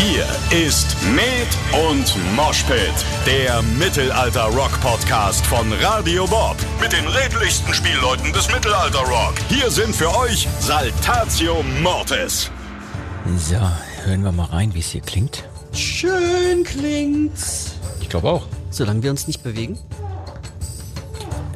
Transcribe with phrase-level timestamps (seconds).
[0.00, 0.24] Hier
[0.56, 1.48] ist Med
[1.90, 2.78] und Moshpit,
[3.26, 6.54] der Mittelalter-Rock-Podcast von Radio Bob.
[6.80, 9.34] Mit den redlichsten Spielleuten des Mittelalter-Rock.
[9.48, 12.48] Hier sind für euch Saltatio Mortis.
[13.36, 13.56] So,
[14.04, 15.42] hören wir mal rein, wie es hier klingt.
[15.72, 17.72] Schön klingt's.
[18.00, 18.46] Ich glaube auch.
[18.70, 19.80] Solange wir uns nicht bewegen.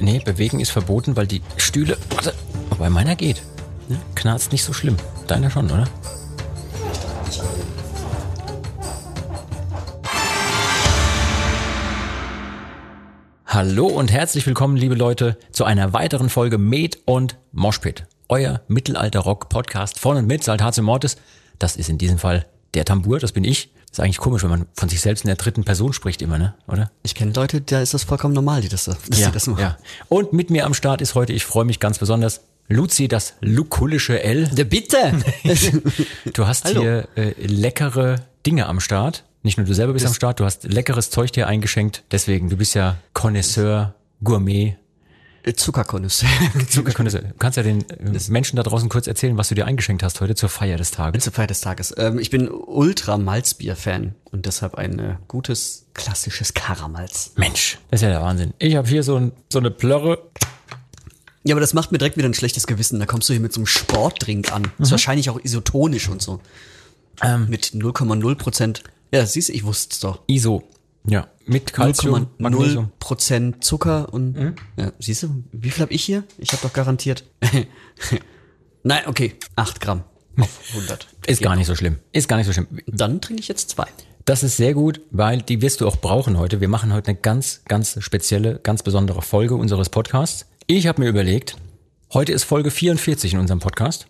[0.00, 1.96] Nee, bewegen ist verboten, weil die Stühle.
[2.11, 2.34] Warte,
[2.70, 3.40] wobei meiner geht.
[3.88, 4.00] Ne?
[4.16, 4.96] Knarzt nicht so schlimm.
[5.29, 5.86] Deiner schon, oder?
[13.55, 18.06] Hallo und herzlich willkommen, liebe Leute, zu einer weiteren Folge Med und Moshpit.
[18.30, 21.19] Euer Mittelalter-Rock-Podcast von und mit Saltatio Mortis.
[21.59, 23.70] Das ist in diesem Fall der Tambur, das bin ich.
[23.91, 26.55] ist eigentlich komisch, wenn man von sich selbst in der dritten Person spricht immer, ne?
[26.66, 26.91] Oder?
[27.02, 29.61] Ich kenne Leute, da ist das vollkommen normal, die das, dass ja, sie das machen.
[29.61, 29.77] ja.
[30.09, 34.23] Und mit mir am Start ist heute, ich freue mich ganz besonders, Luzi, das lukullische
[34.23, 34.48] L.
[34.48, 34.97] Der bitte!
[36.33, 36.80] Du hast Hallo.
[36.80, 38.16] hier äh, leckere
[38.47, 39.25] Dinge am Start.
[39.42, 42.05] Nicht nur du selber bist am Start, du hast leckeres Zeug dir eingeschenkt.
[42.12, 44.77] Deswegen, du bist ja Connoisseur, Gourmet,
[45.56, 46.28] Zuckerkonnoisseur.
[46.69, 47.22] Zuckerconnoisseur.
[47.22, 50.20] Du kannst ja den äh, Menschen da draußen kurz erzählen, was du dir eingeschenkt hast
[50.20, 51.25] heute zur Feier des Tages.
[51.25, 51.92] Zur Feier des Tages.
[51.97, 57.33] Ähm, ich bin ultra Malzbier-Fan und deshalb ein äh, gutes, klassisches Karamalz.
[57.36, 58.55] Mensch, das ist ja der Wahnsinn.
[58.58, 60.30] Ich habe hier so, ein, so eine Plörre.
[61.42, 63.00] Ja, aber das macht mir direkt wieder ein schlechtes Gewissen.
[63.00, 64.70] Da kommst du hier mit so einem Sportdrink an.
[64.78, 66.41] Ist wahrscheinlich auch isotonisch und so.
[67.20, 68.84] Ähm, Mit 0,0 Prozent.
[69.12, 70.20] Ja, siehst du, ich wusste es doch.
[70.27, 70.62] ISO.
[71.06, 72.92] Ja, mit Calcium, 0,0 Magnesium.
[73.00, 76.24] Prozent Zucker und ja, siehst du, wie viel habe ich hier?
[76.38, 77.24] Ich habe doch garantiert.
[78.84, 80.05] Nein, okay, 8 Gramm
[80.38, 81.08] auf 100.
[81.27, 81.98] Ist gar nicht so schlimm.
[82.12, 82.68] Ist gar nicht so schlimm.
[82.86, 83.86] Dann trinke ich jetzt zwei.
[84.24, 86.60] Das ist sehr gut, weil die wirst du auch brauchen heute.
[86.60, 90.46] Wir machen heute eine ganz, ganz spezielle, ganz besondere Folge unseres Podcasts.
[90.68, 91.56] Ich habe mir überlegt,
[92.12, 94.06] heute ist Folge 44 in unserem Podcast.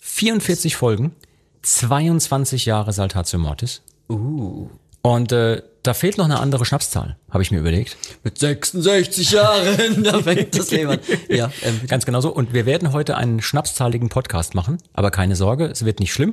[0.00, 1.14] 44 Folgen,
[1.60, 3.82] 22 Jahre Saltatio Mortis.
[4.08, 4.68] Uh.
[5.02, 7.98] Und äh, da fehlt noch eine andere Schnapszahl, habe ich mir überlegt.
[8.22, 11.00] Mit 66 Jahren, da fängt das Leben an.
[11.28, 12.34] Ja, ähm, Ganz genau so.
[12.34, 14.78] Und wir werden heute einen schnapszahligen Podcast machen.
[14.94, 16.32] Aber keine Sorge, es wird nicht schlimm.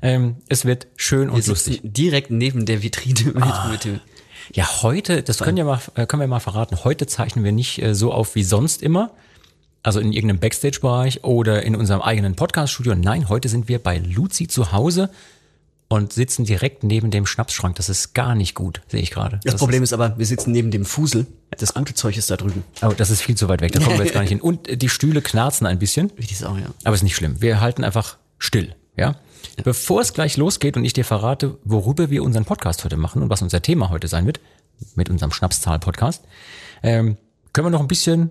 [0.00, 1.80] Ähm, es wird schön wir und lustig.
[1.82, 4.00] direkt neben der Vitrine mit, mit dem.
[4.54, 7.82] Ja, heute, das können, ja mal, äh, können wir mal verraten, heute zeichnen wir nicht
[7.82, 9.10] äh, so auf wie sonst immer,
[9.82, 12.94] also in irgendeinem Backstage-Bereich oder in unserem eigenen Podcast-Studio.
[12.94, 15.10] Nein, heute sind wir bei Luzi zu Hause
[15.88, 17.76] und sitzen direkt neben dem Schnapsschrank.
[17.76, 19.40] Das ist gar nicht gut, sehe ich gerade.
[19.44, 21.26] Das, Problem ist aber, wir sitzen neben dem Fusel.
[21.58, 22.64] Das gute Zeug ist da drüben.
[22.82, 24.40] Oh, das ist viel zu weit weg, da kommen wir jetzt gar nicht hin.
[24.42, 26.66] Und die Stühle knarzen ein bisschen, Wie die Sau, ja.
[26.84, 27.40] aber ist nicht schlimm.
[27.40, 29.16] Wir halten einfach still, ja?
[29.62, 33.30] Bevor es gleich losgeht und ich dir verrate, worüber wir unseren Podcast heute machen und
[33.30, 34.40] was unser Thema heute sein wird,
[34.96, 36.24] mit unserem Schnapszahl-Podcast,
[36.82, 37.16] ähm,
[37.52, 38.30] können wir noch ein bisschen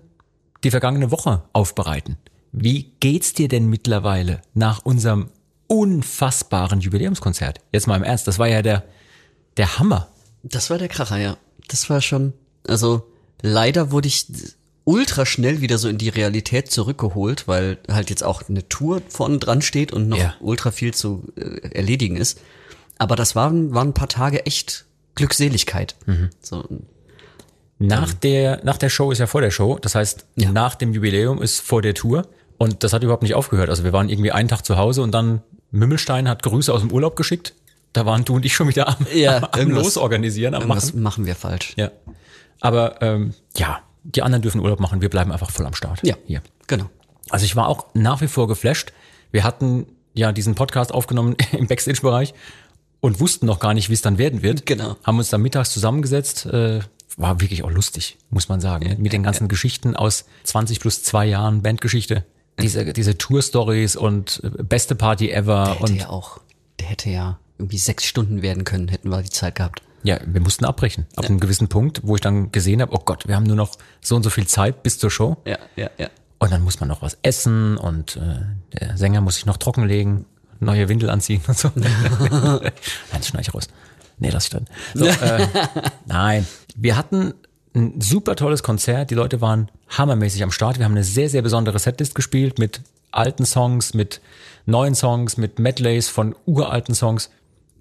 [0.62, 2.16] die vergangene Woche aufbereiten.
[2.52, 5.30] Wie geht's dir denn mittlerweile nach unserem
[5.68, 7.58] unfassbaren Jubiläumskonzert?
[7.72, 8.84] Jetzt mal im Ernst, das war ja der,
[9.56, 10.08] der Hammer.
[10.42, 11.36] Das war der Kracher, ja.
[11.68, 12.32] Das war schon,
[12.66, 13.06] also
[13.42, 14.26] leider wurde ich
[14.84, 19.38] ultra schnell wieder so in die Realität zurückgeholt, weil halt jetzt auch eine Tour vorne
[19.38, 20.34] dran steht und noch Ja.
[20.40, 22.40] ultra viel zu äh, erledigen ist.
[22.98, 24.84] Aber das waren, waren ein paar Tage echt
[25.16, 25.96] Glückseligkeit.
[26.40, 26.64] So,
[27.78, 29.78] Nach der, nach der Show ist ja vor der Show.
[29.80, 30.50] Das heißt, Ja.
[30.52, 32.28] nach dem Jubiläum ist vor der Tour.
[32.58, 33.68] Und das hat überhaupt nicht aufgehört.
[33.68, 36.90] Also wir waren irgendwie einen Tag zu Hause und dann Mümmelstein hat Grüße aus dem
[36.92, 37.54] Urlaub geschickt.
[37.92, 41.02] Da waren du und ich schon wieder am, Ja, am irgendwas- Losorganisieren, am irgendwas Machen.
[41.02, 41.72] machen wir falsch.
[41.76, 41.90] Ja.
[42.60, 45.00] Aber ähm, ja, die anderen dürfen Urlaub machen.
[45.02, 46.00] Wir bleiben einfach voll am Start.
[46.02, 46.16] Ja.
[46.26, 46.42] Hier.
[46.66, 46.86] Genau.
[47.30, 48.92] Also ich war auch nach wie vor geflasht.
[49.32, 52.34] Wir hatten ja diesen Podcast aufgenommen im Backstage-Bereich
[53.00, 54.66] und wussten noch gar nicht, wie es dann werden wird.
[54.66, 54.96] Genau.
[55.04, 56.46] Haben uns dann mittags zusammengesetzt.
[56.46, 56.80] Äh,
[57.18, 58.86] war wirklich auch lustig, muss man sagen.
[58.86, 58.96] ne?
[58.98, 62.24] Mit den ganzen Geschichten aus 20 plus zwei Jahren Bandgeschichte.
[62.60, 65.70] Diese, diese Tour-Stories und äh, beste Party ever.
[65.74, 66.40] Hätte Und ja auch,
[66.80, 69.82] der hätte ja irgendwie sechs Stunden werden können, hätten wir die Zeit gehabt.
[70.02, 71.06] ja, wir mussten abbrechen.
[71.16, 73.76] Ab einem gewissen Punkt, wo ich dann gesehen habe, oh Gott, wir haben nur noch
[74.00, 75.36] so und so viel Zeit bis zur Show.
[75.44, 76.08] Ja, ja, ja.
[76.38, 80.26] Und dann muss man noch was essen und äh, der Sänger muss sich noch trockenlegen,
[80.60, 81.70] neue Windel anziehen und so.
[81.74, 82.70] Nein,
[83.12, 83.68] das schneide ich raus.
[84.18, 84.66] Nee, lass ich dann.
[84.94, 85.46] So, äh,
[86.06, 87.34] nein, wir hatten
[87.76, 89.10] ein super tolles Konzert.
[89.10, 90.78] Die Leute waren hammermäßig am Start.
[90.78, 92.80] Wir haben eine sehr, sehr besondere Setlist gespielt mit
[93.12, 94.20] alten Songs, mit
[94.64, 97.30] neuen Songs, mit Medleys von uralten Songs.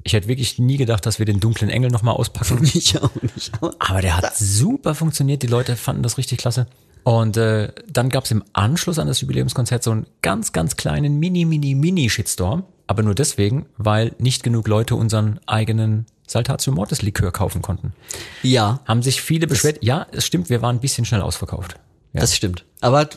[0.03, 2.59] Ich hätte wirklich nie gedacht, dass wir den dunklen Engel nochmal auspacken.
[2.74, 3.51] Ich auch nicht.
[3.80, 5.42] Aber der hat super funktioniert.
[5.42, 6.68] Die Leute fanden das richtig klasse.
[7.03, 11.45] Und äh, dann gab's im Anschluss an das Jubiläumskonzert so einen ganz, ganz kleinen Mini,
[11.45, 12.63] Mini, Mini-Shitstorm.
[12.88, 17.94] Aber nur deswegen, weil nicht genug Leute unseren eigenen Saltatio Mortis Likör kaufen konnten.
[18.42, 19.80] ja, Haben sich viele beschwert.
[19.81, 21.75] Ja, es stimmt, wir waren ein bisschen schnell ausverkauft.
[22.13, 22.22] Ja.
[22.22, 22.66] das stimmt.
[22.81, 23.07] Aber äh,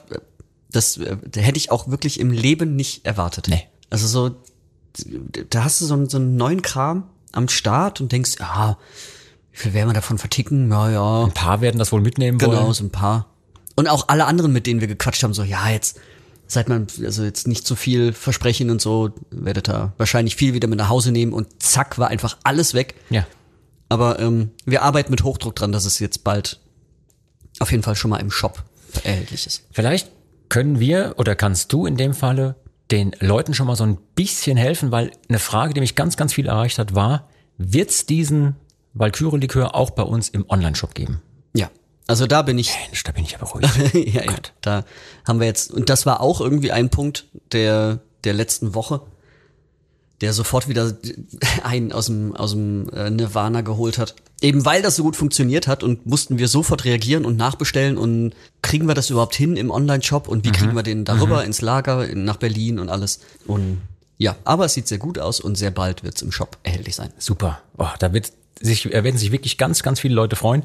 [0.71, 3.47] das äh, hätte ich auch wirklich im Leben nicht erwartet.
[3.49, 3.63] Nee.
[3.91, 4.37] Also so,
[5.51, 8.77] da hast du so einen, so einen neuen Kram am Start und denkst, ja,
[9.53, 10.71] wie viel werden wir davon verticken?
[10.71, 11.25] Ja, ja.
[11.25, 12.73] Ein paar werden das wohl mitnehmen Genau, wollen.
[12.75, 13.27] so ein paar.
[13.77, 15.99] Und auch alle anderen, mit denen wir gequatscht haben, so, ja, jetzt
[16.49, 20.67] seid man, also jetzt nicht zu viel versprechen und so, werdet da wahrscheinlich viel wieder
[20.67, 22.95] mit nach Hause nehmen und zack, war einfach alles weg.
[23.11, 23.27] Ja.
[23.89, 26.59] Aber ähm, wir arbeiten mit Hochdruck dran, dass es jetzt bald
[27.61, 28.65] auf jeden Fall schon mal im Shop
[29.05, 29.67] erhältlich ist.
[29.71, 30.11] Vielleicht
[30.49, 32.57] können wir oder kannst du in dem Falle
[32.91, 36.33] den Leuten schon mal so ein bisschen helfen, weil eine Frage, die mich ganz, ganz
[36.33, 37.29] viel erreicht hat, war,
[37.59, 38.57] wird's diesen
[38.95, 41.21] Valkyrie-Likör auch bei uns im Online-Shop geben?
[42.09, 43.69] Also da bin ich Mensch, da bin ich aber ruhig.
[44.15, 44.85] ja, ja, da
[45.27, 49.03] haben wir jetzt, und das war auch irgendwie ein Punkt der, der letzten Woche,
[50.23, 50.97] der sofort wieder
[51.63, 54.15] einen aus dem, aus dem äh, Nirvana geholt hat.
[54.41, 58.33] Eben weil das so gut funktioniert hat und mussten wir sofort reagieren und nachbestellen und
[58.63, 62.09] kriegen wir das überhaupt hin im Online-Shop und wie kriegen wir den darüber ins Lager,
[62.09, 63.21] in, nach Berlin und alles.
[63.47, 63.83] Und
[64.17, 67.13] ja, aber es sieht sehr gut aus und sehr bald wird's im Shop erhältlich sein.
[67.19, 67.61] Super.
[67.77, 70.63] Oh, da wird sich, werden sich wirklich ganz, ganz viele Leute freuen,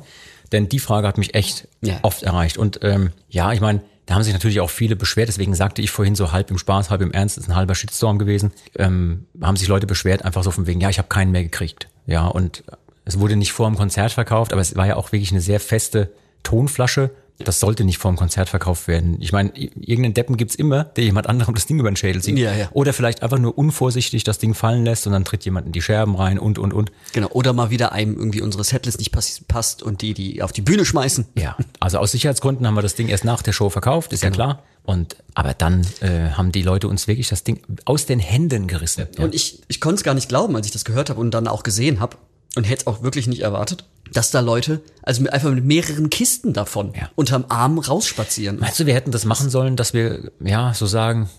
[0.54, 2.00] denn die Frage hat mich echt Ja.
[2.04, 2.58] oft erreicht.
[2.58, 5.90] Und ähm, ja, ich meine, da haben sich natürlich auch viele beschwert, deswegen sagte ich
[5.92, 8.52] vorhin so halb im Spaß, halb im Ernst, ist ein halber Shitstorm gewesen.
[8.78, 11.88] Ähm, haben sich Leute beschwert, einfach so von wegen, ja, ich habe keinen mehr gekriegt.
[12.06, 12.64] Ja, und
[13.06, 15.60] es wurde nicht vor dem Konzert verkauft, aber es war ja auch wirklich eine sehr
[15.60, 16.12] feste
[16.44, 17.12] Tonflasche.
[17.44, 19.18] Das sollte nicht vor dem Konzert verkauft werden.
[19.19, 22.38] Ich meine, irgendeinen Deppen gibt's immer, der jemand anderem das Ding über den Schädel zieht.
[22.38, 22.69] Ja, ja.
[22.74, 25.81] Oder vielleicht einfach nur unvorsichtig das Ding fallen lässt und dann tritt jemand in die
[25.81, 26.92] Scherben rein und, und, und.
[27.13, 27.30] Genau.
[27.30, 30.62] Oder mal wieder einem irgendwie unsere Setlist nicht pass passt und die, die auf die
[30.62, 31.25] Bühne schmeißen.
[31.36, 34.30] Ja, also aus Sicherheitsgründen haben wir das Ding erst nach der Show verkauft, ist ja
[34.30, 34.63] klar.
[34.84, 39.07] Und aber dann äh, haben die Leute uns wirklich das Ding aus den Händen gerissen.
[39.18, 39.24] Ja.
[39.24, 41.48] Und ich, ich konnte es gar nicht glauben, als ich das gehört habe und dann
[41.48, 42.18] auch gesehen habe
[42.56, 46.10] und hätte es auch wirklich nicht erwartet, dass da Leute, also mit, einfach mit mehreren
[46.10, 47.10] Kisten davon Ja.
[47.16, 48.60] unterm Arm rausspazieren.
[48.60, 51.30] Meinst du, wir hätten das machen sollen, dass wir, ja, so sagen,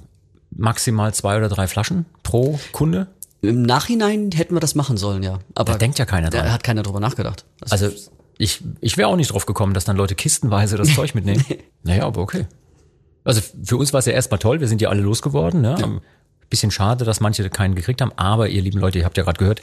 [0.51, 3.07] maximal zwei oder drei Flaschen pro Kunde?
[3.43, 5.39] Im Nachhinein hätten wir das machen sollen, ja.
[5.55, 6.47] Aber Da denkt ja keiner dran.
[6.47, 7.45] Da hat keiner drüber nachgedacht.
[7.71, 7.91] Also
[8.39, 11.45] ich, ich wäre auch nicht drauf gekommen, dass dann Leute kistenweise das Zeug mitnehmen.
[11.83, 12.47] Naja, aber okay.
[13.23, 15.61] Also für uns war es ja erstmal toll, wir sind ja alle losgeworden.
[15.61, 16.01] Ne?
[16.51, 19.39] Bisschen schade, dass manche keinen gekriegt haben, aber ihr lieben Leute, ihr habt ja gerade
[19.39, 19.61] gehört,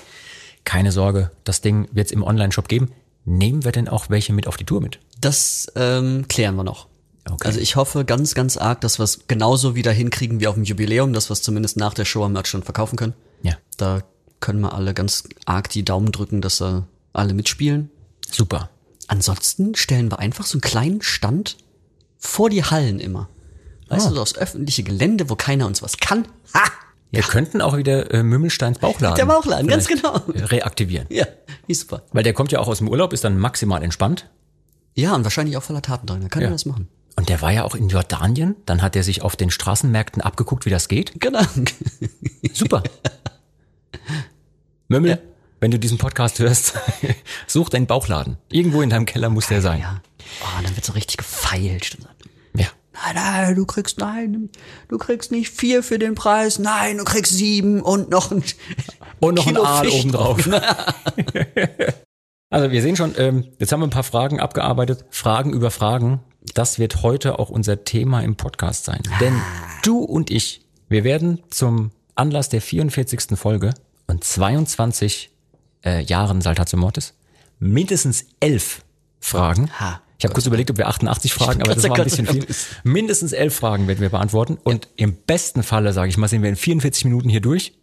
[0.65, 2.91] keine Sorge, das Ding wird es im Online-Shop geben.
[3.25, 4.99] Nehmen wir denn auch welche mit auf die Tour mit?
[5.19, 6.87] das ähm, klären wir noch.
[7.29, 7.47] Okay.
[7.47, 10.63] Also ich hoffe ganz, ganz arg, dass wir es genauso wieder hinkriegen wie auf dem
[10.63, 13.13] Jubiläum, dass wir es zumindest nach der Show am Merchstand verkaufen können.
[13.43, 14.01] Ja, Da
[14.39, 17.91] können wir alle ganz arg die Daumen drücken, dass da alle mitspielen.
[18.31, 18.71] super.
[19.07, 21.57] Ansonsten stellen wir einfach so einen kleinen Stand
[22.17, 23.29] vor die Hallen immer.
[23.89, 24.09] Weißt Ah.
[24.09, 26.25] du, so aufs öffentliche Gelände, wo keiner uns was kann.
[26.55, 26.63] Ha!
[27.11, 29.17] Wir könnten auch wieder äh, Mümmelsteins Bauchladen.
[29.17, 30.15] Der Bauchladen, ganz genau.
[30.27, 31.07] Reaktivieren.
[31.09, 31.25] Ja,
[31.67, 32.03] ist super.
[32.13, 34.29] Weil der kommt ja auch aus dem Urlaub, ist dann maximal entspannt.
[34.95, 36.21] Ja, und wahrscheinlich auch voller Taten drin.
[36.21, 36.47] Da kann Ja.
[36.47, 36.87] er das machen.
[37.17, 38.55] Und der war ja auch in Jordanien.
[38.65, 41.19] Dann hat er sich auf den Straßenmärkten abgeguckt, wie das geht.
[41.19, 41.41] Genau.
[42.53, 42.83] Super.
[44.87, 45.19] Mömmel,
[45.59, 46.73] wenn du diesen Podcast hörst,
[47.47, 48.37] such deinen Bauchladen.
[48.49, 49.79] Irgendwo in deinem Keller muss der sein.
[49.81, 50.01] Ja.
[50.43, 51.97] Oh, dann wird so richtig gefeilscht.
[52.93, 54.49] Nein, nein, du kriegst, nein,
[54.89, 56.59] du kriegst nicht vier für den Preis.
[56.59, 58.43] Nein, du kriegst sieben und noch ein
[59.19, 60.37] Und noch Kilo ein Aal obendrauf.
[62.49, 65.05] also wir sehen schon, ähm, jetzt haben wir ein paar Fragen abgearbeitet.
[65.09, 66.21] Fragen über Fragen.
[66.55, 69.01] Das wird heute auch unser Thema im Podcast sein.
[69.19, 69.39] Denn
[69.83, 73.37] du und ich, wir werden zum Anlass der 44.
[73.37, 73.73] Folge
[74.07, 75.29] und 22
[75.85, 77.13] äh, Jahren Saltatio Mortis
[77.61, 78.83] mindestens elf
[79.19, 79.69] Fragen.
[79.79, 80.01] Ha.
[80.21, 82.45] Ich habe kurz überlegt, ob wir 88 Fragen, aber das war ein bisschen viel.
[82.83, 84.59] Mindestens elf Fragen werden wir beantworten.
[84.63, 87.73] Und im besten Falle, sage ich mal, sind wir in 44 Minuten hier durch.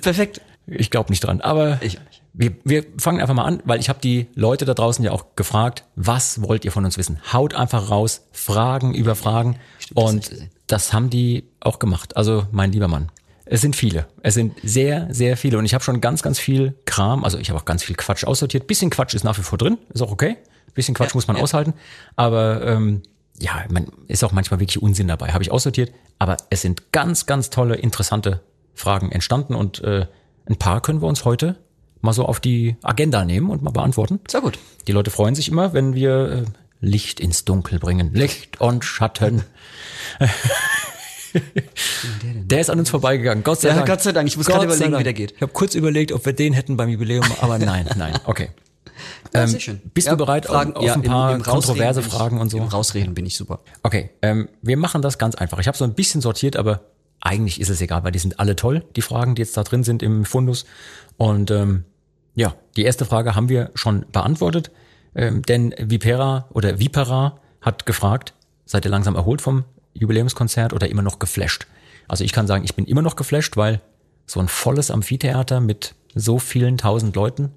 [0.00, 0.40] Perfekt.
[0.66, 2.22] Ich glaube nicht dran, aber Ich nicht.
[2.32, 5.36] wir, wir fangen einfach mal an, weil ich habe die Leute da draußen ja auch
[5.36, 7.20] gefragt, was wollt ihr von uns wissen?
[7.30, 10.50] Haut einfach raus, Fragen über Fragen das hab und gesehen.
[10.68, 12.16] das haben die auch gemacht.
[12.16, 13.10] Also mein lieber Mann,
[13.44, 16.74] es sind viele, es sind sehr, sehr viele und ich habe schon ganz, ganz viel
[16.86, 18.66] Kram, also ich habe auch ganz viel Quatsch aussortiert.
[18.66, 20.38] Bisschen Quatsch ist nach wie vor drin, ist auch okay.
[20.76, 21.74] Bisschen Quatsch muss man aushalten,
[22.14, 23.02] aber ähm,
[23.40, 25.32] ja, man ist auch manchmal wirklich Unsinn dabei.
[25.32, 28.40] Habe ich aussortiert, aber es sind ganz, ganz tolle, interessante
[28.74, 30.06] Fragen entstanden und äh,
[30.48, 31.56] ein paar können wir uns heute
[32.02, 34.20] mal so auf die Agenda nehmen und mal beantworten.
[34.28, 34.58] Sehr gut.
[34.86, 36.44] Die Leute freuen sich immer, wenn wir äh,
[36.80, 38.12] Licht ins Dunkel bringen.
[38.14, 39.42] Licht und Schatten.
[42.22, 43.44] Der ist an uns vorbeigegangen.
[43.44, 43.86] Gott sei Ja, Dank.
[43.88, 44.28] Gott sei Dank.
[44.28, 45.00] Ich muss gerade Gott sei überlegen, Dank.
[45.00, 45.32] wie der geht.
[45.36, 48.14] Ich habe kurz überlegt, ob wir den hätten beim Jubiläum, aber nein, nein.
[48.24, 48.48] Okay.
[49.34, 49.80] Ja, sehr schön.
[49.94, 52.56] bist Ja, du bereit auf- auf ein paar Rausreden kontroverse bin ich- Fragen und so?
[52.58, 53.60] Im Rausreden bin ich super.
[53.82, 55.58] Okay, ähm, wir machen das ganz einfach.
[55.58, 56.80] Ich habe so ein bisschen sortiert, aber
[57.20, 59.84] eigentlich ist es egal, weil die sind alle toll, die Fragen, die jetzt da drin
[59.84, 60.64] sind im Fundus.
[61.16, 61.84] Und ähm,
[62.34, 64.70] ja, die erste Frage haben wir schon beantwortet,
[65.14, 68.34] ähm, denn Vipera oder Vipera hat gefragt,
[68.66, 71.66] seid ihr langsam erholt vom Jubiläumskonzert oder immer noch geflasht?
[72.08, 73.80] Also ich kann sagen, ich bin immer noch geflasht, weil
[74.26, 77.50] so ein volles Amphitheater mit so vielen tausend Leuten,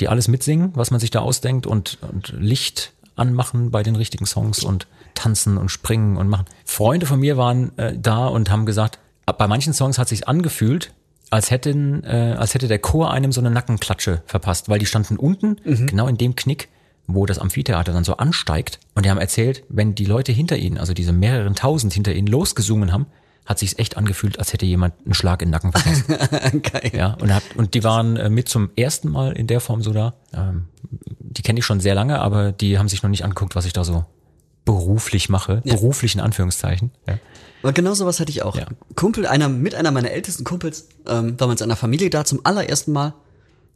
[0.00, 4.26] die alles mitsingen, was man sich da ausdenkt und, und Licht anmachen bei den richtigen
[4.26, 6.46] Songs und tanzen und springen und machen.
[6.64, 10.92] Freunde von mir waren äh, da und haben gesagt, bei manchen Songs hat sich angefühlt,
[11.30, 15.16] als hätten, äh, als hätte der Chor einem so eine Nackenklatsche verpasst, weil die standen
[15.16, 16.68] unten, genau in dem Knick,
[17.06, 18.78] wo das Amphitheater dann so ansteigt.
[18.94, 22.28] Und die haben erzählt, wenn die Leute hinter ihnen, also diese mehreren tausend hinter ihnen
[22.28, 23.06] losgesungen haben,
[23.48, 26.04] hat sich's echt angefühlt, als hätte jemand einen Schlag in den Nacken verpasst.
[26.72, 26.90] Geil.
[26.92, 29.94] ja, und, hat, und die waren äh, mit zum ersten Mal in der Form so
[29.94, 30.12] da.
[30.34, 33.64] Ähm, die kenne ich schon sehr lange, aber die haben sich noch nicht angeguckt, was
[33.64, 34.04] ich da so
[34.66, 35.62] beruflich mache.
[35.64, 36.90] Beruflich in Anführungszeichen.
[37.06, 37.18] Ja.
[37.62, 38.54] Aber genau sowas hatte ich auch.
[38.54, 38.66] Ja.
[38.94, 42.92] Kumpel, einer, mit einer meiner ältesten Kumpels, ähm, war mit seiner Familie da zum allerersten
[42.92, 43.14] Mal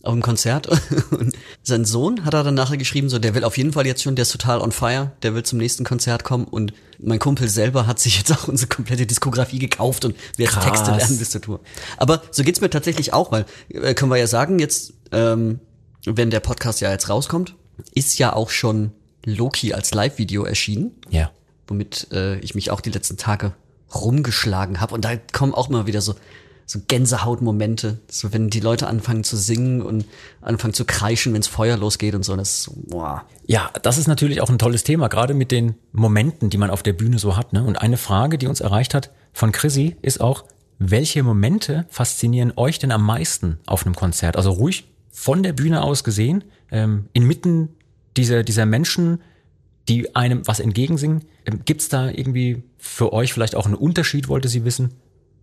[0.02, 0.68] auf dem Konzert.
[1.10, 4.02] Und sein Sohn hat er dann nachher geschrieben, so, der will auf jeden Fall jetzt
[4.02, 6.44] schon, der ist total on fire, der will zum nächsten Konzert kommen.
[6.44, 10.54] Und mein Kumpel selber hat sich jetzt auch unsere komplette Diskografie gekauft und wird jetzt
[10.54, 10.64] Krass.
[10.64, 11.60] Texte lernen bis zur Tour.
[11.96, 15.60] Aber so geht's mir tatsächlich auch, weil, äh, können wir ja sagen, jetzt, ähm,
[16.04, 17.54] wenn der Podcast ja jetzt rauskommt,
[17.94, 18.92] ist ja auch schon
[19.24, 21.30] Loki als Live-Video erschienen ja.
[21.68, 23.54] womit äh, ich mich auch die letzten Tage
[23.94, 24.94] rumgeschlagen habe.
[24.94, 26.14] Und da kommen auch mal wieder so,
[26.66, 27.98] so Gänsehautmomente.
[28.08, 30.06] So wenn die Leute anfangen zu singen und
[30.40, 32.36] anfangen zu kreischen, wenns Feuer losgeht und so.
[32.36, 33.24] Das boah.
[33.46, 36.82] Ja, das ist natürlich auch ein tolles Thema, gerade mit den Momenten, die man auf
[36.82, 37.52] der Bühne so hat.
[37.52, 37.64] Ne?
[37.64, 40.44] Und eine Frage, die uns erreicht hat von Chrissy, ist auch,
[40.78, 44.36] welche Momente faszinieren euch denn am meisten auf einem Konzert?
[44.36, 47.68] Also ruhig von der Bühne aus gesehen, ähm, inmitten
[48.16, 49.20] dieser, dieser Menschen,
[49.88, 51.24] die einem was entgegensingen.
[51.44, 54.94] Ähm, Gibt's da irgendwie für euch vielleicht auch einen Unterschied, wollte sie wissen,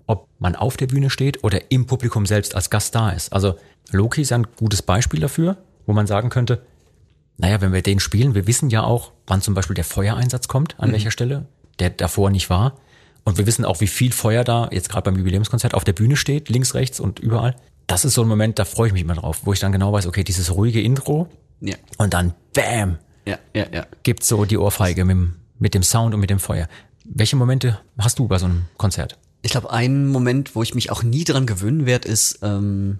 [0.09, 3.31] ob man auf der Bühne steht oder im Publikum selbst als Gast da ist?
[3.31, 3.55] Also
[3.91, 6.61] Loki ist ein gutes Beispiel dafür, wo man sagen könnte,
[7.37, 10.79] naja, wenn wir den spielen, wir wissen ja auch, wann zum Beispiel der Feuereinsatz kommt,
[10.79, 11.45] an welcher Stelle,
[11.79, 12.73] der davor nicht war.
[13.23, 16.15] Und wir wissen auch, wie viel Feuer da jetzt gerade beim Jubiläumskonzert auf der Bühne
[16.17, 17.55] steht, links, rechts und überall.
[17.87, 19.93] Das ist so ein Moment, da freue ich mich immer drauf, wo ich dann genau
[19.93, 21.27] weiß, okay, dieses ruhige Intro
[21.61, 21.75] Ja.
[21.97, 23.85] und dann Bam, Ja, ja, ja.
[24.03, 26.67] gibt so die Ohrfeige mit, dem- mit dem Sound und mit dem Feuer.
[27.05, 29.17] Welche Momente hast du bei so einem Konzert?
[29.41, 32.99] Ich glaube, ein Moment, wo ich mich auch nie dran gewöhnen werde, ist, ähm,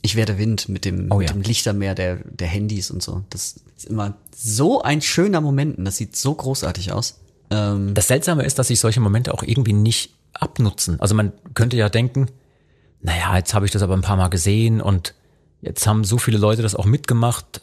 [0.00, 1.34] ich werde Wind mit dem, Oh mit ja.
[1.34, 3.24] dem Lichtermeer der, der Handys und so.
[3.30, 7.20] Das ist immer so ein schöner Moment und das sieht so großartig aus.
[7.50, 11.00] Ähm, Das Seltsame ist, dass sich solche Momente auch irgendwie nicht abnutzen.
[11.00, 12.26] Also man könnte ja denken,
[13.00, 15.14] naja, jetzt habe ich das aber ein paar Mal gesehen und
[15.62, 17.62] jetzt haben so viele Leute das auch mitgemacht,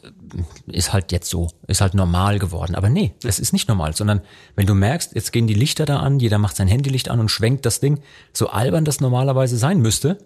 [0.66, 2.74] ist halt jetzt so, ist halt normal geworden.
[2.74, 4.20] Aber nee, es ist nicht normal, sondern
[4.56, 7.28] wenn du merkst, jetzt gehen die Lichter da an, jeder macht sein Handylicht an und
[7.30, 8.00] schwenkt das Ding,
[8.32, 10.18] so albern das normalerweise sein müsste.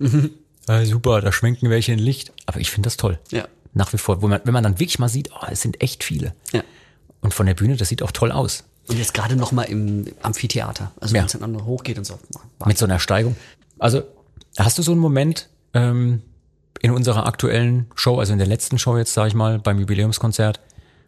[0.67, 2.33] Äh, super, da schwenken welche ein Licht.
[2.47, 3.19] Aber ich finde das toll.
[3.31, 3.47] Ja.
[3.75, 6.05] Nach wie vor, wo man, wenn man dann wirklich mal sieht, oh, es sind echt
[6.05, 6.35] viele.
[6.53, 6.63] ja.
[7.21, 8.65] Und von der Bühne, das sieht auch toll aus.
[8.87, 10.93] Und jetzt gerade noch mal im Amphitheater.
[11.01, 11.21] Also Ja.
[11.23, 12.19] wenn es dann noch hochgeht und so.
[12.67, 13.35] mit so einer Steigung.
[13.79, 14.03] Also
[14.59, 16.21] hast du so einen Moment ähm,
[16.81, 20.61] in unserer aktuellen Show, also in der letzten Show jetzt, sage ich mal, beim Jubiläumskonzert,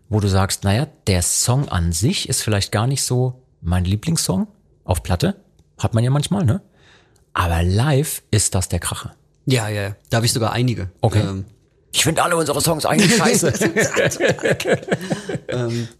[0.09, 4.47] wo du sagst, naja, der Song an sich ist vielleicht gar nicht so mein Lieblingssong
[4.85, 5.37] auf Platte,
[5.79, 6.63] hat man ja manchmal, ne?
[7.33, 9.15] Aber live ist das der Kracher.
[9.45, 9.97] Ja, ja, ja.
[10.11, 10.91] Da habe ich sogar einige.
[11.01, 11.21] Okay.
[11.21, 11.45] Ähm,
[11.93, 13.53] Ich finde alle unsere Songs eigentlich scheiße.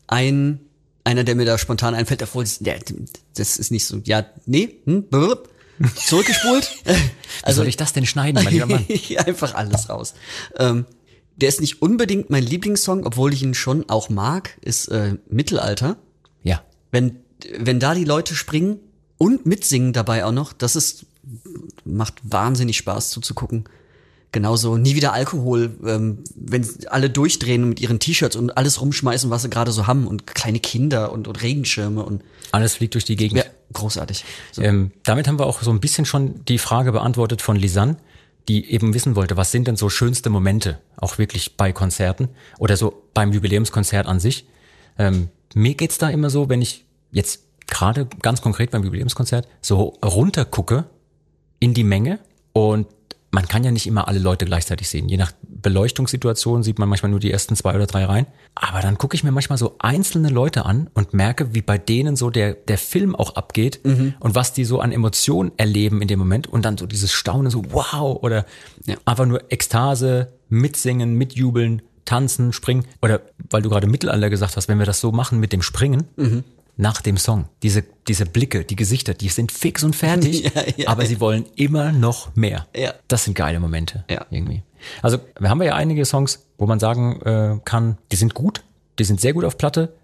[0.07, 0.61] ein,
[1.05, 5.49] einer, der mir da spontan einfällt, obwohl das ist nicht so, ja, nee, hm, blub,
[5.95, 6.71] zurückgespult.
[7.43, 8.87] Also soll ich das denn schneiden, mein lieber Mann?
[9.27, 10.15] einfach alles raus.
[10.59, 10.87] Ähm,
[11.37, 15.97] der ist nicht unbedingt mein Lieblingssong, obwohl ich ihn schon auch mag, ist äh, Mittelalter.
[16.43, 16.63] Ja.
[16.91, 17.19] Wenn,
[17.59, 18.81] wenn da die Leute springen
[19.19, 21.07] und mitsingen dabei auch noch, das ist,
[21.85, 23.69] macht wahnsinnig Spaß zuzugucken.
[24.37, 29.41] Genauso nie wieder Alkohol, ähm, wenn alle durchdrehen mit ihren T-Shirts und alles rumschmeißen, was
[29.41, 33.17] sie gerade so haben und kleine Kinder und, und Regenschirme und Alles fliegt durch die
[33.17, 33.39] Gegend.
[33.39, 34.27] ja, großartig.
[34.53, 34.61] So.
[34.61, 37.97] Ähm, damit haben wir auch so ein bisschen schon die Frage beantwortet von Lisanne,
[38.47, 42.29] die eben wissen wollte, was sind denn so schönste Momente, auch wirklich bei Konzerten
[42.59, 44.45] oder so beim Jubiläumskonzert an sich.
[44.99, 49.99] Ähm, mir geht's da immer so, wenn ich jetzt gerade ganz konkret beim Jubiläumskonzert so
[50.05, 50.85] runtergucke
[51.59, 52.19] in die Menge
[52.53, 52.87] und
[53.31, 55.09] man kann ja nicht immer alle Leute gleichzeitig sehen.
[55.09, 58.27] Je nach Beleuchtungssituation sieht man manchmal nur die ersten zwei oder drei Reihen.
[58.55, 62.17] Aber dann gucke ich mir manchmal so einzelne Leute an und merke, wie bei denen
[62.17, 66.19] so der, der Film auch abgeht und was die so an Emotionen erleben in dem
[66.19, 68.47] Moment und dann so dieses Staunen, so wow oder
[68.87, 68.97] Ja.
[69.05, 72.85] einfach nur Ekstase, mitsingen, mitjubeln, tanzen, springen.
[73.03, 76.05] Oder weil du gerade Mittelalter gesagt hast, wenn wir das so machen mit dem Springen,
[76.77, 77.47] nach dem Song.
[77.63, 81.09] Diese, diese Blicke, die Gesichter, die sind fix und fertig, Ja, ja, aber ja.
[81.09, 82.67] sie wollen immer noch mehr.
[82.77, 82.95] Ja.
[83.09, 84.05] Das sind geile Momente.
[84.11, 84.27] Ja.
[84.31, 84.63] Irgendwie.
[85.03, 88.63] Also, wir haben ja einige Songs, wo man sagen äh, kann, die sind gut,
[88.99, 89.95] die sind sehr gut auf Platte,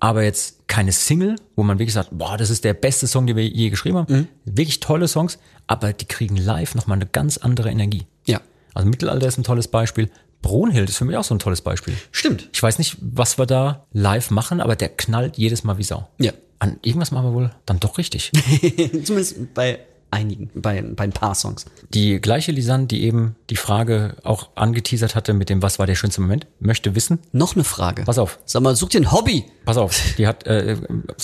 [0.00, 3.36] aber jetzt keine Single, wo man wirklich sagt, boah, das ist der beste Song, den
[3.36, 4.12] wir je geschrieben haben.
[4.12, 4.28] Mhm.
[4.44, 8.06] Wirklich tolle Songs, aber die kriegen live nochmal eine ganz andere Energie.
[8.24, 8.40] Ja.
[8.74, 10.10] Also Mittelalter ist ein tolles Beispiel.
[10.42, 11.94] Brunhild ist für mich auch so ein tolles Beispiel.
[12.10, 12.48] Stimmt.
[12.52, 16.08] Ich weiß nicht, was wir da live machen, aber der knallt jedes Mal wie Sau.
[16.18, 16.32] Ja.
[16.58, 18.30] An irgendwas machen wir wohl dann doch richtig.
[19.04, 19.80] Zumindest bei
[20.12, 21.64] einigen, bei, bei ein paar Songs.
[21.92, 25.94] Die gleiche Lisanne, die eben die Frage auch angeteasert hatte mit dem Was war der
[25.94, 27.18] schönste Moment, möchte wissen.
[27.32, 28.04] Noch eine Frage.
[28.04, 28.38] Pass auf.
[28.44, 29.44] Sag mal, such dir ein Hobby.
[29.64, 30.76] Pass auf, die hat, äh,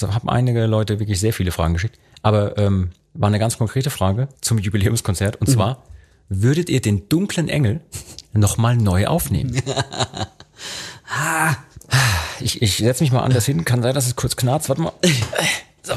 [0.03, 1.99] haben einige Leute wirklich sehr viele Fragen geschickt.
[2.23, 5.37] Aber ähm, war eine ganz konkrete Frage zum Jubiläumskonzert.
[5.37, 5.85] Und zwar,
[6.29, 7.81] würdet ihr den dunklen Engel
[8.33, 9.61] nochmal neu aufnehmen?
[12.41, 13.65] ich ich setze mich mal anders hin.
[13.65, 14.69] Kann sein, dass es kurz knarzt.
[14.69, 14.93] Warte mal.
[15.83, 15.95] So.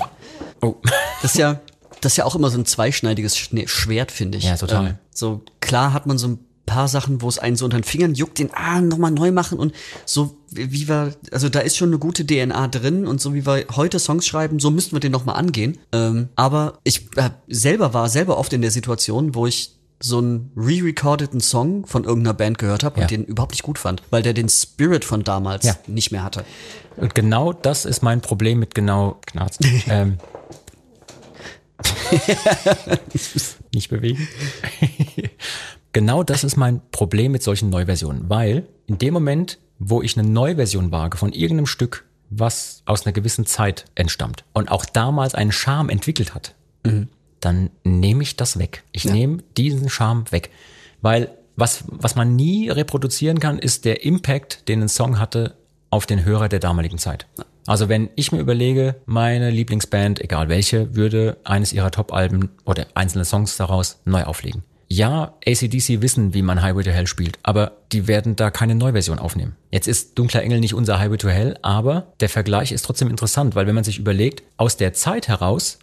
[0.61, 0.75] Oh.
[1.21, 1.59] Das ist ja,
[2.01, 4.45] das ist ja auch immer so ein zweischneidiges Schne- Schwert, finde ich.
[4.45, 4.88] Ja, total.
[4.88, 7.83] Ähm, so klar hat man so ein paar Sachen, wo es einen so unter den
[7.83, 9.73] Fingern juckt, den ah nochmal neu machen und
[10.05, 13.65] so wie wir, also da ist schon eine gute DNA drin und so wie wir
[13.75, 15.77] heute Songs schreiben, so müssten wir den nochmal angehen.
[15.91, 20.51] Ähm, aber ich äh, selber war selber oft in der Situation, wo ich so einen
[20.58, 23.03] re-recordeten Song von irgendeiner Band gehört habe Ja.
[23.05, 25.75] und den überhaupt nicht gut fand, weil der den Spirit von damals Ja.
[25.88, 26.43] nicht mehr hatte.
[26.98, 29.65] Und genau das ist mein Problem mit genau Knarzen.
[29.88, 30.17] ähm.
[33.74, 34.27] Nicht bewegen.
[35.93, 40.27] genau das ist mein Problem mit solchen Neuversionen, weil in dem Moment, wo ich eine
[40.27, 45.51] Neuversion wage von irgendeinem Stück, was aus einer gewissen Zeit entstammt und auch damals einen
[45.51, 46.55] Charme entwickelt hat,
[47.41, 48.83] dann nehme ich das weg.
[48.91, 50.50] Ich nehme diesen Charme weg.
[51.01, 55.55] Weil was, was man nie reproduzieren kann, ist der Impact, den ein Song hatte
[55.89, 57.27] auf den Hörer der damaligen Zeit.
[57.67, 63.25] Also wenn ich mir überlege, meine Lieblingsband, egal welche, würde eines ihrer Top-Alben oder einzelne
[63.25, 64.63] Songs daraus neu auflegen.
[64.88, 69.19] Ja, ACDC wissen, wie man Highway to Hell spielt, aber die werden da keine Neuversion
[69.19, 69.55] aufnehmen.
[69.69, 73.55] Jetzt ist Dunkler Engel nicht unser Highway to Hell, aber der Vergleich ist trotzdem interessant,
[73.55, 75.79] weil wenn man sich überlegt, aus der Zeit heraus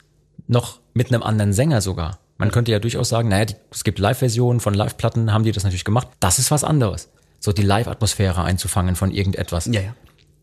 [0.49, 2.19] noch mit einem anderen Sänger sogar.
[2.39, 5.65] Man könnte ja durchaus sagen, naja, die, es gibt Live-Versionen von Live-Platten, haben die das
[5.65, 6.09] natürlich gemacht.
[6.21, 7.11] Das ist was anderes.
[7.41, 9.67] So die Live-Atmosphäre einzufangen von irgendetwas.
[9.67, 9.95] Ja, ja.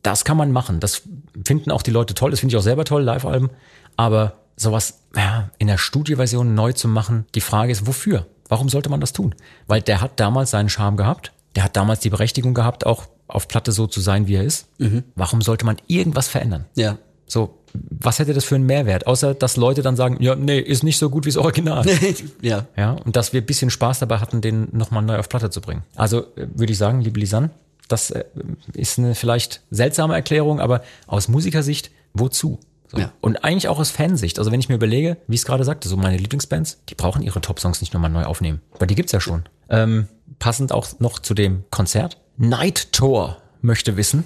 [0.03, 0.79] Das kann man machen.
[0.79, 1.03] Das
[1.45, 2.31] finden auch die Leute toll.
[2.31, 3.49] Das finde ich auch selber toll, Live-Alben.
[3.97, 8.27] Aber sowas ja, in der Studioversion neu zu machen, die Frage ist, wofür?
[8.47, 9.33] Warum sollte man das tun?
[9.65, 11.31] Weil der hat damals seinen Charme gehabt.
[11.55, 14.67] Der hat damals die Berechtigung gehabt, auch auf Platte so zu sein, wie er ist.
[15.15, 16.65] Warum sollte man irgendwas verändern?
[16.75, 16.97] Ja.
[17.25, 17.57] So,
[17.89, 19.07] was hätte das für einen Mehrwert?
[19.07, 21.85] Außer, dass Leute dann sagen, ja, nee, ist nicht so gut wie das Original.
[22.41, 22.65] ja.
[22.75, 25.61] Ja, und dass wir ein bisschen Spaß dabei hatten, den nochmal neu auf Platte zu
[25.61, 25.83] bringen.
[25.95, 27.51] Also äh, würde ich sagen, liebe Lisanne,
[27.87, 28.25] das äh,
[28.73, 32.59] ist eine vielleicht seltsame Erklärung, aber aus Musikersicht, wozu?
[32.87, 32.97] So.
[32.97, 33.11] Ja.
[33.21, 34.39] Und eigentlich auch aus Fansicht.
[34.39, 37.21] Also wenn ich mir überlege, wie ich es gerade sagte, so meine Lieblingsbands, die brauchen
[37.21, 38.61] ihre Top-Songs nicht nochmal neu aufnehmen.
[38.77, 39.43] Weil die gibt's ja schon.
[39.69, 40.07] Ähm,
[40.39, 42.17] passend auch noch zu dem Konzert.
[42.37, 44.23] Night Tour möchte wissen,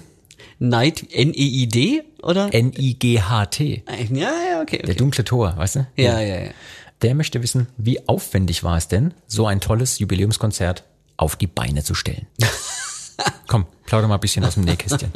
[0.60, 2.52] Night, N-E-I-D, oder?
[2.52, 4.78] N-I-G-H-T, ja, ja, okay.
[4.78, 4.94] der okay.
[4.94, 5.86] dunkle Tor, weißt du?
[5.96, 6.50] Ja, ja, ja.
[7.02, 10.84] Der möchte wissen, wie aufwendig war es denn, so ein tolles Jubiläumskonzert
[11.16, 12.26] auf die Beine zu stellen.
[13.48, 15.10] Komm, plauder mal ein bisschen aus dem Nähkästchen.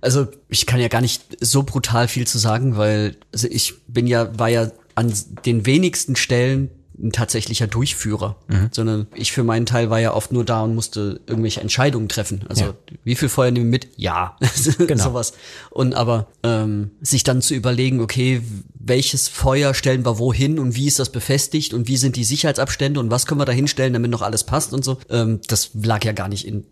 [0.00, 4.06] Also ich kann ja gar nicht so brutal viel zu sagen, weil also ich bin
[4.06, 5.12] ja, war ja an
[5.44, 6.70] den wenigsten Stellen
[7.02, 8.36] ein tatsächlicher Durchführer,
[8.72, 12.44] sondern ich für meinen Teil war ja oft nur da und musste irgendwelche Entscheidungen treffen.
[12.48, 12.74] Also Ja.
[13.04, 13.88] wie viel Feuer nehmen wir mit?
[13.96, 14.36] Ja,
[14.78, 15.04] Genau.
[15.04, 15.32] sowas.
[15.70, 18.42] Und aber ähm, sich dann zu überlegen, okay,
[18.78, 22.98] welches Feuer stellen wir wohin und wie ist das befestigt und wie sind die Sicherheitsabstände
[23.00, 26.04] und was können wir da hinstellen, damit noch alles passt und so, ähm, das lag
[26.04, 26.64] ja gar nicht in,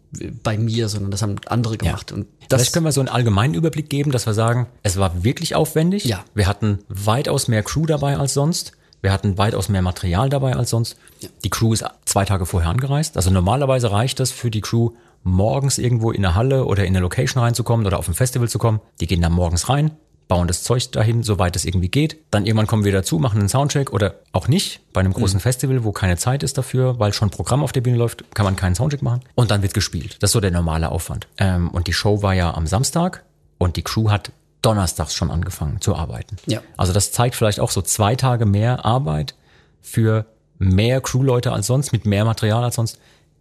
[0.42, 2.12] bei mir, sondern das haben andere gemacht.
[2.12, 5.22] Und das Vielleicht können wir so einen allgemeinen Überblick geben, dass wir sagen, es war
[5.22, 6.04] wirklich aufwendig.
[6.06, 6.24] Ja.
[6.34, 8.72] Wir hatten weitaus mehr Crew dabei als sonst.
[9.00, 10.96] Wir hatten weitaus mehr Material dabei als sonst.
[11.44, 13.16] Die Crew ist zwei Tage vorher angereist.
[13.16, 14.90] Also normalerweise reicht das für die Crew,
[15.22, 18.58] morgens irgendwo in eine Halle oder in eine Location reinzukommen oder auf ein Festival zu
[18.58, 18.80] kommen.
[19.00, 19.92] Die gehen dann morgens rein,
[20.26, 22.18] bauen das Zeug dahin, soweit es irgendwie geht.
[22.30, 24.80] Dann irgendwann kommen wir dazu, machen einen Soundcheck oder auch nicht.
[24.92, 27.96] Bei einem großen Festival, wo keine Zeit ist dafür, weil schon Programm auf der Bühne
[27.96, 29.20] läuft, kann man keinen Soundcheck machen.
[29.34, 30.16] Und dann wird gespielt.
[30.20, 31.26] Das ist so der normale Aufwand.
[31.38, 33.24] Ähm, und die Show war ja am Samstag
[33.58, 34.30] und die Crew hat
[34.62, 36.36] donnerstags schon angefangen zu arbeiten.
[36.46, 36.60] Ja.
[36.76, 39.34] Also das zeigt vielleicht auch so zwei Tage mehr Arbeit
[39.80, 40.26] für
[40.58, 42.98] mehr Crewleute als sonst, mit mehr Material als sonst.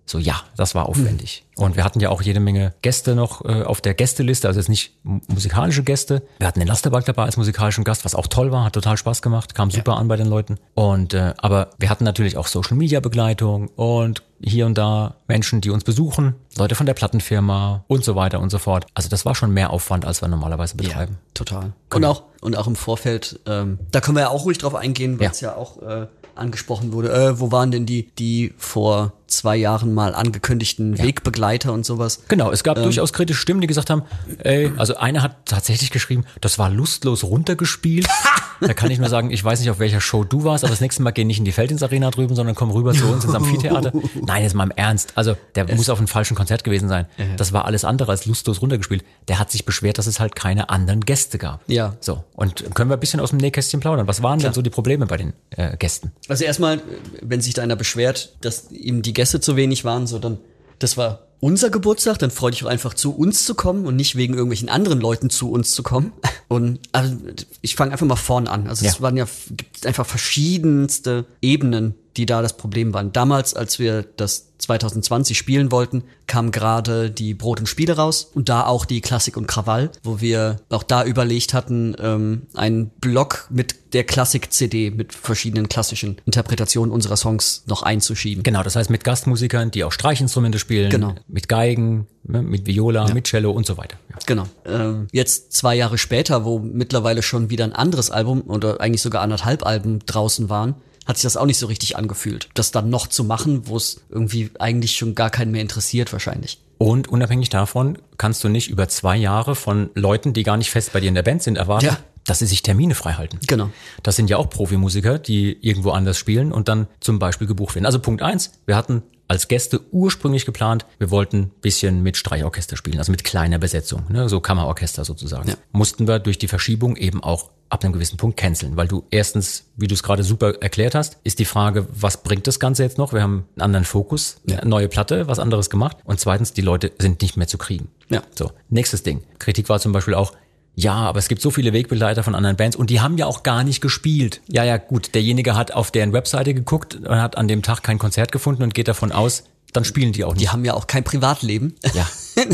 [0.10, 1.44] So, ja, das war aufwendig.
[1.58, 4.70] Und wir hatten ja auch jede Menge Gäste noch äh, auf der Gästeliste, also jetzt
[4.70, 6.24] nicht mu- musikalische Gäste.
[6.40, 9.22] Wir hatten den Lasterberg dabei als musikalischen Gast, was auch toll war, hat total Spaß
[9.22, 10.60] gemacht, kam super an bei den Leuten.
[10.76, 15.60] Und äh, aber wir hatten natürlich auch Social Media Begleitung und hier und da Menschen,
[15.60, 18.86] die uns besuchen, Leute von der Plattenfirma und so weiter und so fort.
[18.94, 21.18] Also das war schon mehr Aufwand, als wir normalerweise betreiben.
[21.34, 21.74] Total.
[21.94, 25.20] Und auch, und auch im Vorfeld, ähm, da können wir ja auch ruhig drauf eingehen,
[25.20, 25.32] weil Ja.
[25.32, 27.12] es ja auch äh, angesprochen wurde.
[27.12, 32.24] Äh, wo waren denn die, die vor zwei Jahren mal angekündigten Wegbegleiter und sowas?
[32.28, 34.04] Genau, es gab durchaus kritische Stimmen, die gesagt haben,
[34.40, 38.08] ey, also einer hat tatsächlich geschrieben, das war lustlos runtergespielt.
[38.60, 40.82] Da kann ich nur sagen, ich weiß nicht, auf welcher Show du warst, aber das
[40.82, 43.92] nächste Mal geh nicht in die Feldins-Arena drüben, sondern komm rüber zu uns ins Amphitheater.
[44.26, 45.14] Nein, jetzt mal im Ernst.
[45.14, 47.06] Also, der muss auf einem falschen Konzert gewesen sein.
[47.38, 49.04] Das war alles andere als lustlos runtergespielt.
[49.28, 51.62] Der hat sich beschwert, dass es halt keine anderen Gäste gab.
[51.68, 51.98] Ja.
[52.00, 52.24] So.
[52.34, 54.08] Und können wir ein bisschen aus dem Nähkästchen plaudern?
[54.08, 56.12] Was waren denn so die Probleme bei den äh, Gästen?
[56.28, 56.82] Also erstmal,
[57.22, 60.38] wenn sich da einer beschwert, dass ihm die Gäste zu wenig waren, so dann,
[60.80, 64.16] das war unser Geburtstag, dann freu dich auch einfach zu uns zu kommen und nicht
[64.16, 66.14] wegen irgendwelchen anderen Leuten zu uns zu kommen.
[66.48, 67.16] Und also,
[67.62, 68.68] ich fange einfach mal vorne an.
[68.68, 69.02] Also es Ja.
[69.02, 73.12] waren ja gibt einfach verschiedenste Ebenen, die da das Problem waren.
[73.12, 78.50] Damals, als wir das 2020 spielen wollten, kam gerade die Brot und Spiele raus und
[78.50, 83.48] da auch die Klassik und Krawall, wo wir auch da überlegt hatten, ähm, einen Block
[83.50, 88.44] mit der Klassik-CD mit verschiedenen klassischen Interpretationen unserer Songs noch einzuschieben.
[88.44, 91.16] Genau, das heißt mit Gastmusikern, die auch Streichinstrumente spielen, Genau.
[91.28, 93.98] mit Geigen, ne, mit Viola, mit Cello und so weiter.
[94.10, 94.16] Ja.
[94.26, 94.48] Genau.
[94.66, 99.22] Ähm, jetzt zwei Jahre später, wo mittlerweile schon wieder ein anderes Album oder eigentlich sogar
[99.22, 100.76] anderthalb Alben draußen waren,
[101.08, 102.50] hat sich das auch nicht so richtig angefühlt.
[102.54, 106.60] Das dann noch zu machen, wo es irgendwie eigentlich schon gar keinen mehr interessiert wahrscheinlich.
[106.78, 110.94] Und unabhängig davon kannst du nicht über zwei Jahre von Leuten, die gar nicht fest
[110.94, 111.98] bei dir in der Band sind, erwarten, Ja.
[112.26, 113.40] dass sie sich Termine frei halten.
[113.48, 113.72] Genau.
[114.04, 117.86] Das sind ja auch Profimusiker, die irgendwo anders spielen und dann zum Beispiel gebucht werden.
[117.88, 122.78] Also Punkt eins: wir hatten als Gäste ursprünglich geplant, wir wollten ein bisschen mit Streichorchester
[122.78, 125.50] spielen, also mit kleiner Besetzung, ne, so Kammerorchester sozusagen.
[125.50, 125.56] Ja.
[125.72, 129.66] Mussten wir durch die Verschiebung eben auch ab einem gewissen Punkt canceln, weil du erstens,
[129.76, 132.98] wie du es gerade super erklärt hast, ist die Frage, was bringt das Ganze jetzt
[132.98, 133.14] noch?
[133.14, 135.98] Wir haben einen anderen Fokus, eine neue Platte, was anderes gemacht.
[136.06, 137.90] Und zweitens, die Leute sind nicht mehr zu kriegen.
[138.10, 138.24] Ja.
[138.36, 139.24] So, nächstes Ding.
[139.40, 140.34] Kritik war zum Beispiel auch,
[140.76, 143.42] ja, aber es gibt so viele Wegbegleiter von anderen Bands und die haben ja auch
[143.42, 144.42] gar nicht gespielt.
[144.48, 147.98] Ja, ja, gut, derjenige hat auf deren Webseite geguckt und hat an dem Tag kein
[147.98, 150.42] Konzert gefunden und geht davon aus, dann spielen die auch nicht.
[150.42, 151.76] Die haben ja auch kein Privatleben.
[151.94, 152.08] Ja.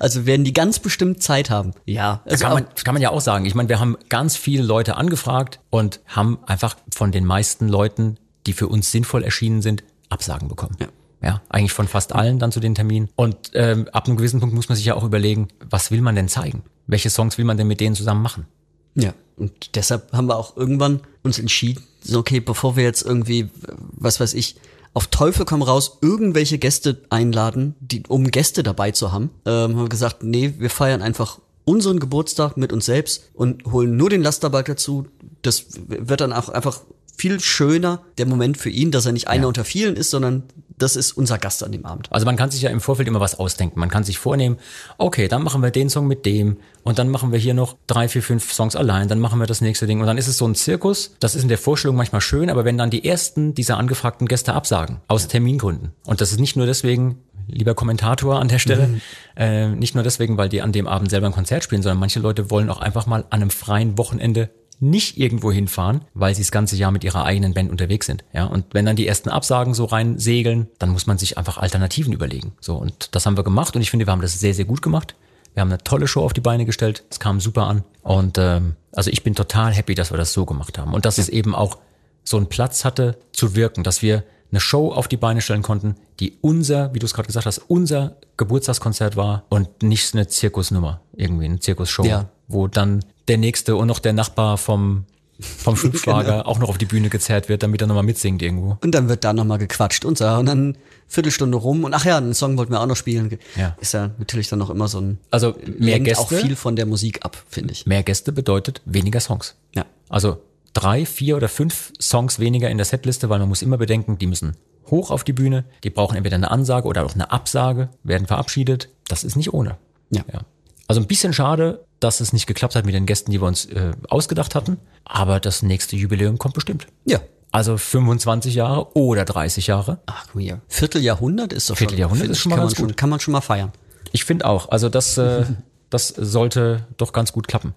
[0.00, 1.72] also werden die ganz bestimmt Zeit haben.
[1.86, 2.22] Ja.
[2.24, 3.44] Das Also kann man, kann man ja auch sagen.
[3.44, 8.18] Ich meine, wir haben ganz viele Leute angefragt und haben einfach von den meisten Leuten,
[8.46, 10.76] die für uns sinnvoll erschienen sind, Absagen bekommen.
[10.80, 10.88] Ja.
[11.20, 13.08] Ja, eigentlich von fast allen dann zu den Terminen.
[13.16, 16.14] Und ähm, ab einem gewissen Punkt muss man sich ja auch überlegen, was will man
[16.14, 16.62] denn zeigen?
[16.86, 18.46] Welche Songs will man denn mit denen zusammen machen?
[18.94, 23.50] Ja, und deshalb haben wir auch irgendwann uns entschieden, so okay, bevor wir jetzt irgendwie,
[23.92, 24.56] was weiß ich,
[24.98, 29.88] auf Teufel komm raus, irgendwelche Gäste einladen, die, um Gäste dabei zu haben, ähm, haben
[29.88, 34.66] gesagt, nee, wir feiern einfach unseren Geburtstag mit uns selbst und holen nur den Lasterbike
[34.66, 35.06] dazu.
[35.42, 36.80] Das wird dann auch einfach
[37.16, 40.42] viel schöner, der Moment für ihn, dass er nicht einer unter vielen ist, sondern
[40.78, 42.08] das ist unser Gast an dem Abend.
[42.10, 43.78] Also man kann sich ja im Vorfeld immer was ausdenken.
[43.78, 44.58] Man kann sich vornehmen,
[44.96, 48.08] okay, dann machen wir den Song mit dem und dann machen wir hier noch drei,
[48.08, 50.46] vier, fünf Songs allein, dann machen wir das nächste Ding und dann ist es so
[50.46, 51.14] ein Zirkus.
[51.20, 54.54] Das ist in der Vorstellung manchmal schön, aber wenn dann die ersten dieser angefragten Gäste
[54.54, 59.00] absagen, aus Termingründen und das ist nicht nur deswegen, lieber Kommentator an der Stelle,
[59.36, 62.20] äh, nicht nur deswegen, weil die an dem Abend selber ein Konzert spielen, sondern manche
[62.20, 66.50] Leute wollen auch einfach mal an einem freien Wochenende nicht irgendwo hinfahren, weil sie das
[66.52, 68.24] ganze Jahr mit ihrer eigenen Band unterwegs sind.
[68.32, 71.58] Ja, und wenn dann die ersten Absagen so rein segeln, dann muss man sich einfach
[71.58, 72.52] Alternativen überlegen.
[72.60, 74.82] So, und das haben wir gemacht und ich finde, wir haben das sehr, sehr gut
[74.82, 75.14] gemacht.
[75.54, 77.02] Wir haben eine tolle Show auf die Beine gestellt.
[77.10, 77.82] Es kam super an.
[78.02, 80.94] Und ähm, also ich bin total happy, dass wir das so gemacht haben.
[80.94, 81.78] Und dass es eben auch
[82.22, 85.96] so einen Platz hatte zu wirken, dass wir eine Show auf die Beine stellen konnten,
[86.20, 91.00] die unser, wie du es gerade gesagt hast, unser Geburtstagskonzert war und nicht eine Zirkusnummer,
[91.14, 92.28] irgendwie eine Zirkusshow, Ja.
[92.46, 95.04] wo dann der nächste und noch der Nachbar vom
[95.40, 98.76] vom Schubschwager auch noch auf die Bühne gezerrt wird, damit er nochmal mitsingt irgendwo.
[98.82, 100.26] Und dann wird da nochmal gequatscht und so.
[100.26, 103.38] Und dann Viertelstunde rum und ach ja, einen Song wollten wir auch noch spielen.
[103.56, 103.76] Ja.
[103.80, 105.18] Ist ja natürlich dann noch immer so ein.
[105.30, 107.86] Also mehr Gäste, auch viel von der Musik ab, finde ich.
[107.86, 109.54] mehr Gäste bedeutet weniger Songs.
[109.74, 109.86] Ja.
[110.08, 114.18] Also drei, vier oder fünf Songs weniger in der Setliste, weil man muss immer bedenken,
[114.18, 114.56] die müssen
[114.90, 118.88] hoch auf die Bühne, die brauchen entweder eine Ansage oder auch eine Absage, werden verabschiedet.
[119.06, 119.76] Das ist nicht ohne.
[120.10, 120.24] Ja.
[120.32, 120.40] Ja.
[120.86, 123.66] Also ein bisschen schade, dass es nicht geklappt hat mit den Gästen, die wir uns
[123.66, 126.86] äh, ausgedacht hatten, aber das nächste Jubiläum kommt bestimmt.
[127.04, 127.20] Ja.
[127.50, 130.00] Also 25 Jahre oder 30 Jahre.
[130.06, 130.60] Ach, guck mal.
[130.68, 132.96] Vierteljahrhundert ist doch Vierteljahrhundert schon, ist schon mal kann ganz man gut.
[132.96, 133.72] Kann man schon mal feiern.
[134.12, 134.68] Ich finde auch.
[134.68, 135.46] Also das, äh,
[135.90, 137.74] das sollte doch ganz gut klappen.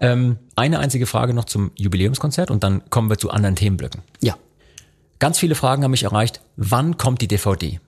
[0.00, 4.02] Ähm, eine einzige Frage noch zum Jubiläumskonzert und dann kommen wir zu anderen Themenblöcken.
[4.20, 4.36] Ja.
[5.20, 6.42] Ganz viele Fragen haben mich erreicht.
[6.56, 7.80] Wann kommt die DVD?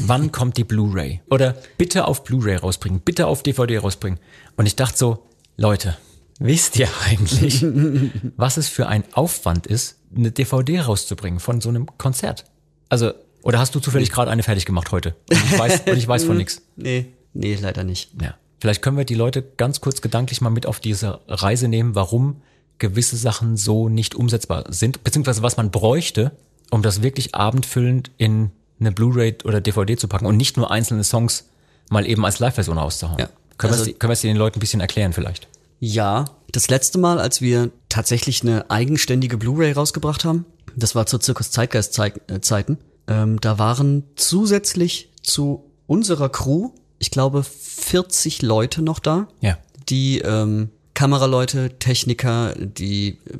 [0.00, 1.22] Wann kommt die Blu-ray?
[1.30, 4.20] Oder bitte auf Blu-ray rausbringen, bitte auf DVD rausbringen.
[4.56, 5.26] Und ich dachte so,
[5.62, 5.96] Leute,
[6.40, 7.64] wisst ihr eigentlich,
[8.36, 12.44] was es für ein Aufwand ist, eine DVD rauszubringen von so einem Konzert?
[12.88, 15.14] Also, oder hast du zufällig gerade eine fertig gemacht heute?
[15.30, 16.62] Und ich weiß, und ich weiß von nichts.
[16.74, 17.06] Nee.
[17.32, 18.10] Nee, leider nicht.
[18.20, 18.34] Ja.
[18.60, 22.42] Vielleicht können wir die Leute ganz kurz gedanklich mal mit auf diese Reise nehmen, warum
[22.78, 26.32] gewisse Sachen so nicht umsetzbar sind, beziehungsweise was man bräuchte,
[26.72, 31.04] um das wirklich abendfüllend in eine Blu-ray oder DVD zu packen und nicht nur einzelne
[31.04, 31.44] Songs
[31.88, 33.20] mal eben als Live-Version auszuhauen.
[33.20, 33.28] Ja.
[33.58, 35.46] Können, Also- wir es, können wir es den Leuten ein bisschen erklären vielleicht?
[35.84, 40.44] Ja, Das letzte Mal, als wir tatsächlich eine eigenständige Blu-ray rausgebracht haben,
[40.76, 47.10] das war zu Zirkus Zeitgeist äh, Zeiten, ähm, da waren zusätzlich zu unserer Crew, ich
[47.10, 49.58] glaube, 40 Leute noch da, Ja.
[49.88, 53.38] die ähm, Kameraleute, Techniker, die äh,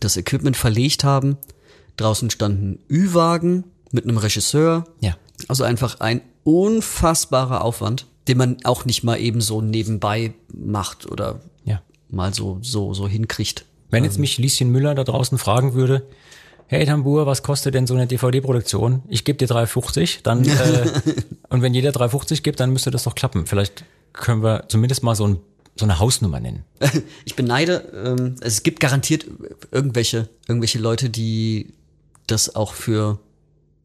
[0.00, 1.36] das Equipment verlegt haben.
[1.96, 4.84] Draußen standen Ü-Wagen mit einem Regisseur.
[5.00, 5.16] Ja.
[5.46, 11.40] Also einfach ein unfassbarer Aufwand, den man auch nicht mal eben so nebenbei macht oder
[11.64, 11.82] Ja.
[12.08, 13.64] mal so, so, so hinkriegt.
[13.90, 16.06] Wenn jetzt mich Lieschen Müller da draußen fragen würde,
[16.66, 19.02] hey Tambur, was kostet denn so eine DVD-Produktion?
[19.08, 20.90] Ich gebe dir 3,50, dann äh,
[21.48, 23.46] und wenn jeder 3,50 gibt, dann müsste das doch klappen.
[23.46, 25.38] Vielleicht können wir zumindest mal so, ein,
[25.76, 26.64] so eine Hausnummer nennen.
[27.24, 29.26] Ich beneide, ähm, es gibt garantiert
[29.70, 31.74] irgendwelche, irgendwelche Leute, die
[32.26, 33.18] das auch für,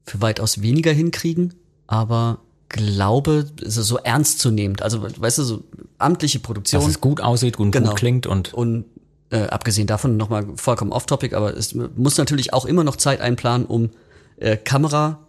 [0.05, 1.53] für weitaus weniger hinkriegen,
[1.87, 2.39] aber
[2.69, 4.81] glaube, es ist so ernstzunehmend.
[4.81, 5.63] Also, weißt du, so
[5.97, 6.81] amtliche Produktion.
[6.81, 7.89] Dass es gut aussieht und Genau.
[7.89, 8.85] gut klingt und Und
[9.31, 13.67] äh, abgesehen davon nochmal vollkommen off-topic, aber es muss natürlich auch immer noch Zeit einplanen,
[13.67, 13.91] um
[14.37, 15.19] äh, Kamera,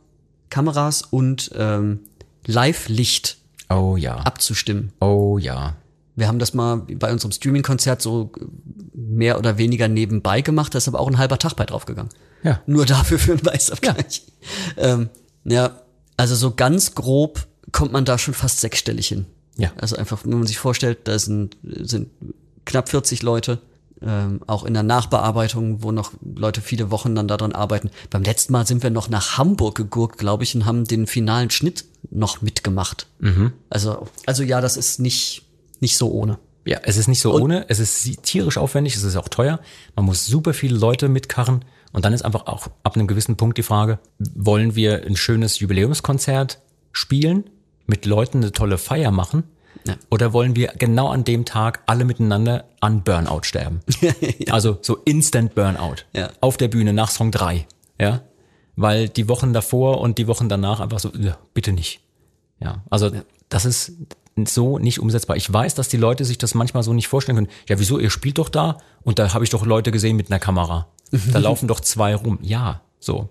[0.48, 2.00] Kameras und ähm,
[2.46, 3.36] Live-Licht
[3.68, 4.92] oh ja, abzustimmen.
[5.00, 5.76] oh ja.
[6.16, 8.32] Wir haben das mal bei unserem Streaming-Konzert so
[8.94, 12.10] mehr oder weniger nebenbei gemacht, da ist aber auch ein halber Tag bei draufgegangen.
[12.42, 12.60] Ja.
[12.66, 14.22] Nur dafür für einen Weißabgleich.
[14.76, 14.94] Ja.
[14.94, 15.08] Ähm,
[15.44, 15.80] ja,
[16.20, 19.26] also so ganz grob kommt man da schon fast sechsstellig hin.
[19.56, 19.72] Ja.
[19.80, 22.10] Also einfach, wenn man sich vorstellt, da sind, sind
[22.66, 23.58] knapp 40 Leute,
[24.02, 27.90] ähm, auch in der Nachbearbeitung, wo noch Leute viele Wochen dann daran arbeiten.
[28.10, 31.50] Beim letzten Mal sind wir noch nach Hamburg gegurkt, glaube ich, und haben den finalen
[31.50, 33.06] Schnitt noch mitgemacht.
[33.70, 35.42] Also, also ja, das ist nicht,
[35.80, 36.38] nicht so ohne.
[36.66, 39.60] Ja, es ist nicht so ohne, es ist tierisch aufwendig, es ist auch teuer.
[39.96, 43.58] Man muss super viele Leute mitkarren und dann ist einfach auch ab einem gewissen Punkt
[43.58, 46.60] die Frage, wollen wir ein schönes Jubiläumskonzert
[46.92, 47.50] spielen,
[47.86, 49.44] mit Leuten eine tolle Feier machen?
[49.86, 49.96] Ja.
[50.10, 53.80] Oder wollen wir genau an dem Tag alle miteinander an Burnout sterben?
[54.50, 56.04] Also so Instant Burnout.
[56.12, 56.30] Ja.
[56.40, 57.66] Auf der Bühne nach Song 3.
[57.98, 58.22] Ja.
[58.76, 62.00] Weil die Wochen davor und die Wochen danach einfach so, ja, bitte nicht.
[62.60, 62.82] Ja.
[62.90, 63.10] Also
[63.48, 63.92] das ist
[64.44, 65.36] so nicht umsetzbar.
[65.36, 67.50] Ich weiß, dass die Leute sich das manchmal so nicht vorstellen können.
[67.68, 67.98] Ja, wieso?
[67.98, 70.88] Ihr spielt doch da und da habe ich doch Leute gesehen mit einer Kamera.
[71.32, 72.38] Da laufen doch zwei rum.
[72.42, 73.28] Ja, so.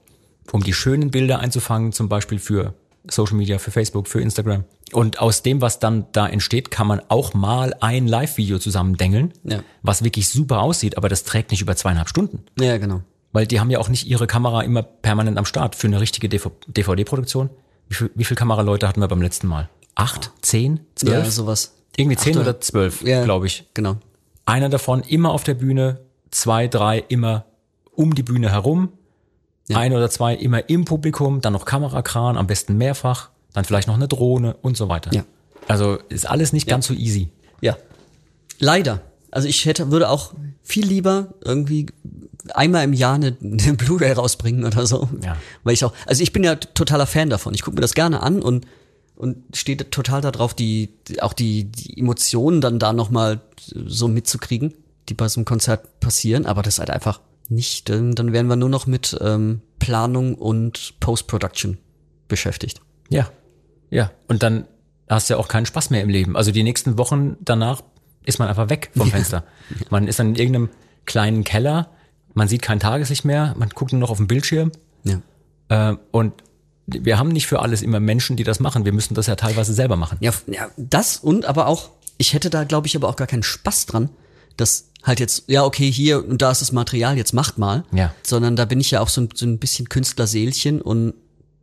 [0.51, 2.73] Um die schönen Bilder einzufangen, zum Beispiel für
[3.09, 4.63] Social Media, für Facebook, für Instagram.
[4.91, 9.59] Und aus dem, was dann da entsteht, kann man auch mal ein Live-Video zusammendengeln, Ja.
[9.83, 12.43] was wirklich super aussieht, aber das trägt nicht über zweieinhalb Stunden.
[12.59, 13.01] Ja, genau.
[13.31, 16.27] Weil die haben ja auch nicht ihre Kamera immer permanent am Start für eine richtige
[16.27, 17.49] DVD-Produktion.
[17.87, 19.69] Wie viel, wie viel Kameraleute hatten wir beim letzten Mal?
[19.95, 20.31] Acht?
[20.41, 20.79] Zehn?
[20.95, 21.25] Zwölf?
[21.25, 21.75] Ja, sowas.
[21.95, 23.65] Irgendwie zehn oder zwölf, Ja, glaube ich.
[23.73, 23.97] Genau.
[24.45, 25.99] Einer davon immer auf der Bühne,
[26.31, 27.45] zwei, drei immer
[27.99, 28.93] um die Bühne herum,
[29.73, 33.95] ein oder zwei immer im Publikum, dann noch Kamerakran, am besten mehrfach, dann vielleicht noch
[33.95, 35.13] eine Drohne und so weiter.
[35.13, 35.25] Ja.
[35.67, 37.27] Also ist alles nicht ganz so easy.
[37.59, 37.77] Ja.
[38.57, 39.01] Leider.
[39.31, 40.33] Also ich hätte, würde auch
[40.63, 41.87] viel lieber irgendwie
[42.53, 45.09] einmal im Jahr eine, eine Blu-ray rausbringen oder so.
[45.21, 45.35] Ja.
[45.63, 47.53] Weil ich auch, also ich bin ja totaler Fan davon.
[47.53, 48.65] Ich gucke mir das gerne an und
[49.17, 54.73] und steht total darauf, die, die auch die, die Emotionen dann da nochmal so mitzukriegen,
[55.09, 58.47] die bei so einem Konzert passieren, aber das ist halt einfach nicht, dann, dann wären
[58.47, 61.77] wir nur noch mit ähm, Planung und Post-Production
[62.27, 62.81] beschäftigt.
[63.09, 63.29] Ja.
[63.89, 64.11] Ja.
[64.27, 64.65] Und dann
[65.09, 66.37] hast du ja auch keinen Spaß mehr im Leben.
[66.37, 67.81] Also die nächsten Wochen danach
[68.25, 69.43] ist man einfach weg vom Fenster.
[69.89, 70.69] Man ist dann in irgendeinem
[71.05, 71.89] kleinen Keller,
[72.33, 74.71] man sieht kein Tageslicht mehr, man guckt nur noch auf den Bildschirm.
[75.03, 75.21] Ja.
[75.69, 76.33] Äh, und
[76.85, 78.85] wir haben nicht für alles immer Menschen, die das machen.
[78.85, 80.17] Wir müssen das ja teilweise selber machen.
[80.21, 83.43] Ja, ja, das und aber auch, ich hätte da, glaube ich, aber auch gar keinen
[83.43, 84.09] Spaß dran,
[84.57, 87.83] dass halt jetzt, ja, okay, hier und da ist das Material, jetzt macht mal.
[87.91, 88.13] Ja.
[88.23, 91.13] Sondern da bin ich ja auch so ein, so ein bisschen Künstlerseelchen und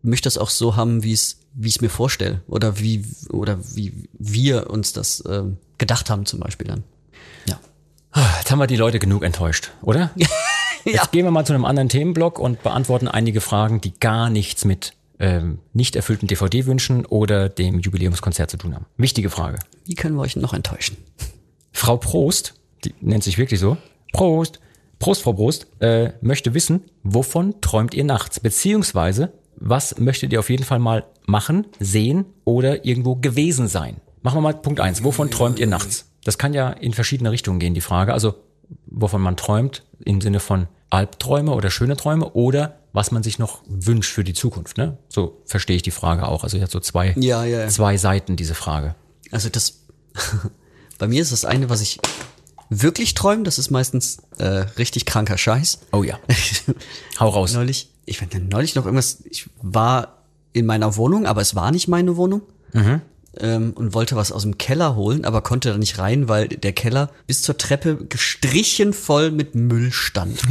[0.02, 2.42] möchte das auch so haben, wie es, wie ich es mir vorstelle.
[2.46, 6.84] Oder wie, oder wie wir uns das ähm, gedacht haben, zum Beispiel dann.
[7.48, 7.58] Ja.
[8.38, 10.10] Jetzt haben wir die Leute genug enttäuscht, oder?
[10.84, 14.64] Jetzt gehen wir mal zu einem anderen Themenblock und beantworten einige Fragen, die gar nichts
[14.64, 18.86] mit ähm, nicht erfüllten DVD-Wünschen oder dem Jubiläumskonzert zu tun haben.
[18.96, 19.58] Wichtige Frage.
[19.84, 20.96] Wie können wir euch noch enttäuschen?
[21.72, 23.76] Frau Prost, die nennt sich wirklich so,
[24.12, 24.60] Prost,
[24.98, 28.40] Prost, Frau Prost, äh, möchte wissen, wovon träumt ihr nachts?
[28.40, 33.96] Beziehungsweise, was möchtet ihr auf jeden Fall mal machen, sehen oder irgendwo gewesen sein?
[34.22, 35.04] Machen wir mal Punkt eins.
[35.04, 36.06] Wovon träumt ihr nachts?
[36.24, 38.12] Das kann ja in verschiedene Richtungen gehen, die Frage.
[38.12, 38.34] Also,
[38.86, 43.62] wovon man träumt, im Sinne von Albträume oder schöne Träume oder was man sich noch
[43.68, 44.78] wünscht für die Zukunft.
[44.78, 44.96] Ne?
[45.08, 46.42] So verstehe ich die Frage auch.
[46.42, 47.68] Also, ich hat so zwei, Ja, ja, ja.
[47.68, 48.94] zwei Seiten, diese Frage.
[49.30, 49.84] Also das,
[50.98, 52.00] bei mir ist das eine, was ich
[52.70, 54.44] wirklich träume, das ist meistens äh,
[54.78, 55.80] richtig kranker Scheiß.
[55.92, 56.18] Oh ja.
[57.20, 57.52] Hau raus.
[57.54, 61.88] neulich, ich fand neulich noch irgendwas, ich war in meiner Wohnung, aber es war nicht
[61.88, 62.42] meine Wohnung.
[63.38, 66.72] ähm, und wollte was aus dem Keller holen, aber konnte da nicht rein, weil der
[66.72, 70.40] Keller bis zur Treppe gestrichen voll mit Müll stand.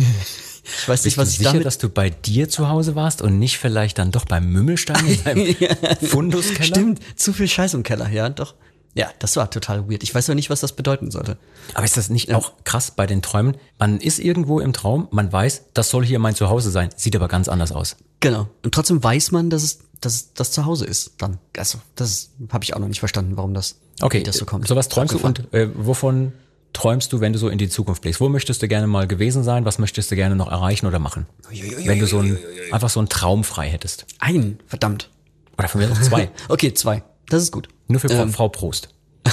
[0.68, 1.66] Ich weiß nicht, Bist was du ich sicher, damit.
[1.68, 5.24] dass du bei dir zu Hause warst und nicht vielleicht dann doch beim Mümmelstein in
[5.24, 5.56] deinem
[6.02, 6.66] Funduskeller?
[6.66, 8.56] Stimmt, zu viel Scheiß im Keller, ja, doch.
[8.96, 10.04] Ja, das war total weird.
[10.04, 11.38] Ich weiß noch nicht, was das bedeuten sollte.
[11.74, 13.58] Aber ist das nicht auch krass bei den Träumen?
[13.78, 17.28] Man ist irgendwo im Traum, man weiß, das soll hier mein Zuhause sein, sieht aber
[17.28, 17.98] ganz anders aus.
[18.22, 18.48] Genau.
[18.64, 21.12] Und trotzdem weiß man, dass es, dass das zu Hause ist.
[21.18, 24.68] Dann, also, das habe ich auch noch nicht verstanden, warum das, Okay, das so kommt.
[24.68, 26.32] sowas träumst du und äh, wovon
[26.72, 28.20] träumst du, wenn du so in die Zukunft blickst?
[28.22, 29.66] Wo möchtest du gerne mal gewesen sein?
[29.66, 31.26] Was möchtest du gerne noch erreichen oder machen?
[31.50, 32.38] Wenn du so ein,
[32.72, 34.06] einfach so einen Traum frei hättest.
[34.20, 35.10] ein, verdammt.
[35.58, 36.30] Oder von mir aus zwei.
[36.50, 37.04] Okay, zwei.
[37.30, 37.68] Das ist gut.
[37.88, 38.90] Nur für Ähm, Frau Prost.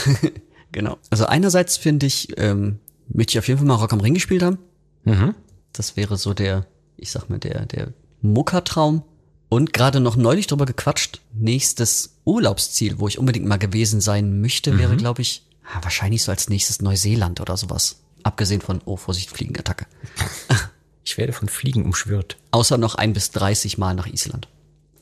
[0.72, 0.96] Genau.
[1.11, 2.78] Also einerseits finde ich, ähm,
[3.09, 4.57] möchte ich auf jeden Fall mal Rock am Ring gespielt haben.
[5.05, 5.35] Mhm.
[5.74, 6.64] Das wäre so der,
[6.96, 7.88] ich sag mal, der, der
[8.22, 9.02] Muckertraum.
[9.50, 14.72] Und gerade noch neulich drüber gequatscht, nächstes Urlaubsziel, wo ich unbedingt mal gewesen sein möchte,
[14.72, 14.78] Mhm.
[14.78, 17.96] wäre, glaube ich, ah, wahrscheinlich so als nächstes Neuseeland oder sowas.
[18.22, 19.85] Abgesehen von, oh, Vorsicht, Fliegenattacke.
[21.05, 22.37] Ich werde von Fliegen umschwirrt.
[22.52, 24.46] Außer noch ein bis 30 Mal nach Island.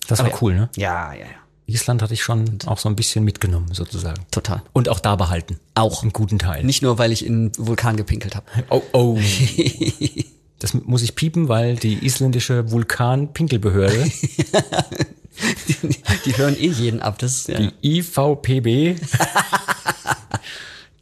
[0.08, 0.38] Das war Aber ja.
[0.42, 0.70] cool, ne?
[0.76, 1.26] Ja, ja, ja.
[1.70, 4.24] Island hatte ich schon auch so ein bisschen mitgenommen, sozusagen.
[4.30, 4.62] Total.
[4.72, 5.58] Und auch da behalten.
[5.74, 6.02] Auch.
[6.02, 6.64] Einen guten Teil.
[6.64, 8.46] Nicht nur, weil ich in einen Vulkan gepinkelt habe.
[8.70, 9.18] Oh, oh.
[10.58, 14.10] Das muss ich piepen, weil die isländische Vulkanpinkelbehörde,
[16.26, 17.18] Die hören eh jeden ab.
[17.18, 17.58] Das ja.
[17.58, 19.00] die IVPB,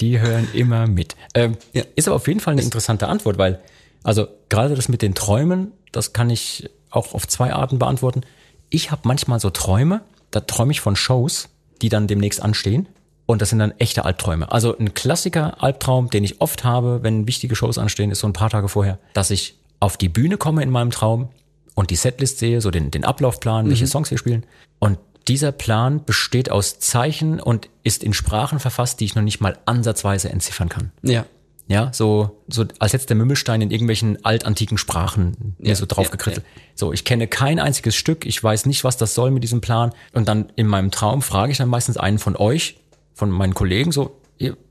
[0.00, 1.16] die hören immer mit.
[1.34, 1.82] Ähm, Ja.
[1.96, 3.60] Ist aber auf jeden Fall eine interessante Antwort, weil,
[4.02, 8.22] also gerade das mit den Träumen, das kann ich auch auf zwei Arten beantworten.
[8.70, 11.48] Ich habe manchmal so Träume, da träume ich von Shows,
[11.82, 12.88] die dann demnächst anstehen.
[13.26, 14.50] Und das sind dann echte Albträume.
[14.50, 18.32] Also ein Klassiker Albtraum, den ich oft habe, wenn wichtige Shows anstehen, ist so ein
[18.32, 21.28] paar Tage vorher, dass ich auf die Bühne komme in meinem Traum
[21.74, 24.46] und die Setlist sehe, so den, den Ablaufplan, welche Songs wir spielen.
[24.78, 29.40] Und dieser Plan besteht aus Zeichen und ist in Sprachen verfasst, die ich noch nicht
[29.40, 30.90] mal ansatzweise entziffern kann.
[31.02, 31.24] ja.
[31.68, 36.44] Ja, so, so als hätte der Mümmelstein in irgendwelchen altantiken Sprachen Ja, so ja, draufgekritzelt.
[36.74, 39.92] So, ich kenne kein einziges Stück, ich weiß nicht, was das soll mit diesem Plan.
[40.14, 42.78] Und dann in meinem Traum frage ich dann meistens einen von euch,
[43.12, 44.18] von meinen Kollegen, so,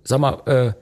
[0.03, 0.73] sag mal, äh,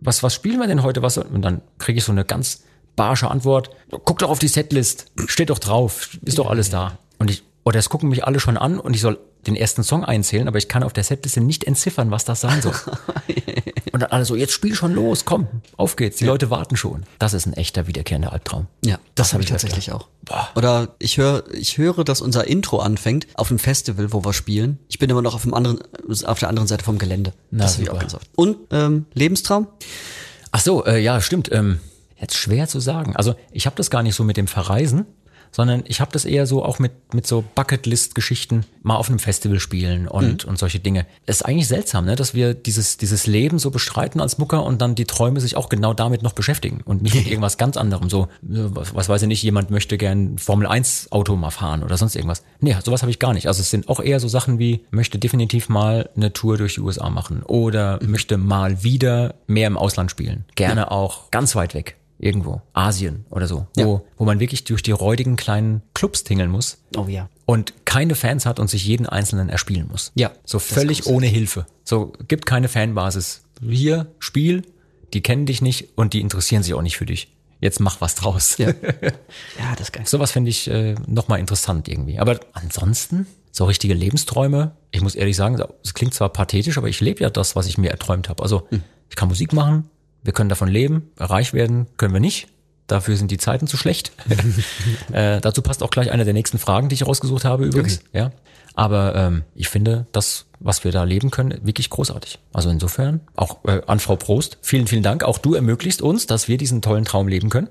[0.00, 1.02] was, was spielen wir denn heute?
[1.02, 1.26] Was soll?
[1.26, 2.62] Und dann kriege ich so eine ganz
[2.96, 3.70] barsche Antwort.
[3.90, 6.98] Guck doch auf die Setlist, steht doch drauf, ist doch alles da.
[7.18, 10.04] Und ich, oder es gucken mich alle schon an und ich soll den ersten Song
[10.04, 12.74] einzählen, aber ich kann auf der Setliste nicht entziffern, was das sein soll.
[13.98, 17.02] Und dann alle so, jetzt spiel schon los, komm, auf geht's, die Leute warten schon.
[17.18, 18.68] Das ist ein echter wiederkehrender Albtraum.
[18.84, 19.66] Ja, das, habe hab ich öfter.
[19.66, 20.06] tatsächlich auch.
[20.24, 20.48] Boah.
[20.54, 24.78] Oder ich höre, ich höre, dass unser Intro anfängt auf dem Festival, wo wir spielen.
[24.88, 25.80] Ich bin immer noch auf dem anderen,
[26.26, 27.32] auf der anderen Seite vom Gelände.
[27.50, 28.28] Na, das habe ich auch ganz oft.
[28.36, 29.66] Und ähm, Lebenstraum?
[30.52, 31.50] Ach so, äh, ja, stimmt.
[31.50, 31.80] Ähm,
[32.20, 33.16] jetzt schwer zu sagen.
[33.16, 35.06] Also ich habe das gar nicht so mit dem Verreisen,
[35.50, 39.60] sondern ich habe das eher so auch mit, mit so Bucketlist-Geschichten mal auf einem Festival
[39.60, 41.06] spielen und, und solche Dinge.
[41.26, 44.80] Es ist eigentlich seltsam, ne, dass wir dieses, dieses Leben so bestreiten als Mucker und
[44.80, 48.10] dann die Träume sich auch genau damit noch beschäftigen und nicht mit irgendwas ganz anderem.
[48.10, 51.96] So, was, was weiß ich nicht, jemand möchte gern Formel 1 Auto mal fahren oder
[51.96, 52.42] sonst irgendwas.
[52.60, 53.48] Nee, sowas habe ich gar nicht.
[53.48, 56.80] Also es sind auch eher so Sachen wie, möchte definitiv mal eine Tour durch die
[56.80, 60.44] USA machen oder möchte mal wieder mehr im Ausland spielen.
[60.54, 61.96] Gerne auch ganz weit weg.
[62.18, 62.62] Irgendwo.
[62.72, 63.66] Asien oder so.
[63.76, 64.00] Wo, Ja.
[64.16, 67.28] wo man wirklich durch die räudigen kleinen Clubs tingeln muss Oh ja.
[67.46, 70.10] und keine Fans hat und sich jeden einzelnen erspielen muss.
[70.16, 71.66] Ja, So völlig ohne Hilfe.
[71.84, 73.42] So gibt keine Fanbasis.
[73.62, 74.62] Hier, Spiel,
[75.14, 77.32] die kennen dich nicht und die interessieren sich auch nicht für dich.
[77.60, 78.56] Jetzt mach was draus.
[78.58, 78.68] Ja.
[79.58, 80.06] Ja, das ist geil.
[80.06, 82.18] Sowas finde ich äh, nochmal interessant irgendwie.
[82.18, 87.00] Aber ansonsten, so richtige Lebensträume, ich muss ehrlich sagen, es klingt zwar pathetisch, aber ich
[87.00, 88.42] lebe ja das, was ich mir erträumt habe.
[88.42, 88.68] Also
[89.10, 89.88] ich kann Musik machen,
[90.22, 92.48] wir können davon leben, reich werden können wir nicht.
[92.86, 94.12] Dafür sind die Zeiten zu schlecht.
[95.12, 98.00] äh, dazu passt auch gleich eine der nächsten Fragen, die ich rausgesucht habe übrigens.
[98.12, 98.32] Ja.
[98.74, 102.38] Aber ähm, ich finde das, was wir da leben können, wirklich großartig.
[102.52, 105.24] Also insofern, auch äh, an Frau Prost, vielen, vielen Dank.
[105.24, 107.68] Auch du ermöglichst uns, dass wir diesen tollen Traum leben können.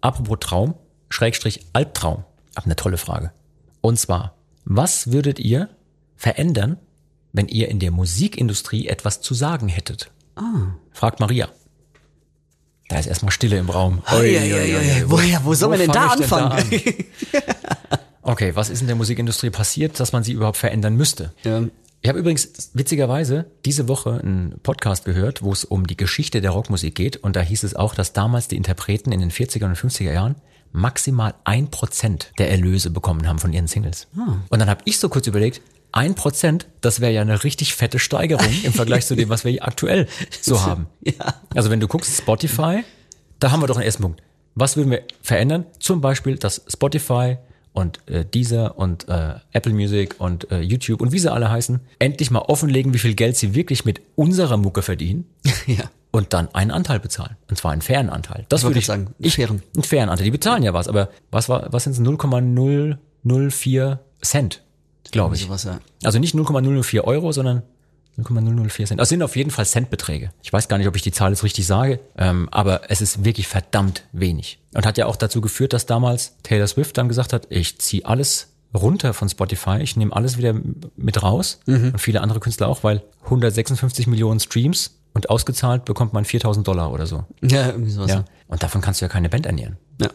[0.00, 0.74] Apropos Traum,
[1.10, 2.24] Schrägstrich Albtraum.
[2.54, 3.32] Hab eine tolle Frage.
[3.80, 5.68] Und zwar, was würdet ihr
[6.16, 6.78] verändern,
[7.32, 10.10] wenn ihr in der Musikindustrie etwas zu sagen hättet?
[10.92, 11.48] Fragt Maria.
[12.88, 14.02] Da ist erstmal Stille im Raum.
[14.12, 15.04] Ui, ui, ui, ui.
[15.06, 16.52] Woher, wo soll man denn da anfangen?
[16.52, 16.64] an?
[18.22, 21.32] Okay, was ist in der Musikindustrie passiert, dass man sie überhaupt verändern müsste?
[21.44, 21.62] Ja.
[22.02, 26.50] Ich habe übrigens witzigerweise diese Woche einen Podcast gehört, wo es um die Geschichte der
[26.50, 27.16] Rockmusik geht.
[27.16, 30.36] Und da hieß es auch, dass damals die Interpreten in den 40er und 50er Jahren
[30.72, 34.08] maximal ein Prozent der Erlöse bekommen haben von ihren Singles.
[34.48, 35.60] Und dann habe ich so kurz überlegt,
[35.96, 39.66] ein Prozent, das wäre ja eine richtig fette Steigerung im Vergleich zu dem, was wir
[39.66, 40.06] aktuell
[40.42, 40.86] so haben.
[41.02, 41.34] Ja.
[41.54, 42.84] Also wenn du guckst, Spotify,
[43.40, 44.22] da haben wir doch einen ersten Punkt.
[44.54, 45.64] Was würden wir verändern?
[45.80, 47.38] Zum Beispiel, dass Spotify
[47.72, 51.80] und äh, Deezer und äh, Apple Music und äh, YouTube und wie sie alle heißen,
[51.98, 55.24] endlich mal offenlegen, wie viel Geld sie wirklich mit unserer Mucke verdienen
[55.66, 55.84] ja.
[56.10, 57.36] und dann einen Anteil bezahlen.
[57.48, 58.44] Und zwar einen fairen Anteil.
[58.50, 59.62] Das wollte würde ich sagen, einen Ich, fairen.
[59.74, 60.24] einen fairen Anteil.
[60.24, 62.00] Die bezahlen ja was, aber was war, was sind es?
[62.00, 64.62] 0,004 Cent,
[65.12, 65.42] glaube ich.
[65.42, 65.80] Sowas, ja.
[66.02, 67.62] Also nicht 0,004 Euro, sondern
[68.16, 69.00] 0,004 Cent.
[69.00, 70.30] Das sind auf jeden Fall Centbeträge.
[70.42, 73.24] Ich weiß gar nicht, ob ich die Zahl jetzt richtig sage, ähm, aber es ist
[73.24, 74.58] wirklich verdammt wenig.
[74.74, 78.04] Und hat ja auch dazu geführt, dass damals Taylor Swift dann gesagt hat, ich ziehe
[78.04, 80.54] alles runter von Spotify, ich nehme alles wieder
[80.96, 86.26] mit raus und viele andere Künstler auch, weil 156 Millionen Streams und ausgezahlt bekommt man
[86.26, 87.24] 4000 Dollar oder so.
[87.42, 88.10] Ja, irgendwie sowas.
[88.10, 88.24] Ja.
[88.48, 89.78] Und davon kannst du ja keine Band ernähren.
[90.00, 90.10] Ja.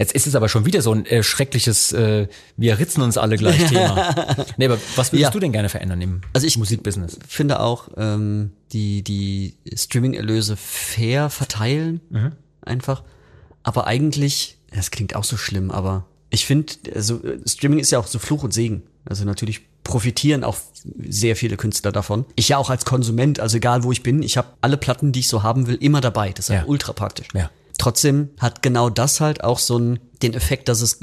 [0.00, 2.26] Jetzt ist es aber schon wieder so ein äh, schreckliches, äh,
[2.56, 4.14] wir ritzen uns alle gleich Thema.
[4.56, 5.30] nee, aber was würdest Ja.
[5.30, 7.18] du denn gerne verändern im Also ich- Musikbusiness?
[7.28, 12.00] finde auch ähm, die, die Streaming-Erlöse fair verteilen,
[12.62, 13.02] einfach.
[13.62, 17.98] Aber eigentlich, das klingt auch so schlimm, aber ich finde, also äh, Streaming ist ja
[17.98, 18.82] auch so Fluch und Segen.
[19.04, 20.56] Also natürlich profitieren auch
[21.08, 22.24] sehr viele Künstler davon.
[22.36, 25.20] Ich ja auch als Konsument, also egal wo ich bin, ich habe alle Platten, die
[25.20, 26.30] ich so haben will, immer dabei.
[26.30, 26.64] Das ist Ja.
[26.66, 27.28] ultra praktisch.
[27.34, 27.50] Ja.
[27.80, 31.00] Trotzdem hat genau das halt auch so einen, den Effekt, dass es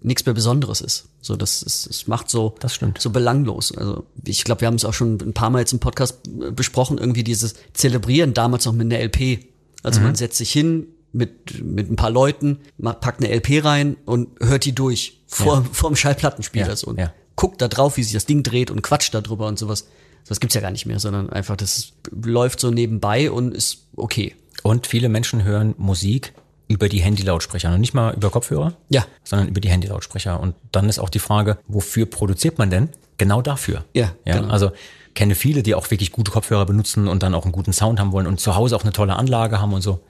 [0.00, 1.06] nichts mehr Besonderes ist.
[1.20, 3.00] So, das ist, es macht so, Das stimmt.
[3.00, 3.76] so belanglos.
[3.76, 6.50] Also ich glaube, wir haben es auch schon ein paar Mal jetzt im Podcast äh,
[6.50, 9.46] besprochen, irgendwie dieses Zelebrieren damals noch mit einer LP.
[9.82, 10.06] Also Mhm.
[10.06, 14.64] man setzt sich hin mit, mit ein paar Leuten, packt eine LP rein und hört
[14.64, 17.12] die durch vor, vor dem Schallplattenspieler Ja, so und ja.
[17.36, 19.86] guckt da drauf, wie sich das Ding dreht und quatscht da drüber und sowas.
[20.26, 24.34] Das gibt's ja gar nicht mehr, sondern einfach, das läuft so nebenbei und ist okay.
[24.66, 26.32] Und viele Menschen hören Musik
[26.68, 29.04] über die Handylautsprecher und nicht mal über Kopfhörer, Ja.
[29.22, 30.40] sondern über die Handylautsprecher.
[30.40, 32.88] Und dann ist auch die Frage, wofür produziert man denn?
[33.18, 33.84] Genau dafür.
[33.92, 34.50] Ja, ja genau.
[34.50, 34.70] Also
[35.12, 38.12] kenne viele, die auch wirklich gute Kopfhörer benutzen und dann auch einen guten Sound haben
[38.12, 40.00] wollen und zu Hause auch eine tolle Anlage haben und so.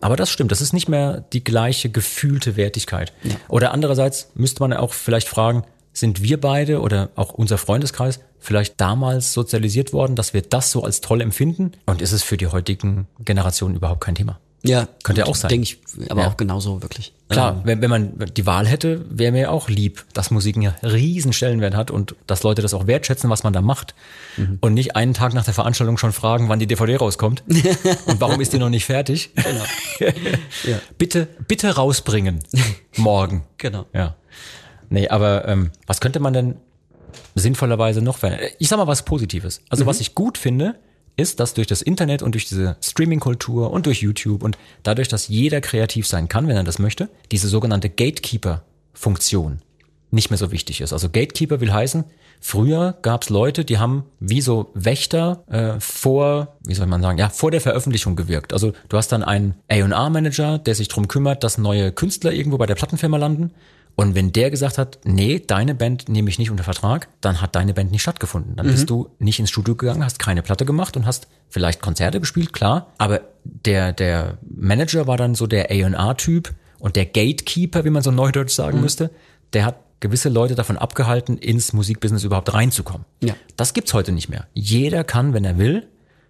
[0.00, 3.12] Aber das stimmt, das ist nicht mehr die gleiche gefühlte Wertigkeit.
[3.48, 5.62] Oder andererseits müsste man auch vielleicht fragen,
[5.92, 10.82] sind wir beide oder auch unser Freundeskreis vielleicht damals sozialisiert worden, dass wir das so
[10.84, 11.72] als toll empfinden?
[11.86, 14.38] Und ist es für die heutigen Generationen überhaupt kein Thema?
[14.62, 14.88] Ja.
[15.04, 15.48] Könnte ja auch sein.
[15.48, 16.28] Denke ich, aber Ja.
[16.28, 17.14] auch genauso wirklich.
[17.30, 20.74] Klar, Ähm, wenn, wenn man die Wahl hätte, wäre mir auch lieb, dass Musik einen
[20.82, 23.94] riesen Stellenwert hat und dass Leute das auch wertschätzen, was man da macht.
[24.36, 24.58] Mhm.
[24.60, 27.42] Und nicht einen Tag nach der Veranstaltung schon fragen, wann die DVD rauskommt
[28.06, 29.30] und warum ist die noch nicht fertig.
[29.34, 30.10] Genau.
[30.64, 30.78] Ja.
[30.98, 32.40] Bitte, bitte rausbringen.
[32.96, 33.44] Morgen.
[33.56, 33.86] Genau.
[33.94, 34.16] Ja.
[34.90, 36.56] Nee, aber ähm, was könnte man denn
[37.34, 38.50] sinnvollerweise noch verändern?
[38.58, 39.62] Ich sag mal was Positives.
[39.68, 40.76] Also was ich gut finde,
[41.16, 45.28] ist, dass durch das Internet und durch diese Streaming-Kultur und durch YouTube und dadurch, dass
[45.28, 49.60] jeder kreativ sein kann, wenn er das möchte, diese sogenannte Gatekeeper-Funktion
[50.10, 50.92] nicht mehr so wichtig ist.
[50.92, 52.04] Also Gatekeeper will heißen,
[52.40, 57.18] früher gab es Leute, die haben wie so Wächter äh, vor, wie soll man sagen,
[57.18, 58.52] ja, vor der Veröffentlichung gewirkt.
[58.52, 62.66] Also du hast dann einen A&R-Manager, der sich drum kümmert, dass neue Künstler irgendwo bei
[62.66, 63.52] der Plattenfirma landen.
[63.96, 67.54] Und wenn der gesagt hat, nee, deine Band nehme ich nicht unter Vertrag, dann hat
[67.54, 68.56] deine Band nicht stattgefunden.
[68.56, 72.18] Dann bist du nicht ins Studio gegangen, hast keine Platte gemacht und hast vielleicht Konzerte
[72.18, 72.86] gespielt, klar.
[72.96, 78.10] Aber der, der Manager war dann so der A&R-Typ und der Gatekeeper, wie man so
[78.10, 79.10] neudeutsch sagen müsste,
[79.52, 83.04] der hat gewisse Leute davon abgehalten, ins Musikbusiness überhaupt reinzukommen.
[83.22, 83.34] Ja.
[83.56, 84.46] Das gibt's heute nicht mehr.
[84.54, 85.86] Jeder kann, wenn er will,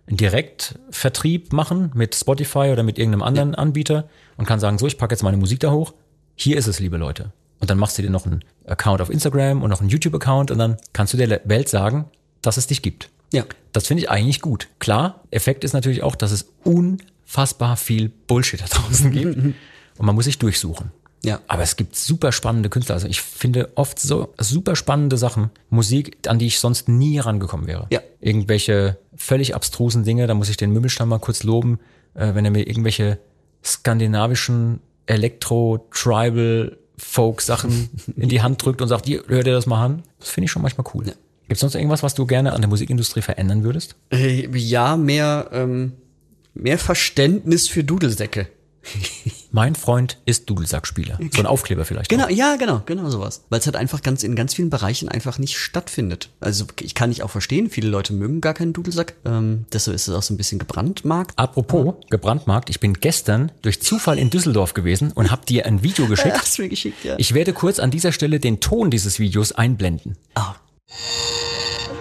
[0.09, 4.99] einen Direktvertrieb machen mit Spotify oder mit irgendeinem anderen Anbieter und kann sagen, so, ich
[4.99, 5.95] packe jetzt meine Musik da hoch.
[6.35, 7.33] Hier ist es, liebe Leute.
[7.61, 10.59] Und dann machst du dir noch einen Account auf Instagram und noch einen YouTube-Account und
[10.59, 12.07] dann kannst du der Welt sagen,
[12.43, 13.11] dass es dich gibt.
[13.33, 13.45] Ja.
[13.73, 14.69] Das finde ich eigentlich gut.
[14.79, 19.55] Klar, Effekt ist natürlich auch, dass es unfassbar viel Bullshit da draußen gibt und
[19.99, 20.91] man muss sich durchsuchen.
[21.23, 21.41] Ja.
[21.49, 22.95] Aber es gibt super spannende Künstler.
[22.95, 27.67] Also ich finde oft so super spannende Sachen, Musik, an die ich sonst nie herangekommen
[27.67, 27.87] wäre.
[27.91, 28.01] Ja.
[28.21, 31.79] Irgendwelche völlig abstrusen Dinge, da muss ich den Mümmelstamm mal kurz loben,
[32.15, 33.19] äh, wenn er mir irgendwelche
[33.63, 40.03] skandinavischen Elektro-Tribal Folk-Sachen in die Hand drückt und sagt, hier, hör dir das mal an.
[40.19, 41.07] Das finde ich schon manchmal cool.
[41.07, 41.13] Ja.
[41.43, 43.97] Gibt es sonst irgendwas, was du gerne an der Musikindustrie verändern würdest?
[44.13, 45.93] Äh, Ja, mehr, ähm,
[46.55, 48.47] mehr Verständnis für Dudelsäcke.
[49.53, 51.19] Mein Freund ist Dudelsackspieler.
[51.33, 52.09] So ein Aufkleber vielleicht.
[52.09, 53.43] Genau, ja, genau, genau sowas.
[53.51, 56.31] Weil es halt einfach ganz in ganz vielen Bereichen einfach nicht stattfindet.
[56.41, 59.15] Also ich kann nicht auch verstehen, viele Leute mögen gar keinen Dudelsack.
[59.25, 61.39] Ähm, deshalb ist es auch so ein bisschen gebrandmarkt.
[61.39, 66.07] Apropos gebrandmarkt, ich bin gestern durch Zufall in Düsseldorf gewesen und habe dir ein Video
[66.09, 66.39] geschickt.
[66.39, 67.17] Hast du mir geschickt, ja.
[67.19, 70.17] Ich werde kurz an dieser Stelle den Ton dieses Videos einblenden.
[70.35, 70.55] Ah,
[70.89, 72.00] geil.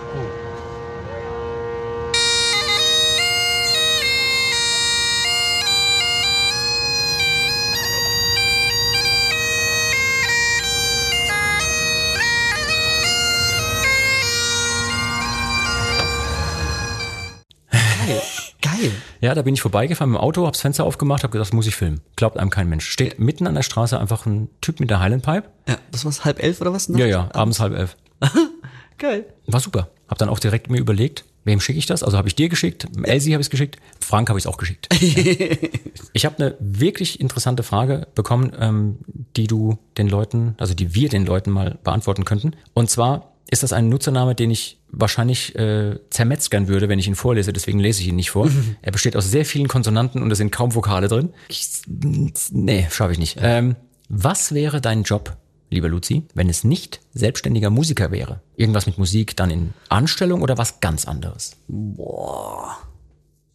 [18.81, 18.91] Geil.
[19.21, 21.67] Ja, da bin ich vorbeigefahren mit dem Auto, hab's Fenster aufgemacht, hab gesagt, das muss
[21.67, 22.01] ich filmen.
[22.15, 22.89] Glaubt einem kein Mensch.
[22.89, 25.49] Steht mitten an der Straße einfach ein Typ mit der Highland Pipe.
[25.67, 26.87] Ja, das war's halb elf oder was?
[26.87, 27.95] Ja, ja, abends halb elf.
[28.97, 29.25] Geil.
[29.47, 29.89] War super.
[30.07, 32.03] Hab dann auch direkt mir überlegt, wem schicke ich das?
[32.03, 34.87] Also habe ich dir geschickt, Elsie habe ich geschickt, Frank habe ich auch geschickt.
[36.13, 38.97] ich habe eine wirklich interessante Frage bekommen, ähm,
[39.35, 42.55] die du den Leuten, also die wir den Leuten mal beantworten könnten.
[42.73, 47.15] Und zwar ist das ein Nutzername, den ich wahrscheinlich äh, zermetzgern würde, wenn ich ihn
[47.15, 48.49] vorlese, deswegen lese ich ihn nicht vor.
[48.81, 51.29] er besteht aus sehr vielen Konsonanten und es sind kaum Vokale drin.
[51.47, 51.81] Ich,
[52.51, 53.37] nee, schaffe ich nicht.
[53.41, 53.75] Ähm,
[54.07, 55.37] was wäre dein Job,
[55.69, 58.41] lieber Luzi, wenn es nicht selbstständiger Musiker wäre?
[58.55, 61.55] Irgendwas mit Musik dann in Anstellung oder was ganz anderes?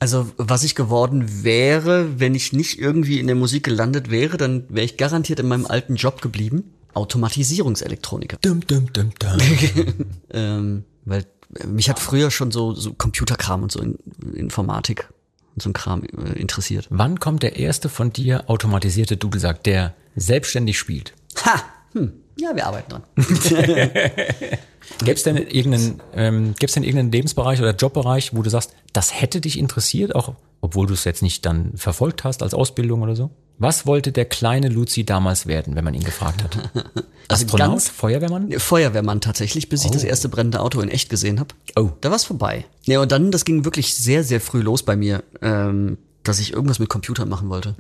[0.01, 4.65] Also, was ich geworden wäre, wenn ich nicht irgendwie in der Musik gelandet wäre, dann
[4.69, 6.74] wäre ich garantiert in meinem alten Job geblieben.
[6.95, 8.39] Automatisierungselektroniker.
[8.43, 9.39] Dum, dum, dum, dum.
[10.31, 11.27] Ähm, weil
[11.59, 13.99] äh, mich hat früher schon so, so Computerkram und so in,
[14.35, 15.09] Informatik
[15.55, 16.87] und so ein Kram äh, interessiert.
[16.91, 21.15] Wann kommt der erste von dir automatisierte Dudelsack, der selbstständig spielt?
[21.45, 21.63] Ha!
[21.93, 22.13] Hm.
[22.37, 23.03] Ja, wir arbeiten dran.
[24.99, 29.21] Gäbe es denn irgendeinen, ähm, gäb's denn irgendeinen Lebensbereich oder Jobbereich, wo du sagst, das
[29.21, 33.15] hätte dich interessiert, auch obwohl du es jetzt nicht dann verfolgt hast als Ausbildung oder
[33.17, 33.31] so?
[33.59, 36.71] Was wollte der kleine Luzi damals werden, wenn man ihn gefragt hat?
[37.27, 37.71] Also Astronaut?
[37.71, 38.53] ganz- Feuerwehrmann?
[38.59, 41.55] Feuerwehrmann tatsächlich, bis ich das erste brennende Auto in echt gesehen habe.
[41.75, 41.89] Oh.
[42.03, 42.67] Da war's vorbei.
[42.85, 46.53] Ja, und dann, das ging wirklich sehr, sehr früh los bei mir, ähm, dass ich
[46.53, 47.77] irgendwas mit Computern machen wollte.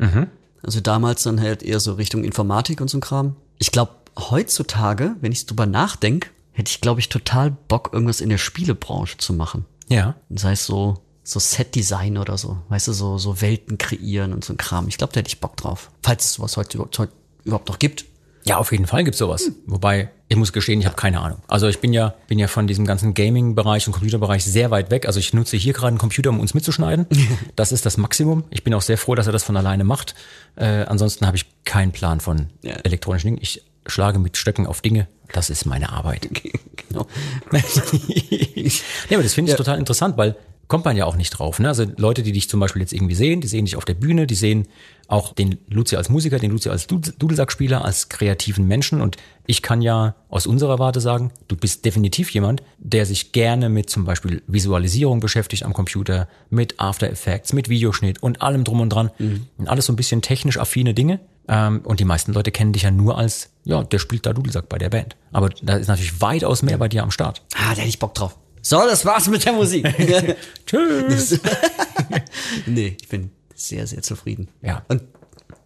[0.62, 3.36] Also damals dann halt eher so Richtung Informatik und so ein Kram.
[3.59, 8.30] Ich glaube, heutzutage, wenn ich drüber nachdenke, hätte ich, glaube ich, total Bock, irgendwas in
[8.30, 9.66] der Spielebranche zu machen.
[9.88, 10.14] Ja.
[10.30, 12.59] Sei es so, so Set-Design oder so.
[12.70, 14.88] Weißt du, so, so Welten kreieren und so ein Kram.
[14.88, 15.90] Ich glaube, da hätte ich Bock drauf.
[16.02, 17.09] Falls es sowas heute, heute
[17.44, 18.07] überhaupt noch gibt.
[18.46, 19.50] Ja, auf jeden Fall gibt's sowas.
[19.64, 21.38] Wobei, ich muss gestehen, ich habe keine Ahnung.
[21.48, 25.07] Also ich bin ja, bin ja von diesem ganzen Gaming-Bereich und Computerbereich sehr weit weg.
[25.07, 27.07] Also ich nutze hier gerade einen Computer, um uns mitzuschneiden.
[27.57, 28.44] Das ist das Maximum.
[28.50, 30.14] Ich bin auch sehr froh, dass er das von alleine macht.
[30.57, 32.72] Äh, ansonsten habe ich keinen Plan von Ja.
[32.84, 33.38] elektronischen Dingen.
[33.40, 35.09] Ich schlage mit Stöcken auf Dinge.
[35.33, 36.29] Das ist meine Arbeit.
[36.89, 37.07] genau.
[37.51, 38.70] nee,
[39.11, 41.59] aber das finde ich total interessant, weil kommt man ja auch nicht drauf.
[41.59, 41.68] Ne?
[41.68, 44.27] Also Leute, die dich zum Beispiel jetzt irgendwie sehen, die sehen dich auf der Bühne,
[44.27, 44.66] die sehen
[45.09, 49.03] auch den Luzi als Musiker, den Luzi als Dud- Dudelsackspieler, als kreativen Menschen.
[49.03, 53.68] Und ich kann ja aus unserer Warte sagen, du bist definitiv jemand, der sich gerne
[53.68, 58.81] mit zum Beispiel Visualisierung beschäftigt am Computer, mit After Effects, mit Videoschnitt und allem drum
[58.81, 59.11] und dran.
[59.59, 61.20] Und alles so ein bisschen technisch affine Dinge.
[61.49, 64.68] Ähm, und die meisten Leute kennen dich ja nur als, ja, der spielt da Dudelsack
[64.68, 65.16] bei der Band.
[65.32, 67.42] Aber da ist natürlich weitaus mehr bei dir am Start.
[67.55, 68.36] Ah, da hätte ich Bock drauf.
[68.62, 69.86] So, das war's mit der Musik.
[70.66, 71.38] Tschüss.
[72.66, 74.49] nee, ich bin sehr, sehr zufrieden.
[74.62, 74.82] Ja.
[74.88, 75.03] Und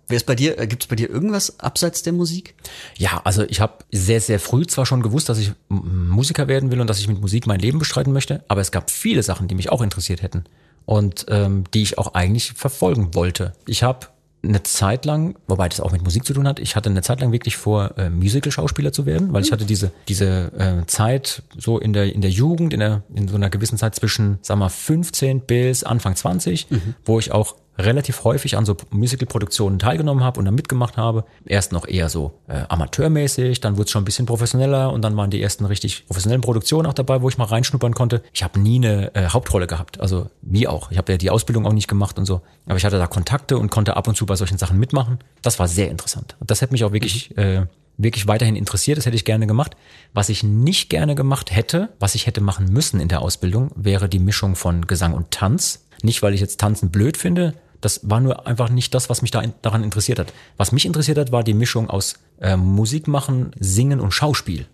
[0.09, 2.57] wer ist bei dir, gibt es bei dir irgendwas abseits der Musik?
[2.97, 6.81] Ja, also ich habe sehr, sehr früh zwar schon gewusst, dass ich Musiker werden will
[6.81, 9.55] und dass ich mit Musik mein Leben bestreiten möchte, aber es gab viele Sachen, die
[9.55, 10.45] mich auch interessiert hätten
[10.85, 13.53] und ähm, die ich auch eigentlich verfolgen wollte.
[13.66, 14.09] Ich habe
[14.49, 17.21] eine Zeit lang, wobei das auch mit Musik zu tun hat, ich hatte eine Zeit
[17.21, 21.79] lang wirklich vor, äh, Musical-Schauspieler zu werden, weil ich hatte diese, diese äh, Zeit so
[21.79, 24.71] in der, in der Jugend, in, der, in so einer gewissen Zeit zwischen, sagen wir,
[24.71, 26.67] 15 bis Anfang 20,
[27.05, 31.24] wo ich auch relativ häufig an so Musical-Produktionen teilgenommen habe und da mitgemacht habe.
[31.47, 35.16] Erst noch eher so äh, amateurmäßig, dann wurde es schon ein bisschen professioneller und dann
[35.16, 38.22] waren die ersten richtig professionellen Produktionen auch dabei, wo ich mal reinschnuppern konnte.
[38.33, 40.91] Ich habe nie eine äh, Hauptrolle gehabt, also nie auch.
[40.91, 43.57] Ich habe ja die Ausbildung auch nicht gemacht und so, aber ich hatte da Kontakte
[43.59, 45.18] und konnte ab und zu bei solchen Sachen mitmachen.
[45.43, 46.37] Das war sehr interessant.
[46.45, 47.66] Das hätte mich auch wirklich äh,
[47.99, 49.76] wirklich weiterhin interessiert, das hätte ich gerne gemacht.
[50.14, 54.09] Was ich nicht gerne gemacht hätte, was ich hätte machen müssen in der Ausbildung, wäre
[54.09, 55.85] die Mischung von Gesang und Tanz.
[56.03, 59.31] Nicht, weil ich jetzt Tanzen blöd finde, das war nur einfach nicht das, was mich
[59.31, 60.33] da in, daran interessiert hat.
[60.57, 64.66] Was mich interessiert hat, war die Mischung aus äh, Musik machen, Singen und Schauspiel.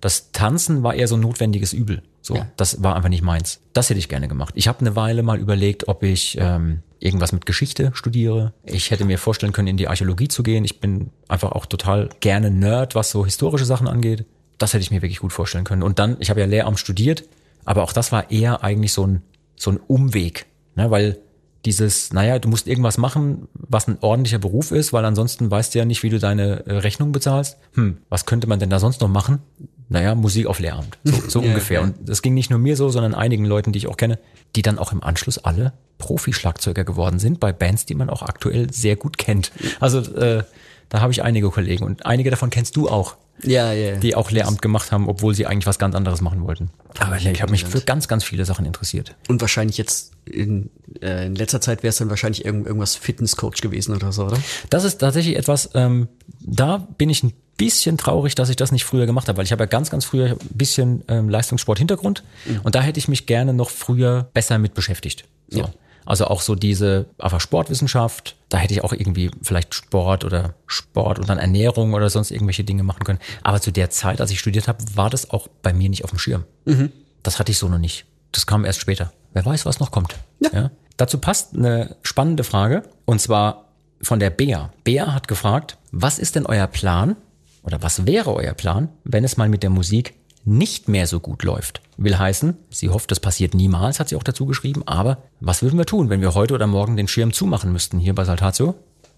[0.00, 2.02] Das Tanzen war eher so ein notwendiges Übel.
[2.22, 3.60] So, das war einfach nicht meins.
[3.72, 4.52] Das hätte ich gerne gemacht.
[4.56, 8.52] Ich habe eine Weile mal überlegt, ob ich ähm, irgendwas mit Geschichte studiere.
[8.64, 10.64] Ich hätte mir vorstellen können, in die Archäologie zu gehen.
[10.64, 14.26] Ich bin einfach auch total gerne Nerd, was so historische Sachen angeht.
[14.58, 15.82] Das hätte ich mir wirklich gut vorstellen können.
[15.82, 17.24] Und dann, ich habe ja Lehramt studiert,
[17.64, 19.22] aber auch das war eher eigentlich so ein,
[19.56, 20.46] so ein Umweg,
[20.76, 20.90] ne?
[20.90, 21.18] weil
[21.66, 25.78] dieses, naja, du musst irgendwas machen, was ein ordentlicher Beruf ist, weil ansonsten weißt du
[25.78, 27.58] ja nicht, wie du deine äh, Rechnung bezahlst.
[27.74, 29.40] Hm, was könnte man denn da sonst noch machen?
[29.88, 30.98] Naja, Musik auf Lehramt.
[31.04, 31.80] So, so Ja, ungefähr.
[31.80, 31.84] ja.
[31.86, 34.18] Und das ging nicht nur mir so, sondern einigen Leuten, die ich auch kenne,
[34.56, 38.72] die dann auch im Anschluss alle Profi-Schlagzeuger geworden sind bei Bands, die man auch aktuell
[38.72, 39.52] sehr gut kennt.
[39.80, 40.44] Also äh,
[40.90, 43.96] da habe ich einige Kollegen und einige davon kennst du auch, Ja, ja.
[43.96, 46.70] die auch Lehramt gemacht haben, obwohl sie eigentlich was ganz anderes machen wollten.
[46.98, 49.14] Aber nee, ich habe mich für ganz, ganz viele Sachen interessiert.
[49.28, 50.68] Und wahrscheinlich jetzt in,
[51.00, 54.38] äh, in letzter Zeit wäre es dann wahrscheinlich irgend, irgendwas Fitnesscoach gewesen oder so, oder?
[54.68, 56.08] Das ist tatsächlich etwas, ähm,
[56.40, 59.52] da bin ich ein bisschen traurig, dass ich das nicht früher gemacht habe, weil ich
[59.52, 62.24] habe ja ganz, ganz früher ein bisschen ähm, Leistungssport-Hintergrund
[62.64, 65.24] und da hätte ich mich gerne noch früher besser mit beschäftigt.
[65.48, 65.60] So.
[65.60, 65.70] Ja.
[66.10, 71.20] Also auch so diese einfach Sportwissenschaft, da hätte ich auch irgendwie vielleicht Sport oder Sport
[71.20, 73.20] und dann Ernährung oder sonst irgendwelche Dinge machen können.
[73.44, 76.10] Aber zu der Zeit, als ich studiert habe, war das auch bei mir nicht auf
[76.10, 76.42] dem Schirm.
[76.64, 76.90] Mhm.
[77.22, 78.06] Das hatte ich so noch nicht.
[78.32, 79.12] Das kam erst später.
[79.34, 80.16] Wer weiß, was noch kommt.
[80.40, 80.50] Ja.
[80.52, 80.70] ja.
[80.96, 83.66] Dazu passt eine spannende Frage und zwar
[84.02, 84.72] von der Bea.
[84.82, 87.14] Bea hat gefragt, was ist denn euer Plan
[87.62, 90.14] oder was wäre euer Plan, wenn es mal mit der Musik
[90.44, 91.80] nicht mehr so gut läuft?
[91.96, 95.78] Will heißen, sie hofft, das passiert niemals, hat sie auch dazu geschrieben, aber was würden
[95.78, 98.74] wir tun, wenn wir heute oder morgen den Schirm zumachen müssten hier bei Saltatio?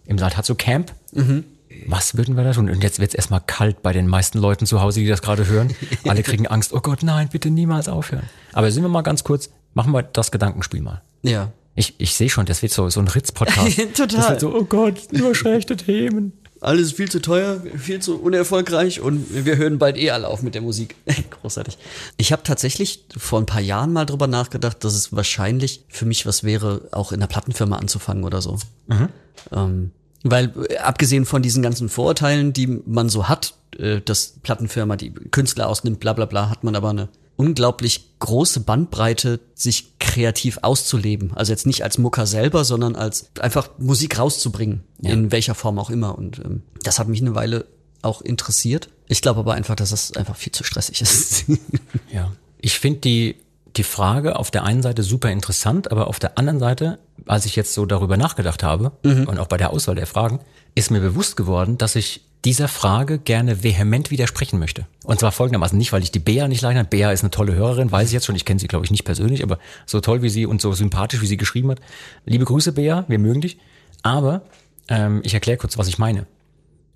[0.07, 0.93] Im Saltatio Camp?
[1.13, 1.45] Mhm.
[1.87, 2.69] Was würden wir da tun?
[2.69, 5.47] Und jetzt wird es erstmal kalt bei den meisten Leuten zu Hause, die das gerade
[5.47, 5.75] hören.
[6.07, 8.29] Alle kriegen Angst, oh Gott, nein, bitte niemals aufhören.
[8.53, 11.03] Aber sind wir mal ganz kurz, machen wir das Gedankenspiel mal.
[11.23, 11.53] Ja.
[11.75, 13.77] Ich, ich sehe schon, das wird so, so ein Ritz-Podcast.
[13.95, 14.07] Total.
[14.09, 16.33] Das wird so, oh Gott, nur schlechte Themen.
[16.63, 20.55] Alles viel zu teuer, viel zu unerfolgreich und wir hören bald eh alle auf mit
[20.55, 20.95] der Musik.
[21.43, 21.77] Großartig.
[22.19, 26.25] Ich habe tatsächlich vor ein paar Jahren mal drüber nachgedacht, dass es wahrscheinlich für mich
[26.25, 28.59] was wäre, auch in der Plattenfirma anzufangen oder so.
[28.87, 29.09] Mhm.
[29.51, 29.91] Ähm,
[30.23, 35.11] weil äh, abgesehen von diesen ganzen Vorurteilen, die man so hat, äh, dass Plattenfirma die
[35.11, 37.09] Künstler ausnimmt, bla bla bla, hat man aber eine
[37.43, 41.33] unglaublich große Bandbreite, sich kreativ auszuleben.
[41.35, 45.11] Also jetzt nicht als Mucker selber, sondern als einfach Musik rauszubringen, ja.
[45.11, 46.17] in welcher Form auch immer.
[46.17, 47.67] Und ähm, das hat mich eine Weile
[48.01, 48.91] auch interessiert.
[49.09, 51.45] Ich glaube aber einfach, dass das einfach viel zu stressig ist.
[52.13, 52.31] ja.
[52.59, 53.37] Ich finde die,
[53.77, 57.57] die Frage auf der einen Seite super interessant, aber auf der anderen Seite, als ich
[57.57, 59.27] jetzt so darüber nachgedacht habe mhm.
[59.27, 60.39] und auch bei der Auswahl der Fragen,
[60.77, 64.87] ist mir bewusst geworden, dass ich dieser Frage gerne vehement widersprechen möchte.
[65.05, 66.89] Und zwar folgendermaßen nicht, weil ich die Bea nicht leiden kann.
[66.89, 68.35] Bea ist eine tolle Hörerin, weiß ich jetzt schon.
[68.35, 71.21] Ich kenne sie, glaube ich, nicht persönlich, aber so toll wie sie und so sympathisch,
[71.21, 71.81] wie sie geschrieben hat.
[72.25, 73.59] Liebe Grüße, Bea, wir mögen dich.
[74.03, 74.43] Aber
[74.89, 76.27] ähm, ich erkläre kurz, was ich meine.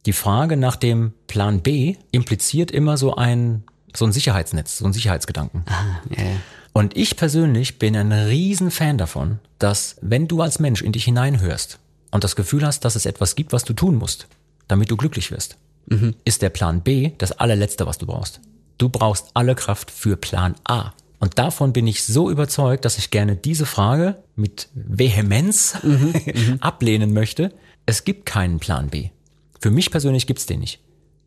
[0.05, 4.93] Die Frage nach dem Plan B impliziert immer so ein, so ein Sicherheitsnetz, so ein
[4.93, 5.65] Sicherheitsgedanken.
[5.67, 6.37] Ah, yeah.
[6.73, 11.05] Und ich persönlich bin ein riesen Fan davon, dass wenn du als Mensch in dich
[11.05, 11.79] hineinhörst
[12.11, 14.29] und das Gefühl hast, dass es etwas gibt, was du tun musst,
[14.69, 15.57] damit du glücklich wirst,
[15.87, 16.15] mhm.
[16.25, 18.41] ist der Plan B das allerletzte, was du brauchst.
[18.79, 20.93] Du brauchst alle Kraft für Plan A.
[21.19, 26.57] Und davon bin ich so überzeugt, dass ich gerne diese Frage mit Vehemenz mhm, mhm.
[26.61, 27.53] ablehnen möchte.
[27.87, 29.11] Es gibt keinen Plan B.
[29.61, 30.81] Für mich persönlich gibt's den nicht.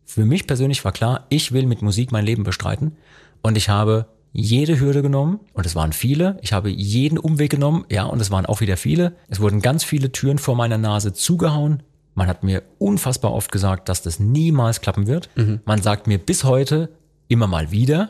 [0.05, 2.97] Für mich persönlich war klar, ich will mit Musik mein Leben bestreiten
[3.41, 6.37] und ich habe jede Hürde genommen und es waren viele.
[6.41, 9.15] Ich habe jeden Umweg genommen, ja, und es waren auch wieder viele.
[9.27, 11.83] Es wurden ganz viele Türen vor meiner Nase zugehauen.
[12.19, 15.29] Man hat mir unfassbar oft gesagt, dass das niemals klappen wird.
[15.35, 15.61] Mhm.
[15.63, 16.89] Man sagt mir bis heute
[17.29, 18.09] immer mal wieder,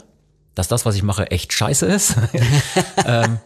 [0.55, 2.15] dass das, was ich mache, echt scheiße ist.
[3.05, 3.37] ähm,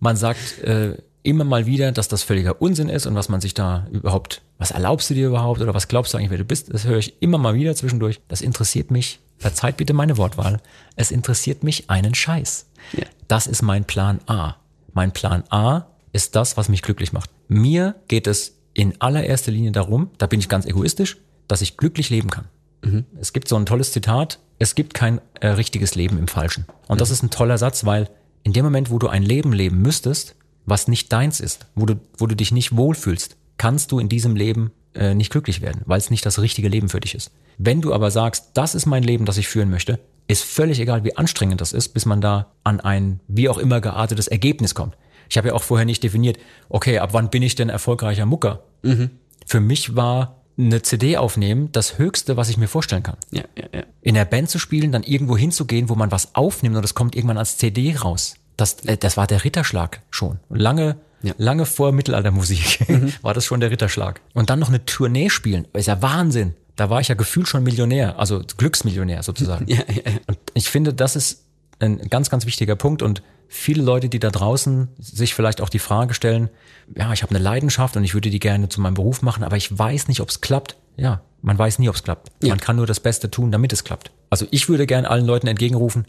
[0.00, 3.52] man sagt äh, immer mal wieder, dass das völliger Unsinn ist und was man sich
[3.52, 6.72] da überhaupt, was erlaubst du dir überhaupt oder was glaubst du eigentlich, wer du bist?
[6.72, 8.22] Das höre ich immer mal wieder zwischendurch.
[8.26, 9.20] Das interessiert mich.
[9.36, 10.60] Verzeiht bitte meine Wortwahl.
[10.94, 12.64] Es interessiert mich einen Scheiß.
[12.92, 13.04] Ja.
[13.28, 14.54] Das ist mein Plan A.
[14.94, 17.28] Mein Plan A ist das, was mich glücklich macht.
[17.48, 21.16] Mir geht es in allererster Linie darum, da bin ich ganz egoistisch,
[21.48, 22.46] dass ich glücklich leben kann.
[22.84, 23.06] Mhm.
[23.18, 26.66] Es gibt so ein tolles Zitat, es gibt kein äh, richtiges Leben im Falschen.
[26.86, 26.98] Und mhm.
[26.98, 28.10] das ist ein toller Satz, weil
[28.42, 31.94] in dem Moment, wo du ein Leben leben müsstest, was nicht deins ist, wo du,
[32.18, 35.98] wo du dich nicht wohlfühlst, kannst du in diesem Leben äh, nicht glücklich werden, weil
[35.98, 37.30] es nicht das richtige Leben für dich ist.
[37.56, 39.98] Wenn du aber sagst, das ist mein Leben, das ich führen möchte,
[40.28, 43.80] ist völlig egal, wie anstrengend das ist, bis man da an ein wie auch immer
[43.80, 44.96] geartetes Ergebnis kommt.
[45.28, 48.62] Ich habe ja auch vorher nicht definiert, okay, ab wann bin ich denn erfolgreicher Mucker?
[48.82, 49.10] Mhm.
[49.46, 53.16] Für mich war eine CD aufnehmen das Höchste, was ich mir vorstellen kann.
[53.30, 53.82] Ja, ja, ja.
[54.00, 57.14] In der Band zu spielen, dann irgendwo hinzugehen, wo man was aufnimmt und es kommt
[57.14, 58.36] irgendwann als CD raus.
[58.56, 60.38] Das, äh, das war der Ritterschlag schon.
[60.48, 61.34] Lange, ja.
[61.36, 63.12] lange vor Mittelaltermusik mhm.
[63.22, 64.20] war das schon der Ritterschlag.
[64.32, 66.54] Und dann noch eine Tournee spielen, ist ja Wahnsinn.
[66.74, 69.66] Da war ich ja gefühlt schon Millionär, also Glücksmillionär sozusagen.
[69.68, 70.18] Ja, ja, ja.
[70.26, 71.42] Und ich finde, das ist
[71.78, 75.78] ein ganz, ganz wichtiger Punkt und viele Leute, die da draußen sich vielleicht auch die
[75.78, 76.50] Frage stellen,
[76.96, 79.56] ja, ich habe eine Leidenschaft und ich würde die gerne zu meinem Beruf machen, aber
[79.56, 80.76] ich weiß nicht, ob es klappt.
[80.96, 82.30] Ja, man weiß nie, ob es klappt.
[82.42, 82.50] Ja.
[82.50, 84.10] Man kann nur das Beste tun, damit es klappt.
[84.30, 86.06] Also ich würde gerne allen Leuten entgegenrufen,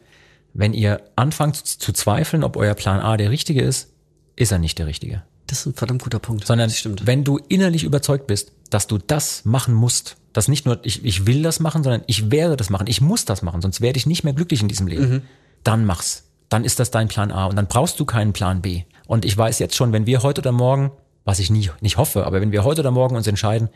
[0.54, 3.90] wenn ihr anfangt zu zweifeln, ob euer Plan A der richtige ist,
[4.36, 5.24] ist er nicht der richtige.
[5.46, 6.46] Das ist ein verdammt guter Punkt.
[6.46, 6.72] Sondern
[7.04, 11.26] wenn du innerlich überzeugt bist, dass du das machen musst, dass nicht nur ich, ich
[11.26, 14.06] will das machen, sondern ich werde das machen, ich muss das machen, sonst werde ich
[14.06, 15.22] nicht mehr glücklich in diesem Leben, mhm.
[15.64, 18.84] dann mach's dann ist das dein Plan A und dann brauchst du keinen Plan B.
[19.08, 20.92] Und ich weiß jetzt schon, wenn wir heute oder morgen,
[21.26, 23.70] was ich nie, nicht hoffe, aber wenn wir heute oder morgen uns entscheiden,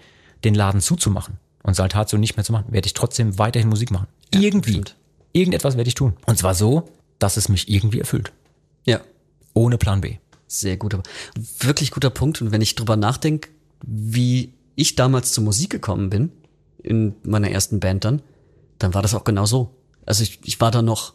[0.43, 4.07] den Laden zuzumachen und Saltatio nicht mehr zu machen, werde ich trotzdem weiterhin Musik machen.
[4.34, 4.72] Ja, irgendwie.
[4.72, 4.95] Stimmt.
[5.34, 6.13] Irgendetwas werde ich tun.
[6.26, 8.32] Und zwar so, dass es mich irgendwie erfüllt.
[8.86, 9.01] Ja.
[9.53, 10.17] Ohne Plan B.
[10.47, 11.01] Sehr guter,
[11.59, 12.41] wirklich guter Punkt.
[12.41, 13.49] Und wenn ich drüber nachdenke,
[13.84, 16.32] wie ich damals zur Musik gekommen bin,
[16.84, 18.22] in meiner ersten Band dann,
[18.80, 19.76] dann war das auch genau so.
[20.05, 21.13] Also ich, ich war da noch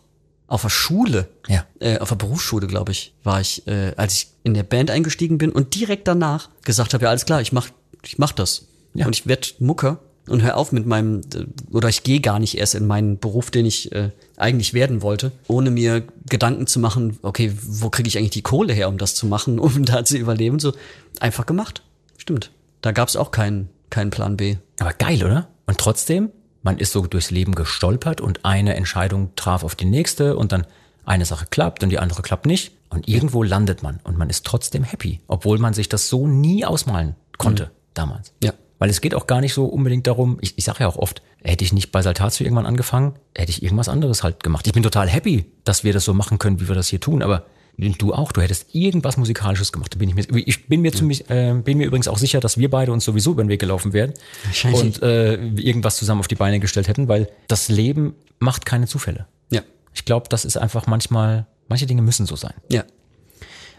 [0.49, 1.65] auf der Schule, Ja.
[1.81, 5.39] äh, auf der Berufsschule, glaube ich, war ich, äh, als ich in der Band eingestiegen
[5.39, 7.69] bin und direkt danach gesagt habe, ja, alles klar, ich mach,
[8.05, 8.67] ich mach das.
[8.95, 9.07] Ja.
[9.07, 12.57] Und ich werd Mucker und hör auf mit meinem, äh, oder ich gehe gar nicht
[12.59, 17.19] erst in meinen Beruf, den ich äh, eigentlich werden wollte, ohne mir Gedanken zu machen,
[17.23, 20.17] okay, wo kriege ich eigentlich die Kohle her, um das zu machen, um da zu
[20.17, 20.73] überleben, so
[21.21, 21.83] einfach gemacht.
[22.19, 22.51] Stimmt.
[22.83, 24.57] Da gab es auch keinen, keinen Plan B.
[24.79, 25.49] Aber geil, oder?
[25.67, 26.31] Und trotzdem,
[26.67, 30.67] man ist so durchs Leben gestolpert und eine Entscheidung traf auf die nächste und dann
[31.07, 32.73] eine Sache klappt und die andere klappt nicht.
[32.91, 36.65] Und irgendwo landet man und man ist trotzdem happy, obwohl man sich das so nie
[36.65, 38.33] ausmalen konnte damals.
[38.43, 38.53] Ja.
[38.79, 41.23] Weil es geht auch gar nicht so unbedingt darum, ich, ich sage ja auch oft,
[41.43, 44.67] hätte ich nicht bei Saltatio irgendwann angefangen, hätte ich irgendwas anderes halt gemacht.
[44.67, 47.23] Ich bin total happy, dass wir das so machen können, wie wir das hier tun,
[47.23, 47.47] aber
[47.79, 49.95] du auch, du hättest irgendwas Musikalisches gemacht.
[49.95, 52.59] Da bin ich mir, ich bin mir ziemlich, äh, bin mir übrigens auch sicher, dass
[52.59, 54.15] wir beide uns sowieso über den Weg gelaufen wären
[54.45, 54.83] Wahrscheinlich.
[54.83, 59.27] und äh, irgendwas zusammen auf die Beine gestellt hätten, weil das Leben macht keine Zufälle.
[59.51, 59.63] Ja.
[59.95, 62.55] Ich glaube, das ist einfach manchmal, manche Dinge müssen so sein.
[62.71, 62.85] Ja.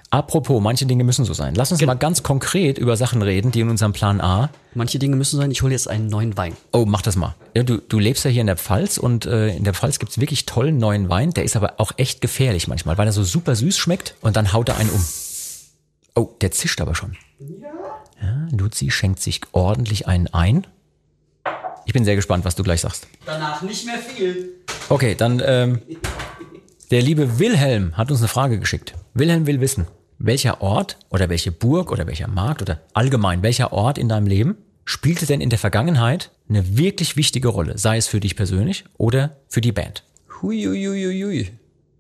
[0.10, 1.54] Apropos, manche Dinge müssen so sein.
[1.56, 4.50] Lass uns mal ganz konkret über Sachen reden, die in unserem Plan A.
[4.74, 6.56] Manche Dinge müssen sein, ich hole jetzt einen neuen Wein.
[6.72, 7.36] Oh, mach das mal.
[7.54, 10.20] Ja, du, du lebst ja hier in der Pfalz und äh, in der Pfalz gibt's
[10.20, 11.32] wirklich tollen neuen Wein.
[11.32, 14.54] Der ist aber auch echt gefährlich manchmal, weil er so super süß schmeckt und dann
[14.54, 15.04] haut er einen um.
[16.16, 17.18] Oh, der zischt aber schon.
[18.22, 20.66] Ja, Luzi schenkt sich ordentlich einen ein.
[21.86, 23.08] Ich bin sehr gespannt, was du gleich sagst.
[23.26, 24.56] Danach nicht mehr viel.
[24.90, 25.82] Okay, dann ähm,
[26.92, 28.94] der liebe Wilhelm hat uns eine Frage geschickt.
[29.14, 29.88] Wilhelm will wissen,
[30.20, 34.58] welcher Ort oder welche Burg oder welcher Markt oder allgemein welcher Ort in deinem Leben
[34.86, 39.38] spielte denn in der Vergangenheit eine wirklich wichtige Rolle, sei es für dich persönlich oder
[39.48, 40.04] für die Band?
[40.42, 41.52] Huiuiuiui.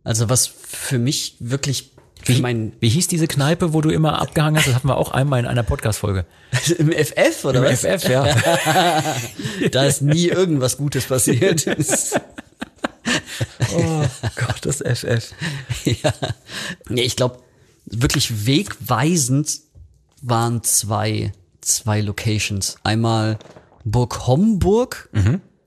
[0.03, 1.91] Also was für mich wirklich
[2.23, 4.67] für Wie, mein wie hieß diese Kneipe, wo du immer abgehangen hast?
[4.67, 6.25] Das hatten wir auch einmal in einer Podcast-Folge.
[6.77, 7.85] im FF oder Im was?
[7.85, 8.35] FF, ja.
[9.71, 11.65] Da ist nie irgendwas Gutes passiert.
[13.73, 14.03] Oh
[14.35, 15.33] Gott, das FF.
[15.85, 16.13] ja.
[16.89, 17.39] ja, ich glaube,
[17.87, 19.61] wirklich wegweisend
[20.21, 21.31] waren zwei,
[21.61, 22.77] zwei Locations.
[22.83, 23.39] Einmal
[23.83, 25.09] Burg Homburg.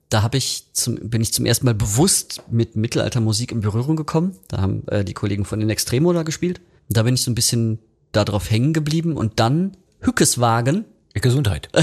[0.08, 4.36] Da habe ich zum, bin ich zum ersten Mal bewusst mit Mittelaltermusik in Berührung gekommen.
[4.48, 6.60] Da haben äh, die Kollegen von den Extremo da gespielt.
[6.88, 7.78] Da bin ich so ein bisschen
[8.12, 9.16] darauf hängen geblieben.
[9.16, 10.84] Und dann Hückeswagen.
[11.14, 11.68] Gesundheit.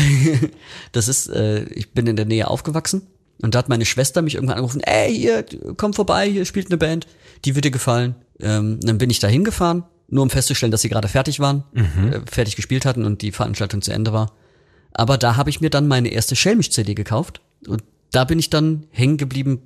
[0.92, 3.08] Das ist, äh, ich bin in der Nähe aufgewachsen
[3.42, 6.78] und da hat meine Schwester mich irgendwann angerufen, ey, hier, komm vorbei, hier spielt eine
[6.78, 7.08] Band,
[7.46, 8.16] die wird dir gefallen.
[8.40, 12.22] Ähm, dann bin ich da hingefahren, nur um festzustellen, dass sie gerade fertig waren, äh,
[12.30, 14.32] fertig gespielt hatten und die Veranstaltung zu Ende war.
[14.94, 18.86] Aber da habe ich mir dann meine erste Schelmisch-CD gekauft und da bin ich dann
[18.92, 19.62] hängen geblieben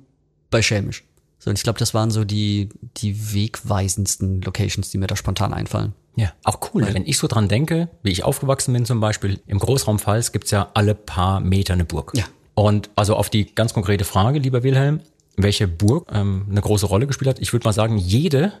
[0.50, 1.04] bei Schelmisch.
[1.38, 2.68] So, und ich glaube, das waren so die,
[2.98, 5.92] die wegweisendsten Locations, die mir da spontan einfallen.
[6.14, 6.86] Ja, auch cool.
[6.92, 10.50] Wenn ich so dran denke, wie ich aufgewachsen bin zum Beispiel, im Großraum Pfalz gibt's
[10.50, 12.12] ja alle paar Meter eine Burg.
[12.14, 12.24] Ja.
[12.54, 15.00] Und also auf die ganz konkrete Frage, lieber Wilhelm,
[15.36, 18.52] welche Burg ähm, eine große Rolle gespielt hat, ich würde mal sagen, jede,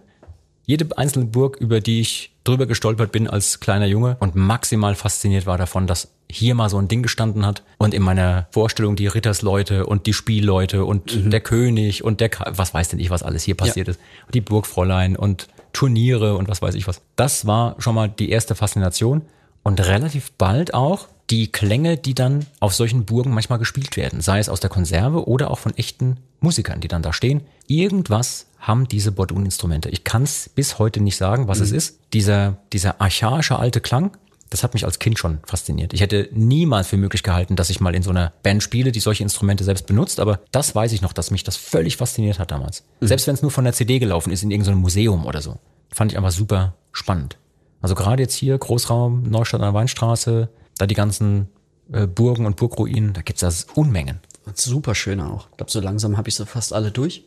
[0.64, 4.16] jede einzelne Burg, über die ich drüber gestolpert bin als kleiner Junge.
[4.20, 7.62] Und maximal fasziniert war davon, dass hier mal so ein Ding gestanden hat.
[7.78, 12.52] Und in meiner Vorstellung die Rittersleute und die Spielleute und der König und der, Ka
[12.56, 16.48] was weiß denn ich, was alles hier passiert ist, und die Burgfräulein und Turniere und
[16.48, 17.00] was weiß ich was.
[17.16, 19.22] Das war schon mal die erste Faszination.
[19.62, 24.38] Und relativ bald auch die Klänge, die dann auf solchen Burgen manchmal gespielt werden, sei
[24.38, 27.42] es aus der Konserve oder auch von echten Musikern, die dann da stehen.
[27.68, 29.88] Irgendwas haben diese Bordun-Instrumente.
[29.90, 31.98] Ich kann es bis heute nicht sagen, was es ist.
[32.12, 34.16] Dieser, dieser archaische alte Klang,
[34.50, 35.92] das hat mich als Kind schon fasziniert.
[35.92, 39.00] Ich hätte niemals für möglich gehalten, dass ich mal in so einer Band spiele, die
[39.00, 42.52] solche Instrumente selbst benutzt, aber das weiß ich noch, dass mich das völlig fasziniert hat
[42.52, 42.84] damals.
[43.00, 45.58] Selbst wenn es nur von der CD gelaufen ist, in irgendeinem Museum oder so.
[45.90, 47.38] Fand ich einfach super spannend.
[47.80, 50.48] Also gerade jetzt hier, Großraum, Neustadt an der Weinstraße,
[50.78, 51.48] da die ganzen
[51.92, 54.20] äh, Burgen und Burgruinen, da gibt's das Unmengen.
[54.54, 55.48] Super schön auch.
[55.50, 57.24] Ich glaube, so langsam habe ich so fast alle durch.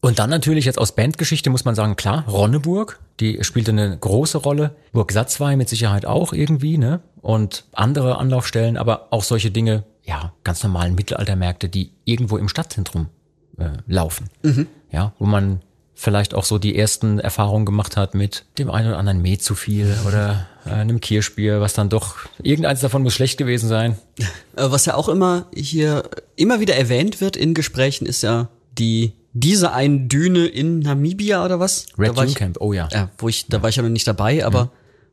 [0.00, 4.38] Und dann natürlich jetzt aus Bandgeschichte muss man sagen, klar, Ronneburg, die spielte eine große
[4.38, 4.76] Rolle.
[4.92, 7.00] Burg Satzwey mit Sicherheit auch irgendwie, ne?
[7.22, 13.08] Und andere Anlaufstellen, aber auch solche Dinge, ja, ganz normalen Mittelaltermärkte, die irgendwo im Stadtzentrum
[13.58, 14.28] äh, laufen.
[14.92, 15.60] Ja, wo man
[15.96, 19.54] vielleicht auch so die ersten Erfahrungen gemacht hat mit dem einen oder anderen Met zu
[19.54, 23.96] viel oder äh, einem Kirschbier, was dann doch, irgendeins davon muss schlecht gewesen sein.
[24.56, 26.04] Äh, Was ja auch immer hier
[26.36, 31.60] immer wieder erwähnt wird in Gesprächen, ist ja die diese eine Düne in Namibia oder
[31.60, 31.86] was?
[31.98, 32.88] Red Dune ich, Camp, oh ja.
[32.90, 34.70] ja, wo ich, da war ich ja noch nicht dabei, aber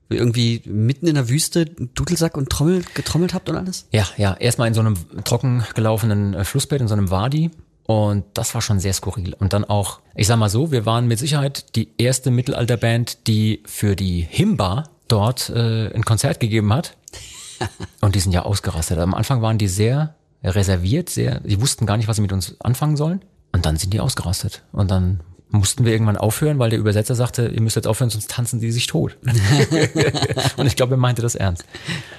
[0.10, 3.88] irgendwie mitten in der Wüste Dudelsack und Trommel getrommelt habt und alles?
[3.92, 7.52] Ja, ja, erstmal in so einem trocken gelaufenen äh, Flussbett, in so einem Wadi.
[7.86, 9.34] Und das war schon sehr skurril.
[9.34, 13.62] Und dann auch, ich sag mal so, wir waren mit Sicherheit die erste Mittelalterband, die
[13.66, 16.96] für die Himba dort äh, ein Konzert gegeben hat.
[18.00, 19.00] Und die sind ja ausgerastet.
[19.00, 22.60] Am Anfang waren die sehr reserviert, sehr, die wussten gar nicht, was sie mit uns
[22.62, 23.22] anfangen sollen.
[23.54, 24.64] Und dann sind die ausgerastet.
[24.74, 28.30] Und dann mussten wir irgendwann aufhören, weil der Übersetzer sagte, ihr müsst jetzt aufhören, sonst
[28.32, 29.18] tanzen die sich tot.
[30.58, 31.64] und ich glaube, er meinte das ernst.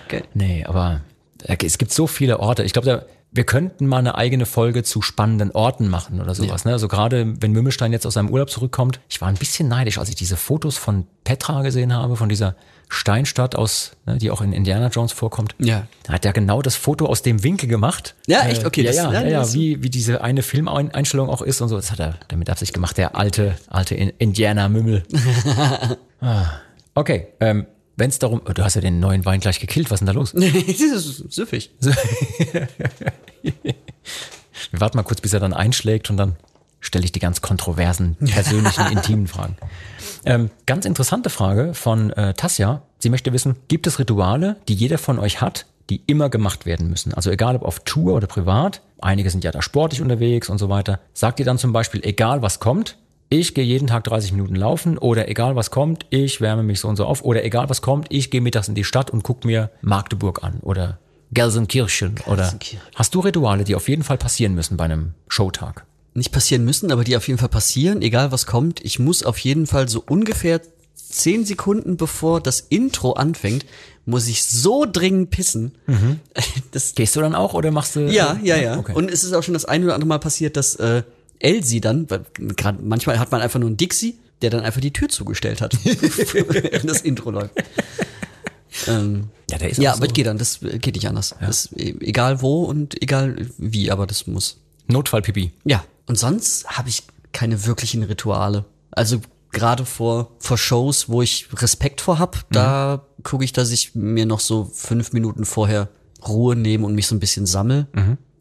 [0.06, 0.22] Okay.
[0.34, 1.00] Nee, aber
[1.42, 2.62] äh, es gibt so viele Orte.
[2.62, 6.64] Ich glaube, wir könnten mal eine eigene Folge zu spannenden Orten machen oder sowas.
[6.64, 6.70] Ne?
[6.70, 10.08] Also gerade wenn Mümmelstein jetzt aus seinem Urlaub zurückkommt, ich war ein bisschen neidisch, als
[10.08, 12.54] ich diese Fotos von Petra gesehen habe, von dieser
[12.88, 15.54] Steinstadt aus, ne, die auch in Indiana Jones vorkommt.
[15.58, 15.86] Ja.
[16.04, 18.14] Da hat er genau das Foto aus dem Winkel gemacht.
[18.26, 18.64] Ja, echt?
[18.64, 21.68] Okay, Ja, das- ja, ja, ja, ja, wie, wie diese eine Filmeinstellung auch ist und
[21.68, 21.76] so.
[21.76, 25.02] Das hat er damit Absicht gemacht, der alte, alte In- Indiana Mümmel.
[26.20, 26.44] ah.
[26.94, 27.66] Okay, ähm,
[27.96, 30.14] wenn es darum, oh, du hast ja den neuen Wein gleich gekillt, was ist denn
[30.14, 30.32] da los?
[30.34, 30.44] das
[31.06, 31.70] ist süffig.
[34.70, 36.36] Wir warten mal kurz, bis er dann einschlägt und dann
[36.80, 39.56] stelle ich die ganz kontroversen, persönlichen, intimen Fragen.
[40.26, 42.82] Ähm, ganz interessante Frage von äh, Tasja.
[42.98, 46.88] Sie möchte wissen, gibt es Rituale, die jeder von euch hat, die immer gemacht werden
[46.88, 47.12] müssen?
[47.12, 50.68] Also egal ob auf Tour oder privat, einige sind ja da sportlich unterwegs und so
[50.68, 51.00] weiter.
[51.12, 52.96] Sagt ihr dann zum Beispiel, egal was kommt,
[53.28, 56.88] ich gehe jeden Tag 30 Minuten laufen oder egal was kommt, ich wärme mich so
[56.88, 59.46] und so auf oder egal was kommt, ich gehe mittags in die Stadt und gucke
[59.46, 60.98] mir Magdeburg an oder
[61.32, 62.88] Gelsenkirchen oder Gelsenkirchen.
[62.94, 65.84] hast du Rituale, die auf jeden Fall passieren müssen bei einem Showtag?
[66.14, 68.84] Nicht passieren müssen, aber die auf jeden Fall passieren, egal was kommt.
[68.84, 70.60] Ich muss auf jeden Fall so ungefähr
[70.94, 73.66] zehn Sekunden bevor das Intro anfängt,
[74.06, 75.72] muss ich so dringend pissen.
[76.72, 78.00] Das, Gehst du dann auch oder machst du?
[78.10, 78.78] ja, ja, ja.
[78.78, 78.92] Okay.
[78.94, 81.02] Und es ist auch schon das eine oder andere Mal passiert, dass äh,
[81.38, 84.92] Elsie dann, weil gerade manchmal hat man einfach nur einen Dixie, der dann einfach die
[84.92, 87.52] Tür zugestellt hat, während das Intro läuft.
[88.88, 90.10] Ähm, ja, der ist ja, auch aber so.
[90.10, 91.34] es geht dann, das geht nicht anders.
[91.40, 94.58] Das, e- egal wo und egal wie, aber das muss.
[94.88, 95.52] Notfallpipi.
[95.64, 98.64] Ja, und sonst habe ich keine wirklichen Rituale.
[98.90, 103.94] Also gerade vor, vor Shows, wo ich Respekt vor hab, da gucke ich, dass ich
[103.94, 105.88] mir noch so fünf Minuten vorher
[106.26, 107.86] Ruhe nehme und mich so ein bisschen sammel.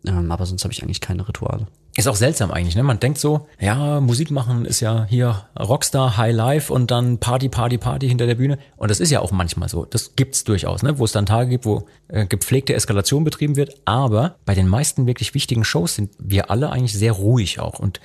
[0.06, 1.68] Ähm, aber sonst habe ich eigentlich keine Rituale.
[1.96, 2.82] Ist auch seltsam eigentlich, ne?
[2.82, 7.50] Man denkt so, ja, Musik machen ist ja hier Rockstar, High Life und dann Party,
[7.50, 8.58] Party, Party hinter der Bühne.
[8.78, 9.86] Und das ist ja auch manchmal so.
[9.86, 10.98] Das gibt's durchaus, ne?
[10.98, 13.76] Wo es dann Tage gibt, wo äh, gepflegte Eskalation betrieben wird.
[13.86, 18.00] Aber bei den meisten wirklich wichtigen Shows sind wir alle eigentlich sehr ruhig auch und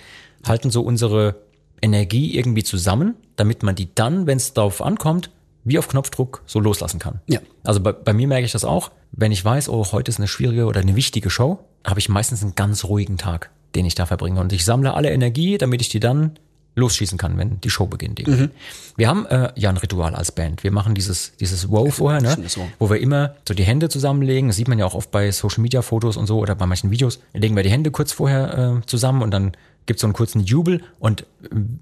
[0.46, 1.36] halten so unsere
[1.80, 5.30] Energie irgendwie zusammen, damit man die dann, wenn es darauf ankommt,
[5.64, 7.20] wie auf Knopfdruck so loslassen kann.
[7.26, 7.40] Ja.
[7.64, 10.28] Also bei, bei mir merke ich das auch, wenn ich weiß, oh, heute ist eine
[10.28, 14.06] schwierige oder eine wichtige Show, habe ich meistens einen ganz ruhigen Tag, den ich da
[14.06, 14.40] verbringe.
[14.40, 16.38] Und ich sammle alle Energie, damit ich die dann
[16.78, 18.20] losschießen kann, wenn die Show beginnt.
[18.20, 18.50] Eben.
[18.96, 20.62] Wir haben äh, ja ein Ritual als Band.
[20.62, 22.36] Wir machen dieses, dieses Wow vorher, ne?
[22.38, 22.68] Wow.
[22.78, 24.48] wo wir immer so die Hände zusammenlegen.
[24.48, 26.90] Das sieht man ja auch oft bei Social Media Fotos und so oder bei manchen
[26.90, 27.20] Videos.
[27.34, 29.52] Legen wir die Hände kurz vorher äh, zusammen und dann
[29.86, 31.24] gibt so einen kurzen Jubel und äh,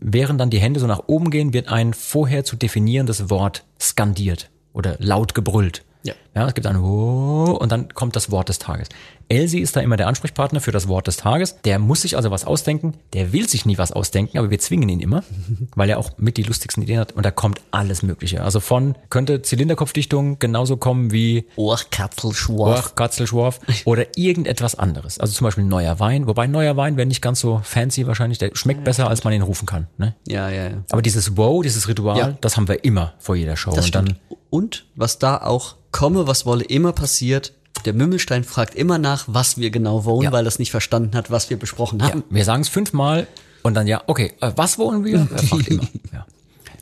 [0.01, 4.51] während dann die Hände so nach oben gehen, wird ein vorher zu definierendes Wort skandiert
[4.73, 5.85] oder laut gebrüllt.
[6.05, 6.15] Ja.
[6.35, 8.89] Ja, es gibt ein Oh und dann kommt das Wort des Tages.
[9.29, 11.61] Elsie ist da immer der Ansprechpartner für das Wort des Tages.
[11.65, 12.95] Der muss sich also was ausdenken.
[13.13, 15.25] Der will sich nie was ausdenken, aber wir zwingen ihn immer,
[15.75, 18.43] weil er auch mit die lustigsten Ideen hat und da kommt alles Mögliche.
[18.45, 22.77] Also von könnte Zylinderkopfdichtung genauso kommen wie Ohrkatzelschworf.
[22.77, 25.19] Orch, Katzelschworf oder irgendetwas anderes.
[25.19, 28.51] Also zum Beispiel neuer Wein, wobei neuer Wein wäre nicht ganz so fancy wahrscheinlich, der
[28.55, 29.87] schmeckt besser, als man ihn rufen kann.
[29.99, 30.15] Ne?
[30.29, 30.85] Ja, ja, ja.
[30.91, 32.39] Aber dieses Wow, dieses Ritual, Ja.
[32.41, 33.73] das haben wir immer vor jeder Show.
[33.73, 34.17] Das und dann.
[34.51, 37.53] Und was da auch komme, was wolle, immer passiert,
[37.87, 40.33] der Mümmelstein fragt immer nach, was wir genau wollen, Ja.
[40.33, 42.25] weil es nicht verstanden hat, was wir besprochen Ja, haben.
[42.29, 43.27] wir sagen es fünfmal
[43.63, 45.27] und dann ja, okay, äh, was wollen wir?
[45.33, 45.83] Er fragt immer.
[46.13, 46.27] Ja.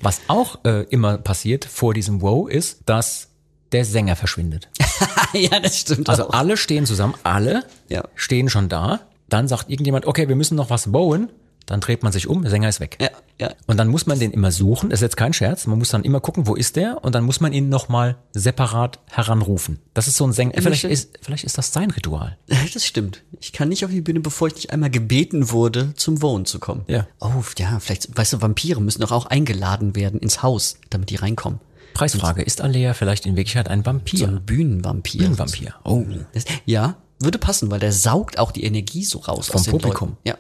[0.03, 3.29] Was auch äh, immer passiert vor diesem Wow ist, dass
[3.73, 4.69] der Sänger verschwindet.
[5.33, 6.35] ja, das stimmt Also auch.
[6.35, 8.05] alle stehen zusammen, alle Ja.
[8.15, 9.01] stehen schon da.
[9.29, 11.31] Dann sagt irgendjemand, okay, wir müssen noch was wowen.
[11.67, 12.99] Dann dreht man sich um, der Sänger ist weg.
[13.01, 13.11] Ja,
[13.41, 13.55] ja.
[13.67, 14.91] Und dann muss man den immer suchen.
[14.91, 15.67] Das ist jetzt kein Scherz.
[15.67, 17.03] Man muss dann immer gucken, wo ist der?
[17.03, 19.79] Und dann muss man ihn nochmal separat heranrufen.
[19.95, 20.55] Das ist so ein Sänger.
[20.61, 22.37] Vielleicht ist, vielleicht ist das sein Ritual.
[22.75, 23.23] Das stimmt.
[23.41, 26.59] Ich kann nicht auf die Bühne, bevor ich nicht einmal gebeten wurde, zum Wohnen zu
[26.59, 26.83] kommen.
[26.89, 27.07] Ja.
[27.21, 31.17] Oh, ja, vielleicht, weißt du, Vampire müssen doch auch eingeladen werden ins Haus, damit die
[31.17, 31.61] reinkommen.
[31.95, 32.43] Preisfrage.
[32.43, 34.19] Ist Alea vielleicht in Wirklichkeit ein Vampir?
[34.19, 35.21] So ein Bühnenvampir.
[35.21, 35.75] Bühnenvampir.
[35.85, 36.05] Oh.
[36.33, 39.71] Das, ja, würde passen, weil der saugt auch die Energie so raus Vom aus den
[39.73, 40.11] Publikum.
[40.11, 40.29] Leuten.
[40.29, 40.37] Ja.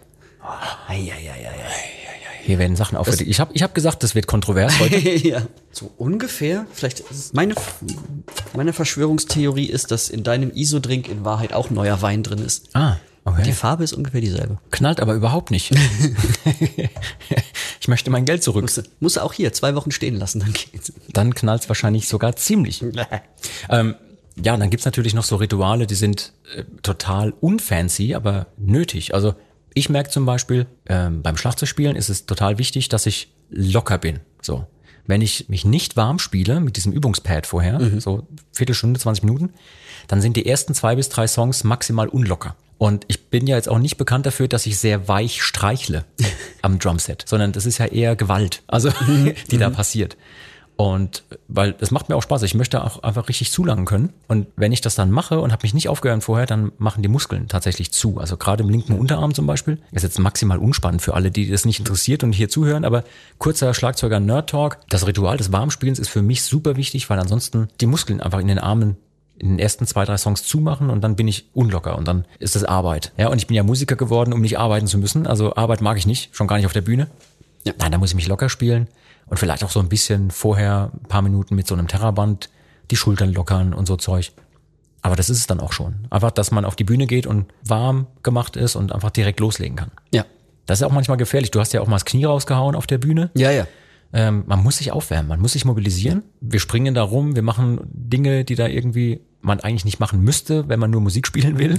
[0.89, 1.45] Eieieiei.
[2.45, 3.31] Hier werden Sachen aufgedeckt.
[3.31, 4.97] Ich habe ich hab gesagt, das wird kontrovers heute.
[5.27, 5.41] ja.
[5.73, 7.55] So ungefähr, vielleicht ist meine,
[8.55, 12.69] meine Verschwörungstheorie ist, dass in deinem ISO-Drink in Wahrheit auch neuer Wein drin ist.
[12.75, 13.53] ah, Die okay.
[13.53, 14.59] Farbe ist ungefähr dieselbe.
[14.71, 15.73] Knallt aber überhaupt nicht.
[17.81, 18.63] ich möchte mein Geld zurück.
[18.63, 20.93] Musst musst auch hier zwei Wochen stehen lassen, dann geht's.
[21.09, 22.85] Dann knallt's wahrscheinlich sogar ziemlich.
[23.71, 23.95] ähm,
[24.37, 29.15] ja, dann gibt's natürlich noch so Rituale, die sind äh, total unfancy, aber nötig.
[29.15, 29.35] Also
[29.75, 34.21] ich merke zum Beispiel, ähm, beim Schlagzeugspielen ist es total wichtig, dass ich locker bin.
[34.41, 34.67] So.
[35.07, 39.51] Wenn ich mich nicht warm spiele mit diesem Übungspad vorher, so Viertelstunde, 20 Minuten,
[40.09, 42.57] dann sind die ersten zwei bis drei Songs maximal unlocker.
[42.79, 46.05] Und ich bin ja jetzt auch nicht bekannt dafür, dass ich sehr weich streichle
[46.63, 48.91] am Drumset, sondern das ist ja eher Gewalt, also
[49.51, 50.17] die da passiert.
[50.77, 52.43] Und weil das macht mir auch Spaß.
[52.43, 54.13] Ich möchte auch einfach richtig zulangen können.
[54.27, 57.09] Und wenn ich das dann mache und habe mich nicht aufgehört vorher, dann machen die
[57.09, 58.19] Muskeln tatsächlich zu.
[58.19, 59.79] Also gerade im linken Unterarm zum Beispiel.
[59.93, 62.85] Ist jetzt maximal unspannend für alle, die das nicht interessiert und hier zuhören.
[62.85, 63.05] Aber
[63.39, 64.79] kurzer Schlagzeuger Nerd Talk.
[64.89, 68.49] Das Ritual des Warmspielens ist für mich super wichtig, weil ansonsten die Muskeln einfach in
[68.49, 68.97] den Armen
[69.37, 72.55] in den ersten zwei, drei Songs zumachen und dann bin ich unlocker und dann ist
[72.55, 73.13] das Arbeit.
[73.17, 75.27] Ja, und ich bin ja Musiker geworden, um nicht arbeiten zu müssen.
[75.27, 77.09] Also Arbeit mag ich nicht, schon gar nicht auf der Bühne.
[77.65, 77.73] Ja.
[77.79, 78.87] Nein, da muss ich mich locker spielen
[79.27, 82.51] und vielleicht auch so ein bisschen vorher ein paar Minuten mit so einem Terraband
[82.91, 84.33] die Schultern lockern und so Zeug.
[85.03, 86.07] Aber das ist es dann auch schon.
[86.11, 89.77] Einfach, dass man auf die Bühne geht und warm gemacht ist und einfach direkt loslegen
[89.77, 89.91] kann.
[90.13, 90.25] Ja.
[90.67, 91.51] Das ist auch manchmal gefährlich.
[91.51, 93.31] Du hast ja auch mal das Knie rausgehauen auf der Bühne.
[93.35, 93.67] Ja, ja.
[94.15, 96.23] Ähm, man muss sich aufwärmen, man muss sich mobilisieren.
[96.41, 100.69] Wir springen da rum, wir machen Dinge, die da irgendwie man eigentlich nicht machen müsste,
[100.69, 101.79] wenn man nur Musik spielen will.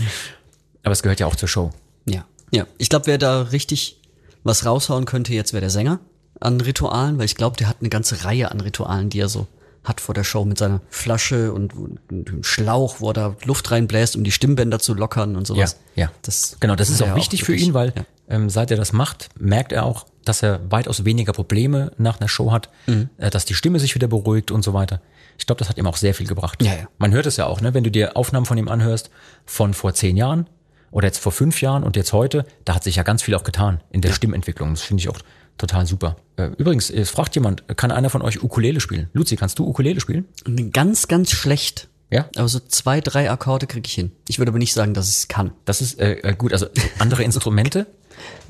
[0.83, 1.71] Aber es gehört ja auch zur Show.
[2.05, 2.25] Ja.
[2.51, 2.67] Ja.
[2.77, 4.01] Ich glaube, wer da richtig
[4.43, 5.99] was raushauen könnte, jetzt wäre der Sänger
[6.39, 9.47] an Ritualen, weil ich glaube, der hat eine ganze Reihe an Ritualen, die er so
[9.85, 13.71] hat vor der Show mit seiner Flasche und, und dem Schlauch, wo er da Luft
[13.71, 15.77] reinbläst, um die Stimmbänder zu lockern und sowas.
[15.95, 16.11] Ja, ja.
[16.23, 18.03] Das, genau, das ist auch wichtig auch für ihn, weil ja.
[18.27, 22.27] ähm, seit er das macht, merkt er auch, dass er weitaus weniger Probleme nach einer
[22.27, 23.09] Show hat, mhm.
[23.17, 25.01] äh, dass die Stimme sich wieder beruhigt und so weiter.
[25.37, 26.63] Ich glaube, das hat ihm auch sehr viel gebracht.
[26.63, 26.87] Ja, ja.
[26.97, 27.73] Man hört es ja auch, ne?
[27.73, 29.11] wenn du dir Aufnahmen von ihm anhörst
[29.45, 30.47] von vor zehn Jahren
[30.91, 33.43] oder jetzt vor fünf Jahren und jetzt heute, da hat sich ja ganz viel auch
[33.43, 34.15] getan in der ja.
[34.15, 34.71] Stimmentwicklung.
[34.71, 35.19] Das finde ich auch
[35.57, 36.17] total super.
[36.37, 39.09] Äh, übrigens, es fragt jemand, kann einer von euch Ukulele spielen?
[39.13, 40.25] Luzi, kannst du Ukulele spielen?
[40.71, 41.87] Ganz, ganz schlecht.
[42.11, 42.29] Ja.
[42.35, 44.11] Aber so zwei, drei Akkorde kriege ich hin.
[44.27, 45.51] Ich würde aber nicht sagen, dass ich es kann.
[45.65, 46.53] Das ist äh, äh gut.
[46.53, 46.67] Also
[46.99, 47.87] andere Instrumente,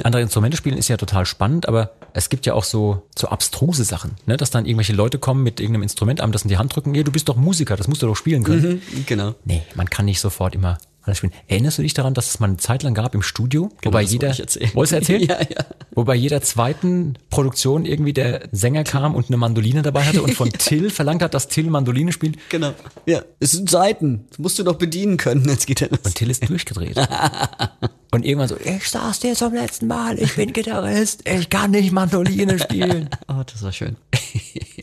[0.04, 3.84] andere Instrumente spielen ist ja total spannend, aber es gibt ja auch so so abstruse
[3.84, 4.38] Sachen, ne?
[4.38, 6.94] dass dann irgendwelche Leute kommen mit irgendeinem Instrument, einem das in die Hand drücken.
[6.96, 8.82] Ja, du bist doch Musiker, das musst du doch spielen können.
[8.92, 9.36] Mhm, genau.
[9.46, 11.34] Nee, man kann nicht sofort immer alles spielen.
[11.48, 14.02] Erinnerst du dich daran, dass es mal eine Zeit lang gab im Studio, genau, wobei
[14.02, 14.30] jeder,
[14.74, 15.22] wolltest du erzählen?
[15.30, 15.66] ja, ja.
[15.94, 20.48] Wobei jeder zweiten Produktion irgendwie der Sänger kam und eine Mandoline dabei hatte und von
[20.52, 20.58] ja.
[20.58, 22.38] Till verlangt hat, dass Till Mandoline spielt.
[22.50, 22.74] Genau.
[23.06, 24.26] Ja, es sind Seiten.
[24.30, 25.48] Das musst du doch bedienen können.
[25.48, 26.00] Jetzt geht er los.
[26.04, 26.98] Und Till ist durchgedreht.
[28.12, 31.92] und irgendwann so, ich sag's dir zum letzten Mal, ich bin Gitarrist, ich kann nicht
[31.92, 33.10] Mandoline spielen.
[33.28, 33.96] oh, das war schön.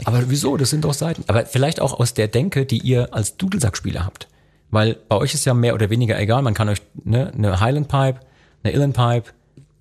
[0.05, 0.57] Aber wieso?
[0.57, 1.25] Das sind doch Seiten.
[1.27, 4.29] Aber vielleicht auch aus der Denke, die ihr als Dudelsackspieler habt.
[4.73, 7.89] Weil bei euch ist ja mehr oder weniger egal, man kann euch ne, eine Highland
[7.89, 8.21] Pipe,
[8.65, 9.31] eine Illan Pipe,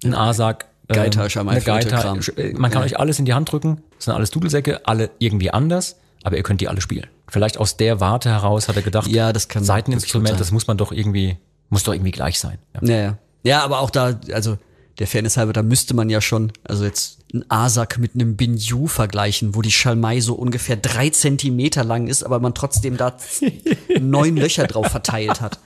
[0.04, 2.88] ein Asak, Geiter, ähm, eine Geiter, äh, man kann ja.
[2.88, 6.44] euch alles in die Hand drücken, das sind alles Dudelsäcke, alle irgendwie anders, aber ihr
[6.44, 7.08] könnt die alle spielen.
[7.30, 10.76] Vielleicht aus der Warte heraus hat er gedacht, ja, das kann Seiteninstrument, das muss man
[10.76, 11.38] doch irgendwie,
[11.70, 12.58] muss doch irgendwie gleich sein.
[12.76, 12.90] Ja.
[12.90, 13.18] ja, ja.
[13.44, 14.58] Ja, aber auch da, also
[15.00, 18.88] der Fairness halber, da müsste man ja schon, also jetzt ein Asak mit einem Binju
[18.88, 23.18] vergleichen, wo die Schalmei so ungefähr drei Zentimeter lang ist, aber man trotzdem da
[24.00, 25.60] neun Löcher drauf verteilt hat.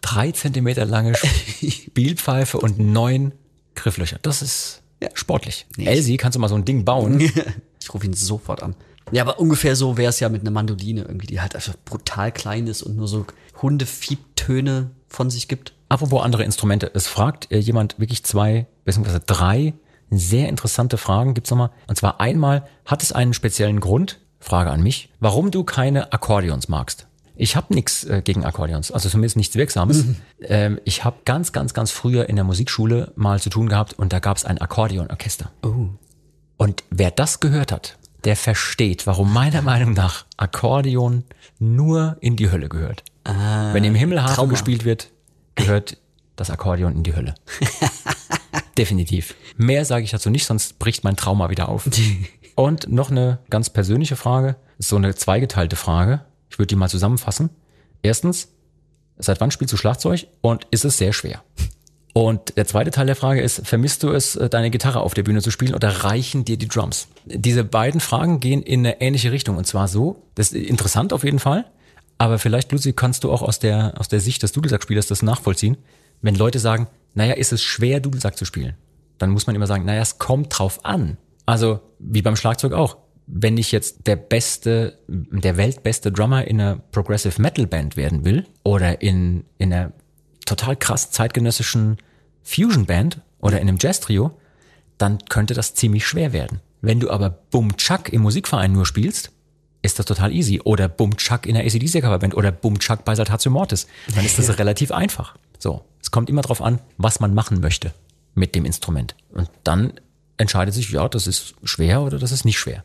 [0.00, 3.32] Drei Zentimeter lange Spielpfeife und neun
[3.74, 4.18] Grifflöcher.
[4.22, 5.08] Das ist ja.
[5.14, 5.66] sportlich.
[5.76, 5.86] Nee.
[5.86, 7.20] Elsie, kannst du mal so ein Ding bauen?
[7.80, 8.74] ich rufe ihn sofort an.
[9.12, 12.32] Ja, aber ungefähr so wäre es ja mit einer Mandoline irgendwie, die halt einfach brutal
[12.32, 13.26] klein ist und nur so
[13.60, 15.74] Hundefiebtöne von sich gibt.
[15.88, 16.90] Apropos andere Instrumente.
[16.94, 19.74] Es fragt äh, jemand wirklich zwei, beziehungsweise drei
[20.18, 21.34] sehr interessante Fragen.
[21.34, 21.70] Gibt's nochmal.
[21.86, 26.68] Und zwar einmal, hat es einen speziellen Grund, Frage an mich, warum du keine Akkordeons
[26.68, 27.06] magst?
[27.36, 30.04] Ich habe nichts äh, gegen Akkordeons, also zumindest nichts Wirksames.
[30.04, 30.16] Mhm.
[30.42, 34.12] Ähm, ich habe ganz, ganz, ganz früher in der Musikschule mal zu tun gehabt und
[34.12, 35.50] da gab es ein Akkordeonorchester.
[35.62, 35.88] Oh.
[36.56, 41.24] Und wer das gehört hat, der versteht, warum meiner Meinung nach Akkordeon
[41.58, 43.02] nur in die Hölle gehört.
[43.24, 45.10] Ah, Wenn im Himmelhafen gespielt wird,
[45.54, 45.96] gehört
[46.36, 47.34] das Akkordeon in die Hölle.
[48.78, 49.34] Definitiv.
[49.56, 51.88] Mehr sage ich dazu nicht, sonst bricht mein Trauma wieder auf.
[52.56, 56.24] Und noch eine ganz persönliche Frage, so eine zweigeteilte Frage.
[56.50, 57.50] Ich würde die mal zusammenfassen.
[58.02, 58.48] Erstens,
[59.18, 61.42] seit wann spielst du Schlagzeug und ist es sehr schwer?
[62.12, 65.24] Und der zweite Teil der Frage ist, vermisst du es, äh, deine Gitarre auf der
[65.24, 67.08] Bühne zu spielen oder reichen dir die Drums?
[67.24, 71.24] Diese beiden Fragen gehen in eine ähnliche Richtung und zwar so, das ist interessant auf
[71.24, 71.64] jeden Fall,
[72.18, 75.76] aber vielleicht, Lucy, kannst du auch aus der, aus der Sicht des Dudelsackspielers das nachvollziehen.
[76.24, 78.74] Wenn Leute sagen, naja, ist es schwer, Dudelsack zu spielen?
[79.18, 81.18] Dann muss man immer sagen, naja, es kommt drauf an.
[81.44, 82.96] Also, wie beim Schlagzeug auch.
[83.26, 88.46] Wenn ich jetzt der beste, der weltbeste Drummer in einer Progressive Metal Band werden will
[88.62, 89.92] oder in, in einer
[90.46, 91.98] total krass zeitgenössischen
[92.42, 94.30] Fusion Band oder in einem Jazz Trio,
[94.96, 96.60] dann könnte das ziemlich schwer werden.
[96.80, 99.30] Wenn du aber Bum Chuck im Musikverein nur spielst,
[99.82, 100.62] ist das total easy.
[100.64, 103.86] Oder Bum Chuck in der ACDC Coverband oder Bum Chuck bei Saltatio Mortis.
[104.14, 104.54] Dann ist das ja.
[104.54, 105.34] relativ einfach.
[105.64, 105.82] So.
[106.02, 107.92] Es kommt immer darauf an, was man machen möchte
[108.34, 109.14] mit dem Instrument.
[109.32, 109.94] Und dann
[110.36, 112.84] entscheidet sich, ja, das ist schwer oder das ist nicht schwer.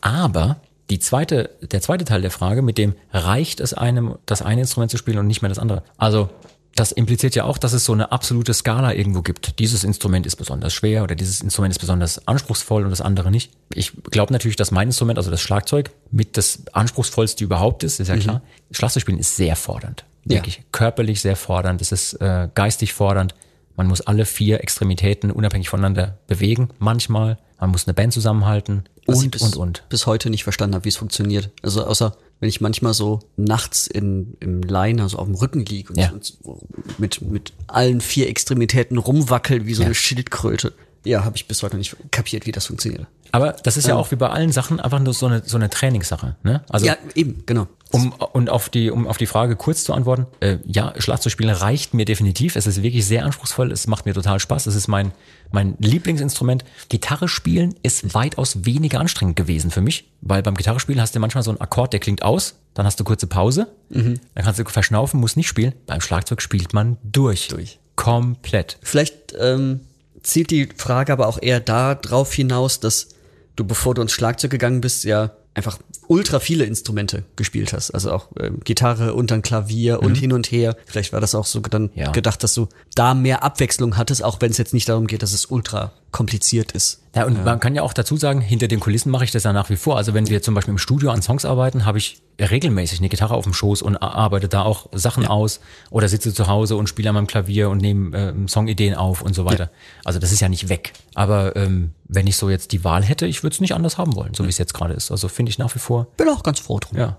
[0.00, 4.62] Aber die zweite, der zweite Teil der Frage, mit dem reicht es einem, das eine
[4.62, 5.84] Instrument zu spielen und nicht mehr das andere.
[5.98, 6.30] Also
[6.74, 9.60] das impliziert ja auch, dass es so eine absolute Skala irgendwo gibt.
[9.60, 13.52] Dieses Instrument ist besonders schwer oder dieses Instrument ist besonders anspruchsvoll und das andere nicht.
[13.72, 18.08] Ich glaube natürlich, dass mein Instrument, also das Schlagzeug, mit das anspruchsvollste überhaupt ist, ist
[18.08, 18.42] ja klar.
[18.72, 20.04] Schlagzeug spielen ist sehr fordernd.
[20.24, 20.36] Ja.
[20.36, 23.34] Wirklich körperlich sehr fordernd, es ist äh, geistig fordernd.
[23.76, 27.38] Man muss alle vier Extremitäten unabhängig voneinander bewegen, manchmal.
[27.58, 29.84] Man muss eine Band zusammenhalten Was ich und, bis, und, und.
[29.90, 31.50] bis heute nicht verstanden habe, wie es funktioniert.
[31.62, 35.90] Also außer wenn ich manchmal so nachts in, im Liner so auf dem Rücken liege
[35.92, 36.10] und, Ja.
[36.20, 36.58] so
[36.96, 39.86] mit, mit allen vier Extremitäten rumwackel wie so Ja.
[39.86, 40.72] eine Schildkröte.
[41.04, 43.06] Ja, habe ich bis heute nicht kapiert, wie das funktioniert.
[43.32, 45.70] Aber das ist ja auch wie bei allen Sachen einfach nur so eine, so eine
[45.70, 46.36] Trainingssache.
[46.42, 46.62] Ne?
[46.68, 47.68] Also ja, eben, genau.
[47.92, 51.50] Um, und auf die, um auf die Frage kurz zu antworten, äh, ja, Schlagzeug spielen
[51.50, 52.54] reicht mir definitiv.
[52.54, 53.72] Es ist wirklich sehr anspruchsvoll.
[53.72, 54.66] Es macht mir total Spaß.
[54.66, 55.12] Es ist mein,
[55.50, 56.64] mein Lieblingsinstrument.
[56.88, 61.20] Gitarre spielen ist weitaus weniger anstrengend gewesen für mich, weil beim Gitarre spielen hast du
[61.20, 64.64] manchmal so einen Akkord, der klingt aus, dann hast du kurze Pause, dann kannst du
[64.64, 65.72] verschnaufen, musst nicht spielen.
[65.86, 67.48] Beim Schlagzeug spielt man durch.
[67.48, 67.80] Durch.
[67.96, 68.78] Komplett.
[68.82, 69.80] Vielleicht ähm,
[70.22, 73.08] zielt die Frage aber auch eher darauf hinaus, dass
[73.56, 77.90] du, bevor du ins Schlagzeug gegangen bist, ja einfach ultra viele Instrumente gespielt hast.
[77.90, 80.76] Also auch ähm, Gitarre und dann Klavier und hin und her.
[80.86, 82.12] Vielleicht war das auch so dann Ja.
[82.12, 85.32] gedacht, dass du da mehr Abwechslung hattest, auch wenn es jetzt nicht darum geht, dass
[85.32, 87.00] es ultra kompliziert ist.
[87.14, 89.52] Ja, und man kann ja auch dazu sagen, hinter den Kulissen mache ich das ja
[89.52, 89.96] nach wie vor.
[89.96, 93.34] Also wenn wir zum Beispiel im Studio an Songs arbeiten, habe ich regelmäßig eine Gitarre
[93.34, 97.08] auf dem Schoß und arbeite da auch Sachen aus oder sitze zu Hause und spiele
[97.08, 99.70] an meinem Klavier und nehme ähm, Songideen auf und so weiter.
[100.04, 100.92] Also das ist ja nicht weg.
[101.14, 104.14] Aber ähm, wenn ich so jetzt die Wahl hätte, ich würde es nicht anders haben
[104.14, 105.10] wollen, so wie es jetzt gerade ist.
[105.10, 106.96] Also finde ich nach wie vor, Bin auch ganz froh drum.
[106.96, 107.18] ja.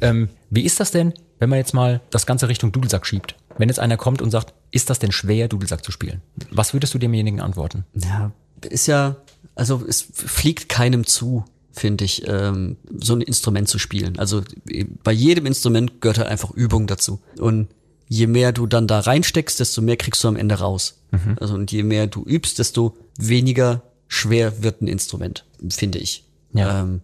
[0.00, 3.34] ähm, wie ist das denn, wenn man jetzt mal das Ganze Richtung Dudelsack schiebt?
[3.58, 6.22] Wenn jetzt einer kommt und sagt, ist das denn schwer, Dudelsack zu spielen?
[6.50, 7.84] Was würdest du demjenigen antworten?
[7.94, 8.30] Ja,
[8.66, 9.16] ist ja,
[9.54, 14.18] also es fliegt keinem zu, finde ich, ähm, so ein Instrument zu spielen.
[14.18, 17.20] Also äh, bei jedem Instrument gehört halt einfach Übung dazu.
[17.38, 17.68] Und
[18.08, 20.96] je mehr du dann da reinsteckst, desto mehr kriegst du am Ende raus.
[21.40, 26.24] Also und je mehr du übst, desto weniger schwer wird ein Instrument, finde ich.
[26.52, 26.82] Ja.
[26.82, 27.00] Ähm,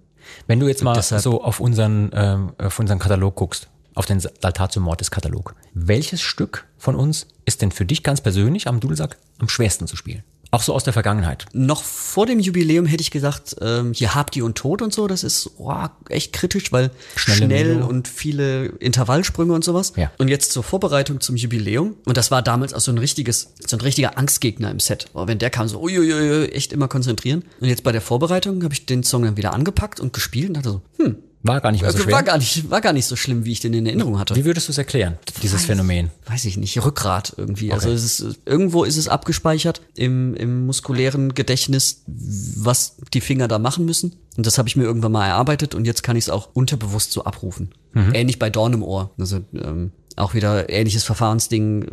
[0.47, 4.21] Wenn du jetzt mal deshalb- so auf unseren, ähm, auf unseren Katalog guckst, auf den
[4.21, 9.17] Saltatio Mortis Katalog, welches Stück von uns ist denn für dich ganz persönlich am Dudelsack
[9.39, 10.23] am schwersten zu spielen?
[10.51, 11.47] Auch so aus der Vergangenheit.
[11.53, 15.07] Noch vor dem Jubiläum hätte ich gesagt, ähm, hier habt ihr und Tod und so,
[15.07, 15.73] das ist oh,
[16.09, 17.87] echt kritisch, weil Schnelle schnell Melo.
[17.87, 19.93] und viele Intervallsprünge und sowas.
[19.97, 20.11] Ja.
[20.19, 23.77] Und jetzt zur Vorbereitung zum Jubiläum, und das war damals auch so ein richtiges, so
[23.77, 25.07] ein richtiger Angstgegner im Set.
[25.15, 27.45] Oh, wenn der kam, so uiuiui, echt immer konzentrieren.
[27.61, 30.57] Und jetzt bei der Vorbereitung habe ich den Song dann wieder angepackt und gespielt und
[30.57, 31.17] dachte so, hm,
[31.47, 32.15] War gar nicht mehr so also schwer.
[32.15, 34.35] war gar nicht, war gar nicht so schlimm, wie ich den in Erinnerung hatte.
[34.37, 36.11] Wie würdest du es erklären, dieses Phänomen?
[36.27, 37.73] weiß ich nicht, Rückgrat irgendwie.
[37.73, 43.59] Also es ist, irgendwo ist es abgespeichert im, im muskulären Gedächtnis, was die Finger da
[43.59, 44.17] machen müssen.
[44.37, 47.13] Und das habe ich mir irgendwann mal erarbeitet und jetzt kann ich es auch unterbewusst
[47.13, 47.71] so abrufen.
[48.13, 49.11] Ähnlich bei Dorn im Ohr.
[49.19, 51.87] Also ähm, auch wieder ähnliches Verfahrensding,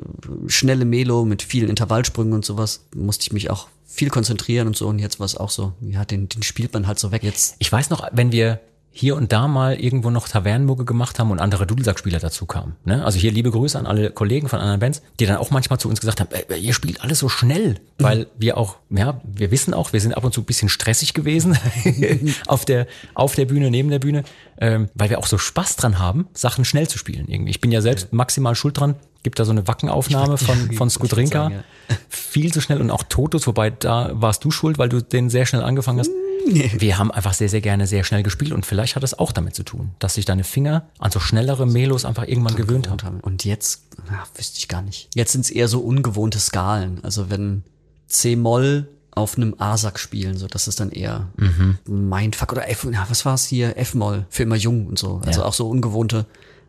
[0.48, 2.86] schnelle Melo mit vielen Intervallsprüngen und sowas.
[2.96, 4.88] Musste ich mich auch viel konzentrieren und so.
[4.88, 7.24] Und jetzt war es auch so, ja, den, den spielt man halt so weg.
[7.24, 8.60] Jetzt Ich weiß noch, wenn wir
[8.96, 12.76] hier und da mal irgendwo noch Tavernenmucke gemacht haben und andere Dudelsackspieler dazu kamen.
[12.86, 13.04] Ne?
[13.04, 15.90] Also hier liebe Grüße an alle Kollegen von anderen Bands, die dann auch manchmal zu
[15.90, 19.74] uns gesagt haben, äh, ihr spielt alles so schnell, weil wir auch, ja, wir wissen
[19.74, 21.58] auch, wir sind ab und zu ein bisschen stressig gewesen
[22.48, 22.86] auf der
[23.16, 24.24] auf der Bühne, neben der Bühne,
[24.60, 27.28] ähm, weil wir auch so Spaß dran haben, Sachen schnell zu spielen.
[27.28, 27.50] Irgendwie.
[27.50, 28.96] Ich bin ja selbst maximal schuld dran.
[29.24, 31.64] Gibt da so eine Wackenaufnahme von von Skudrinka, sagen,
[32.10, 35.46] viel zu schnell und auch Totos, wobei da warst du schuld, weil du den sehr
[35.46, 36.12] schnell angefangen hast.
[36.46, 39.56] Wir haben einfach sehr, sehr gerne sehr schnell gespielt und vielleicht hat das auch damit
[39.56, 43.22] zu tun, dass sich deine Finger an so schnellere Melos einfach irgendwann gewöhnt haben.
[43.22, 45.08] Und jetzt, na, wüsste ich gar nicht.
[45.16, 47.00] Jetzt sind es eher so ungewohnte Skalen.
[47.04, 47.64] Also wenn
[48.08, 51.78] C-Moll auf einem A-Sack spielen, so das ist dann eher Mhm.
[51.88, 53.78] Mindfuck oder F, na, was war es hier?
[53.78, 55.22] F-Moll für immer jung und so.
[55.26, 55.48] Also Ja.
[55.48, 56.26] auch so ungewohnte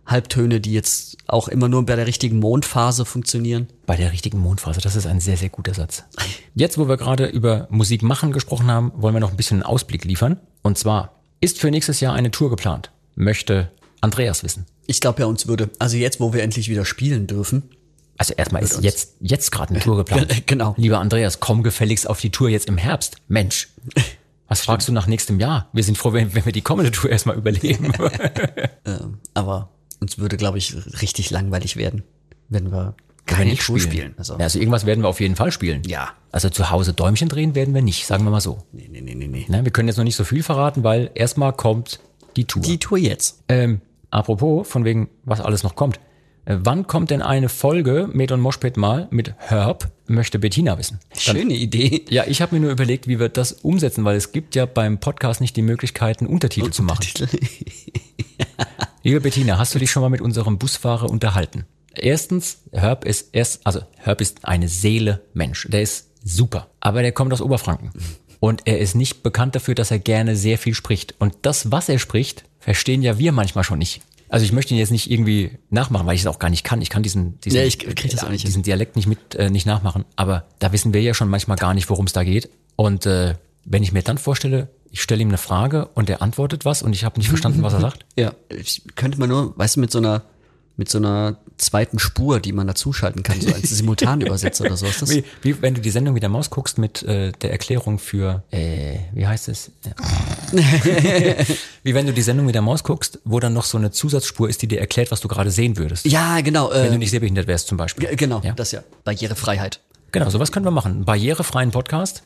[0.06, 3.68] Halbtöne, die jetzt auch immer nur bei der richtigen Mondphase funktionieren.
[3.86, 6.04] Bei der richtigen Mondphase, das ist ein sehr, sehr guter Satz.
[6.54, 9.66] Jetzt, wo wir gerade über Musik machen gesprochen haben, wollen wir noch ein bisschen einen
[9.66, 10.38] Ausblick liefern.
[10.62, 12.90] Und zwar, ist für nächstes Jahr eine Tour geplant?
[13.16, 13.70] Möchte
[14.00, 14.66] Andreas wissen.
[14.86, 17.62] Ich glaube ja, uns würde, also jetzt, wo wir endlich wieder spielen dürfen,
[18.18, 20.42] Also erstmal ist jetzt, jetzt gerade eine Tour geplant.
[20.46, 20.74] Genau.
[20.76, 23.16] Lieber Andreas, komm gefälligst auf die Tour jetzt im Herbst.
[23.28, 23.68] Mensch.
[24.48, 25.68] Was fragst du nach nächstem Jahr?
[25.72, 27.92] Wir sind froh, wenn, wenn wir die kommende Tour erstmal überleben.
[28.84, 29.70] ähm, aber
[30.04, 32.02] uns würde, glaube ich, richtig langweilig werden,
[32.48, 32.94] wenn wir
[33.26, 34.14] keine nicht Tour spielen.
[34.18, 35.82] Also, Ja, also irgendwas werden wir auf jeden Fall spielen.
[35.86, 36.10] Ja.
[36.30, 38.58] Also zu Hause Däumchen drehen werden wir nicht, sagen wir mal so.
[38.72, 39.46] nee, nee, nee, nee, nee.
[39.48, 42.00] Ne, wir können jetzt noch nicht so viel verraten, weil erstmal kommt
[42.36, 42.62] die Tour.
[42.62, 43.42] Die Tour jetzt.
[43.48, 45.98] ähm, apropos, von wegen, was alles noch kommt.
[46.44, 51.00] Äh, wann kommt denn eine Folge Med und Moshpit mal mit Herb, möchte Bettina wissen?
[51.10, 52.04] Dann, Schöne Idee.
[52.10, 54.98] ja, ich habe mir nur überlegt, wie wir das umsetzen, weil es gibt ja beim
[54.98, 57.06] Podcast nicht die Möglichkeiten, Untertitel zu machen.
[59.06, 61.66] Liebe Bettina, hast du dich schon mal mit unserem Busfahrer unterhalten?
[61.94, 65.68] Erstens, Herb ist erst, also Herb ist eine Seele Mensch.
[65.70, 66.70] Der ist super.
[66.80, 67.90] Aber der kommt aus Oberfranken.
[68.40, 71.16] Und er ist nicht bekannt dafür, dass er gerne sehr viel spricht.
[71.18, 74.00] Und das, was er spricht, verstehen ja wir manchmal schon nicht.
[74.30, 76.80] Also ich möchte ihn jetzt nicht irgendwie nachmachen, weil ich es auch gar nicht kann.
[76.80, 78.48] Ich kann diesen, diesen, Ja, ich krieg das auch nicht hin.
[78.48, 80.06] diesen Dialekt nicht mit äh, nicht nachmachen.
[80.16, 82.48] Aber da wissen wir ja schon manchmal gar nicht, worum es da geht.
[82.74, 86.64] Und äh, wenn ich mir dann vorstelle, ich stelle ihm eine Frage und er antwortet
[86.64, 88.04] was und ich habe nicht verstanden, was er sagt.
[88.16, 90.22] Ja, ich könnte man nur, weißt du, mit so einer
[90.76, 94.86] mit so einer zweiten Spur, die man dazuschalten kann, so als Simultanübersetzer oder so.
[94.86, 95.10] Ist das?
[95.10, 98.42] Wie, wie wenn du die Sendung mit der Maus guckst mit äh, der Erklärung für,
[98.50, 99.70] äh, wie heißt es?
[101.82, 104.48] wie wenn du die Sendung mit der Maus guckst, wo dann noch so eine Zusatzspur
[104.48, 106.06] ist, die dir erklärt, was du gerade sehen würdest.
[106.06, 106.70] Ja, genau.
[106.72, 108.08] Wenn du Äh, nicht sehbehindert wärst zum Beispiel.
[108.16, 108.52] genau, Ja.
[108.52, 108.82] das ja.
[109.04, 109.80] Barrierefreiheit.
[110.12, 111.04] Genau, sowas können wir machen.
[111.04, 112.22] Barrierefreien Podcast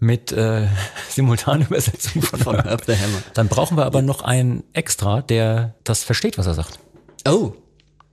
[0.00, 0.66] mit äh,
[1.10, 2.60] Simultanübersetzung von, Von.
[2.62, 3.22] Herb the Hammer.
[3.34, 6.78] Dann brauchen wir aber noch einen extra, der das versteht, was er sagt.
[7.28, 7.52] Oh,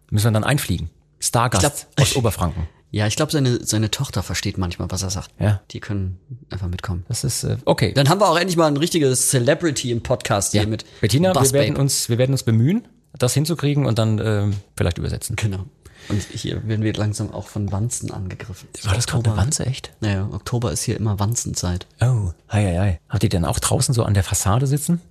[0.10, 0.90] Müssen wir dann einfliegen.
[1.20, 2.68] Stargast glaub- aus Oberfranken.
[2.92, 5.32] ja, ich glaube, seine, seine Tochter versteht manchmal, was er sagt.
[5.40, 5.62] Ja.
[5.72, 6.20] Die können
[6.50, 7.06] einfach mitkommen.
[7.08, 7.92] Das ist äh, okay.
[7.94, 10.62] Dann haben wir auch endlich mal ein richtiges Celebrity im Podcast ja.
[10.62, 11.82] hier mit Bettina, Buzz wir werden Babe.
[11.82, 12.88] uns, wir werden uns bemühen,
[13.18, 15.36] das hinzukriegen und dann ähm, vielleicht übersetzen.
[15.36, 15.66] Genau.
[16.10, 18.68] Und hier werden wir langsam auch von Wanzen angegriffen.
[18.84, 19.92] War das gerade eine Wanze echt?
[20.00, 21.86] Naja, Oktober ist hier immer Wanzenzeit.
[22.02, 23.00] Oh, hei, hei, hei.
[23.10, 25.02] Habt ihr denn auch draußen so an der Fassade sitzen?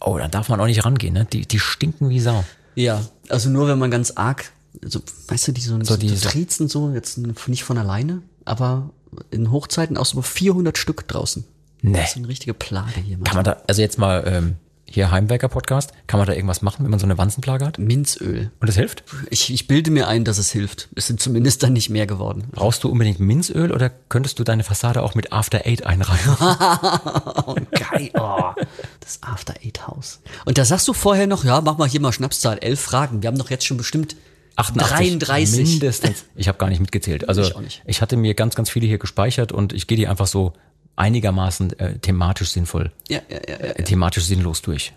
[0.00, 1.26] Oh, da darf man auch nicht rangehen, ne?
[1.30, 2.44] Die, die stinken wie Sau.
[2.74, 4.50] Ja, also nur wenn man ganz arg,
[4.82, 7.18] so, weißt du, die so, so, die- die so- triezen so, jetzt
[7.48, 8.90] nicht von alleine, aber
[9.30, 11.44] in Hochzeiten auch so 400 Stück draußen.
[11.82, 11.92] Nee.
[11.98, 13.18] Das ist eine richtige Plage hier.
[13.18, 14.56] Kann man da, also jetzt mal ähm,
[14.88, 17.78] hier Heimwerker-Podcast, kann man da irgendwas machen, wenn man so eine Wanzenplage hat?
[17.78, 18.50] Minzöl.
[18.60, 19.04] Und das hilft?
[19.30, 20.88] Ich, ich bilde mir ein, dass es hilft.
[20.94, 22.44] Es sind zumindest dann nicht mehr geworden.
[22.52, 26.36] Brauchst du unbedingt Minzöl oder könntest du deine Fassade auch mit After Eight einreiben?
[27.46, 28.10] Oh, geil.
[28.14, 28.52] Oh,
[29.00, 30.20] das After Eight House.
[30.44, 33.22] Und da sagst du vorher noch, ja, mach mal hier mal Schnapszahl, elf Fragen.
[33.22, 34.16] Wir haben doch jetzt schon bestimmt
[34.56, 35.68] 33.
[35.68, 36.24] Mindestens.
[36.34, 37.28] Ich habe gar nicht mitgezählt.
[37.28, 38.00] Also Ich ich, auch nicht.
[38.00, 40.54] hatte mir ganz, ganz viele hier gespeichert und ich gehe die einfach so
[40.96, 43.54] einigermaßen äh, thematisch sinnvoll, Ja, ja, ja.
[43.54, 44.92] äh, thematisch sinnlos durch.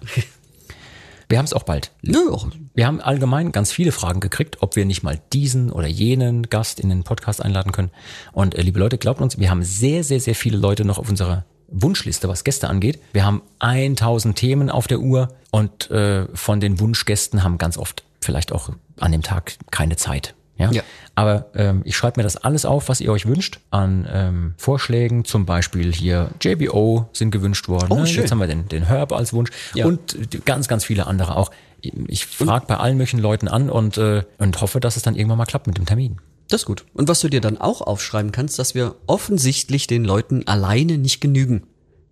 [1.30, 1.92] Wir haben es auch bald.
[2.02, 2.48] Nö, auch.
[2.74, 6.80] Wir haben allgemein ganz viele Fragen gekriegt, ob wir nicht mal diesen oder jenen Gast
[6.80, 7.92] in den Podcast einladen können.
[8.32, 11.08] Und äh, liebe Leute, glaubt uns, wir haben sehr, sehr, sehr viele Leute noch auf
[11.08, 13.00] unserer Wunschliste, was Gäste angeht.
[13.14, 18.04] Wir haben 1000 Themen auf der Uhr und äh, von den Wunschgästen haben ganz oft
[18.22, 20.34] vielleicht auch an dem Tag keine Zeit.
[20.60, 20.72] Ja?
[20.72, 20.84] Ja.
[21.16, 25.26] Aber ähm, ich schreibe mir das alles auf, was ihr euch wünscht, an ähm, Vorschlägen.
[25.26, 27.88] Zum Beispiel hier JBO sind gewünscht worden.
[27.90, 28.08] Oh, ne?
[28.08, 28.22] schön.
[28.22, 29.86] Jetzt haben wir den, den Herb als Wunsch Ja.
[29.86, 31.50] und ganz, ganz viele andere auch.
[31.82, 35.38] Ich frage bei allen möglichen Leuten an und, äh, und hoffe, dass es dann irgendwann
[35.38, 36.18] mal klappt mit dem Termin.
[36.50, 36.86] Das ist gut.
[36.94, 41.22] Und was du dir dann auch aufschreiben kannst, dass wir offensichtlich den Leuten alleine nicht
[41.22, 41.64] genügen.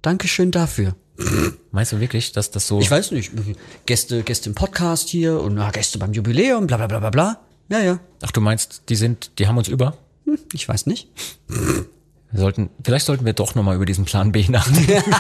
[0.02, 0.96] Dankeschön dafür.
[1.72, 2.80] Meinst du wirklich, dass das so...
[2.80, 3.32] Ich weiß nicht.
[3.88, 7.40] Gäste, Gäste im Podcast hier und na, Gäste beim Jubiläum, bla bla bla bla bla.
[7.70, 8.00] Ja, ja.
[8.22, 9.98] Ach, du meinst, die sind, die haben uns über?
[10.26, 11.10] Hm, ich weiß nicht.
[12.32, 14.92] Wir sollten, vielleicht sollten wir doch nochmal über diesen Plan B nachdenken.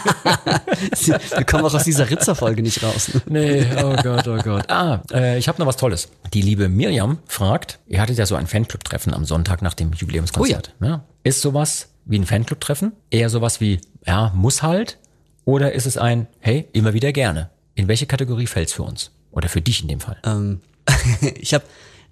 [1.05, 3.11] Wir kommen auch aus dieser Ritzer-Folge nicht raus.
[3.27, 4.69] Nee, oh Gott, oh Gott.
[4.69, 6.09] Ah, äh, ich habe noch was Tolles.
[6.33, 10.75] Die liebe Miriam fragt, ihr hattet ja so ein Fanclub-Treffen am Sonntag nach dem Jubiläumskonzert.
[10.81, 11.03] ja.
[11.23, 14.97] Ist sowas wie ein Fanclub-Treffen eher sowas wie, ja, muss halt?
[15.45, 17.49] Oder ist es ein, hey, immer wieder gerne?
[17.75, 19.11] In welche Kategorie fällt's für uns?
[19.31, 20.17] Oder für dich in dem Fall?
[20.25, 20.61] Ähm,
[21.39, 21.63] ich habe,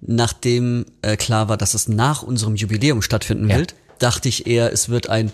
[0.06, 3.56] nachdem äh, klar war, dass es nach unserem Jubiläum stattfinden Ja.
[3.58, 5.32] wird, dachte ich eher, es wird ein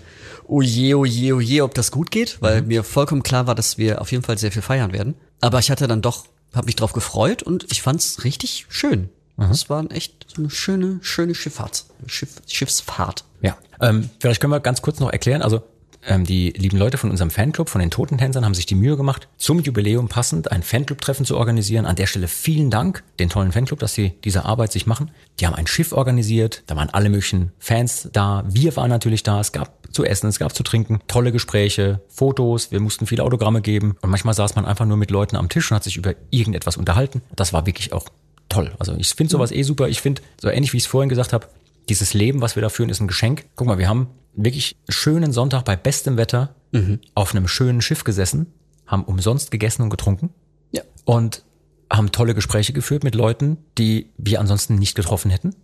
[0.48, 4.10] Oje, oje, oje, ob das gut geht, weil mir vollkommen klar war, dass wir auf
[4.12, 5.14] jeden Fall sehr viel feiern werden.
[5.40, 9.08] Aber ich hatte dann doch, habe mich drauf gefreut und ich fand's richtig schön.
[9.50, 13.24] Es war echt so eine schöne, schöne Schifffahrt, Schiff, Schiffsfahrt.
[13.40, 15.42] Ja, ähm, vielleicht können wir ganz kurz noch erklären.
[15.42, 15.62] Also
[16.06, 19.28] ähm, die lieben Leute von unserem Fanclub, von den Totentänzern, haben sich die Mühe gemacht,
[19.36, 21.86] zum Jubiläum passend ein Fanclub-Treffen zu organisieren.
[21.86, 25.10] An der Stelle vielen Dank den tollen Fanclub, dass sie diese Arbeit sich machen.
[25.40, 28.44] Die haben ein Schiff organisiert, da waren alle möglichen Fans da.
[28.48, 29.40] Wir waren natürlich da.
[29.40, 32.70] Es gab zu essen, es gab zu trinken, tolle Gespräche, Fotos.
[32.70, 35.70] Wir mussten viele Autogramme geben und manchmal saß man einfach nur mit Leuten am Tisch
[35.70, 37.22] und hat sich über irgendetwas unterhalten.
[37.36, 38.06] Das war wirklich auch
[38.48, 38.72] toll.
[38.78, 39.88] Also ich finde sowas eh super.
[39.88, 41.46] Ich finde, so ähnlich wie ich es vorhin gesagt habe,
[41.88, 43.46] dieses Leben, was wir da führen, ist ein Geschenk.
[43.56, 46.54] Guck mal, wir haben wirklich schönen Sonntag bei bestem Wetter
[47.14, 48.46] auf einem schönen Schiff gesessen,
[48.86, 50.30] haben umsonst gegessen und getrunken
[50.70, 50.80] Ja.
[51.04, 51.42] und
[51.92, 55.54] haben tolle Gespräche geführt mit Leuten, die wir ansonsten nicht getroffen hätten.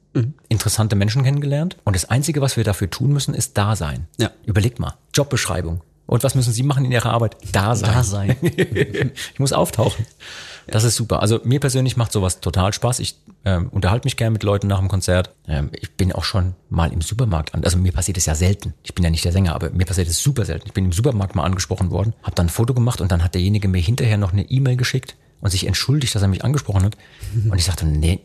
[0.51, 1.79] Interessante Menschen kennengelernt.
[1.85, 4.07] Und das Einzige, was wir dafür tun müssen, ist da sein.
[4.19, 4.33] Ja.
[4.45, 4.95] Überlegt mal.
[5.15, 5.81] Jobbeschreibung.
[6.07, 7.37] Und was müssen Sie machen in Ihrer Arbeit?
[7.53, 7.91] Da sein.
[7.95, 8.37] Da sein.
[8.43, 10.05] ich muss auftauchen.
[10.71, 11.21] Das ist super.
[11.23, 13.01] Also mir persönlich macht sowas total Spaß.
[13.01, 15.31] Ich ähm, unterhalte mich gerne mit Leuten nach dem Konzert.
[15.47, 17.65] Ähm, ich bin auch schon mal im Supermarkt an.
[17.65, 18.75] Also mir passiert es ja selten.
[18.83, 20.67] Ich bin ja nicht der Sänger, aber mir passiert es super selten.
[20.67, 23.35] Ich bin im Supermarkt mal angesprochen worden, habe dann ein Foto gemacht und dann hat
[23.35, 25.17] derjenige mir hinterher noch eine E-Mail geschickt.
[25.41, 26.97] Und sich entschuldigt, dass er mich angesprochen hat.
[27.35, 28.21] Und ich sagte, nee,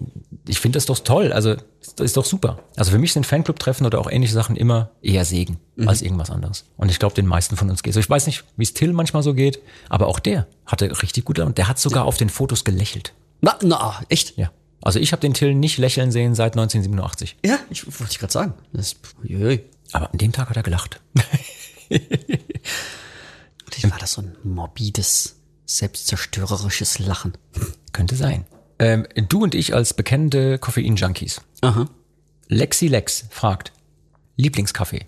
[0.48, 1.32] ich finde das doch toll.
[1.32, 2.60] Also das ist doch super.
[2.76, 6.66] Also für mich sind Fanclub-Treffen oder auch ähnliche Sachen immer eher Segen als irgendwas anderes.
[6.78, 8.00] Und ich glaube, den meisten von uns geht so.
[8.00, 9.60] Ich weiß nicht, wie es Till manchmal so geht,
[9.90, 13.14] aber auch der hatte richtig gut und der hat sogar auf den Fotos gelächelt.
[13.42, 14.38] Na, na, echt?
[14.38, 14.52] Ja.
[14.82, 17.38] Also ich habe den Till nicht lächeln sehen seit 1987.
[17.46, 18.54] Ja, ich wollte ich gerade sagen.
[18.74, 19.64] Das, jui.
[19.92, 21.00] Aber an dem Tag hat er gelacht.
[21.90, 25.36] Vielleicht war das so ein morbides,
[25.66, 27.34] selbstzerstörerisches Lachen.
[27.92, 28.46] Könnte sein.
[28.80, 31.42] Ähm, du und ich als bekennende Koffein-Junkies.
[31.62, 31.88] Aha.
[32.48, 33.72] Lexi Lex fragt,
[34.36, 35.06] Lieblingskaffee.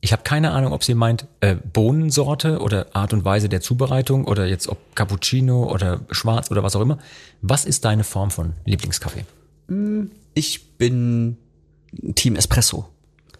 [0.00, 4.26] Ich habe keine Ahnung, ob sie meint äh, Bohnensorte oder Art und Weise der Zubereitung
[4.26, 6.98] oder jetzt ob Cappuccino oder Schwarz oder was auch immer.
[7.40, 9.24] Was ist deine Form von Lieblingskaffee?
[10.34, 11.38] Ich bin
[12.14, 12.86] Team Espresso.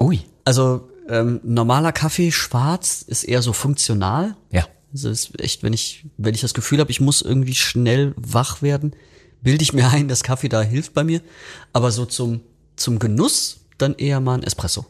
[0.01, 0.23] Ui.
[0.47, 4.35] Also ähm, normaler Kaffee schwarz ist eher so funktional.
[4.51, 4.67] Ja.
[4.95, 8.63] Also ist echt, wenn ich, wenn ich das Gefühl habe, ich muss irgendwie schnell wach
[8.63, 8.95] werden,
[9.43, 11.21] bilde ich mir ein, dass Kaffee da hilft bei mir.
[11.73, 12.41] Aber so zum,
[12.77, 14.87] zum Genuss dann eher mal ein Espresso.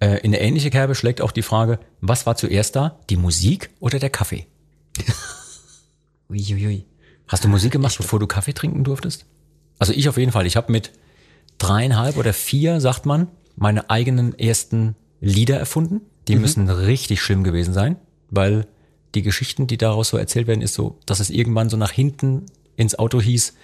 [0.00, 2.98] Äh, in eine ähnliche Kerbe schlägt auch die Frage, was war zuerst da?
[3.08, 4.46] Die Musik oder der Kaffee?
[6.28, 6.84] Uiuiui.
[7.28, 9.26] Hast du Musik gemacht, bevor du Kaffee trinken durftest?
[9.78, 10.46] Also ich auf jeden Fall.
[10.46, 10.90] Ich habe mit
[11.58, 16.00] dreieinhalb oder vier, sagt man, meine eigenen ersten Lieder erfunden.
[16.28, 17.96] Die müssen richtig schlimm gewesen sein,
[18.36, 18.66] weil
[19.14, 22.46] die Geschichten, die daraus so erzählt werden, ist so, dass es irgendwann so nach hinten
[22.76, 23.54] ins Auto hieß,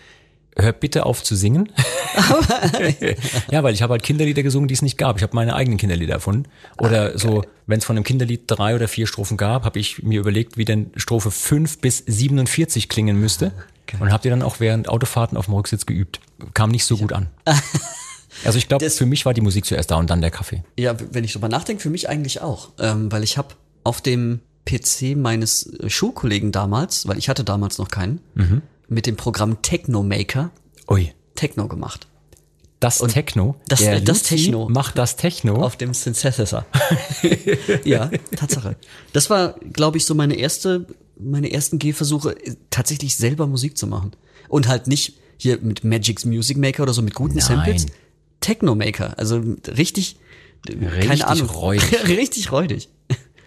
[0.57, 1.73] hör bitte auf zu singen.
[3.51, 5.17] ja, weil ich habe halt Kinderlieder gesungen, die es nicht gab.
[5.17, 6.49] Ich habe meine eigenen Kinderlieder erfunden.
[6.79, 10.21] Oder so, wenn es von einem Kinderlied drei oder vier Strophen gab, habe ich mir
[10.21, 13.53] überlegt, wie denn Strophe 5 bis 47 klingen müsste.
[14.01, 16.21] Und habe die dann auch während Autofahrten auf dem Rücksitz geübt.
[16.55, 17.29] Kam nicht so gut an.
[18.45, 20.65] Also ich glaube, für mich war die Musik zuerst da und dann der Kaffee.
[20.79, 22.71] Ja, wenn ich drüber nachdenke, für mich eigentlich auch.
[22.79, 23.55] Ähm, weil ich habe
[23.85, 28.21] auf dem PC meines äh, Schulkollegen damals, weil ich hatte damals noch keinen,
[28.89, 30.51] mit dem Programm Technomaker
[30.89, 31.13] Ui.
[31.35, 32.07] Techno gemacht.
[32.81, 33.55] Das Techno.
[33.69, 34.69] das- der das Luzi Techno.
[34.69, 35.63] Macht das Techno.
[35.63, 36.67] Auf dem Synthesizer.
[37.85, 38.77] ja, Tatsache.
[39.13, 40.87] Das war, glaube ich, so meine erste,
[41.19, 44.13] meine ersten Gehversuche, äh, tatsächlich selber Musik zu machen.
[44.49, 47.45] Und halt nicht hier mit Magic's Music Maker oder so mit guten Nein.
[47.47, 47.87] Samples.
[48.41, 49.17] Technomaker.
[49.19, 50.17] Also richtig,
[50.69, 51.49] Richtig keine Ahnung.
[51.51, 52.05] räudig.
[52.09, 52.89] richtig räudig.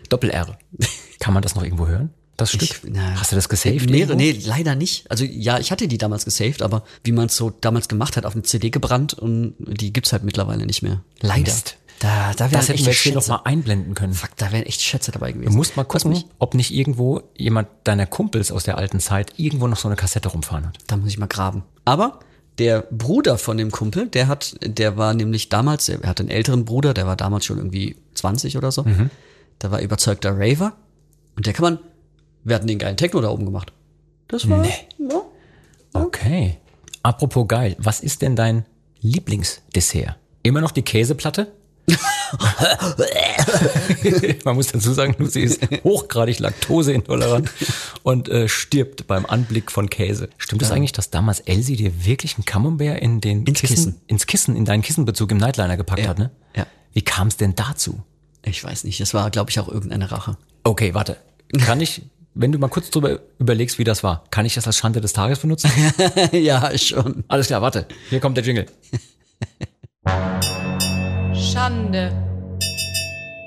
[0.09, 0.57] Doppel-R.
[1.19, 2.11] Kann man das noch irgendwo hören?
[2.37, 2.63] Das Stück?
[2.63, 3.89] Ich- na, Hast du das gesaved?
[3.89, 4.39] Mehrere, irgendwo?
[4.39, 5.09] nee, leider nicht.
[5.09, 8.25] Also ja, ich hatte die damals gesaved, aber wie man es so damals gemacht hat,
[8.25, 11.01] auf eine CD gebrannt und die gibt's halt mittlerweile nicht mehr.
[11.21, 11.43] Leider.
[11.43, 11.77] Mist.
[11.99, 14.13] Da, da Das hätten wir jetzt noch mal einblenden können.
[14.13, 15.49] Fuck, da wären echt Schätze dabei gewesen.
[15.51, 19.67] Du musst mal gucken, ob nicht irgendwo jemand deiner Kumpels aus der alten Zeit irgendwo
[19.67, 20.77] noch so eine Kassette rumfahren hat.
[20.87, 21.63] Da muss ich mal graben.
[21.85, 22.19] Aber
[22.59, 26.65] der Bruder von dem Kumpel, der hat, der war nämlich damals, er hatte einen älteren
[26.65, 28.83] Bruder, der war damals schon irgendwie 20 oder so.
[28.83, 29.09] Mhm.
[29.61, 30.73] Der war überzeugter Raver.
[31.35, 31.79] Und der kann man,
[32.43, 33.71] wir hatten den geilen Techno da oben gemacht.
[34.27, 34.71] Das war, ja,
[35.93, 36.57] Okay.
[37.03, 38.65] Apropos geil, was ist denn dein
[39.01, 40.15] Lieblingsdessert?
[40.43, 41.51] Immer noch die Käseplatte?
[44.43, 47.49] Man muss dazu sagen, Lucy ist hochgradig laktoseintolerant
[48.03, 50.29] und äh, stirbt beim Anblick von Käse.
[50.37, 54.01] Stimmt es eigentlich, dass damals Elsie dir wirklich ein Camembert in den Ins Kissen.
[54.07, 56.07] ins Kissen, in deinen Kissenbezug im Nightliner gepackt Ja.
[56.09, 56.31] hat, ne?
[56.55, 56.65] Ja.
[56.93, 58.01] Wie kam es denn dazu?
[58.45, 60.37] Ich weiß nicht, das war, glaube ich, auch irgendeine Rache.
[60.63, 61.17] Okay, warte.
[61.65, 62.03] Kann ich,
[62.33, 65.13] wenn du mal kurz drüber überlegst, wie das war, kann ich das als Schande des
[65.13, 65.71] Tages benutzen?
[66.31, 67.23] ja, schon.
[67.27, 67.87] Alles klar, warte.
[68.09, 68.65] Hier kommt der Jingle.
[71.33, 72.11] Schande.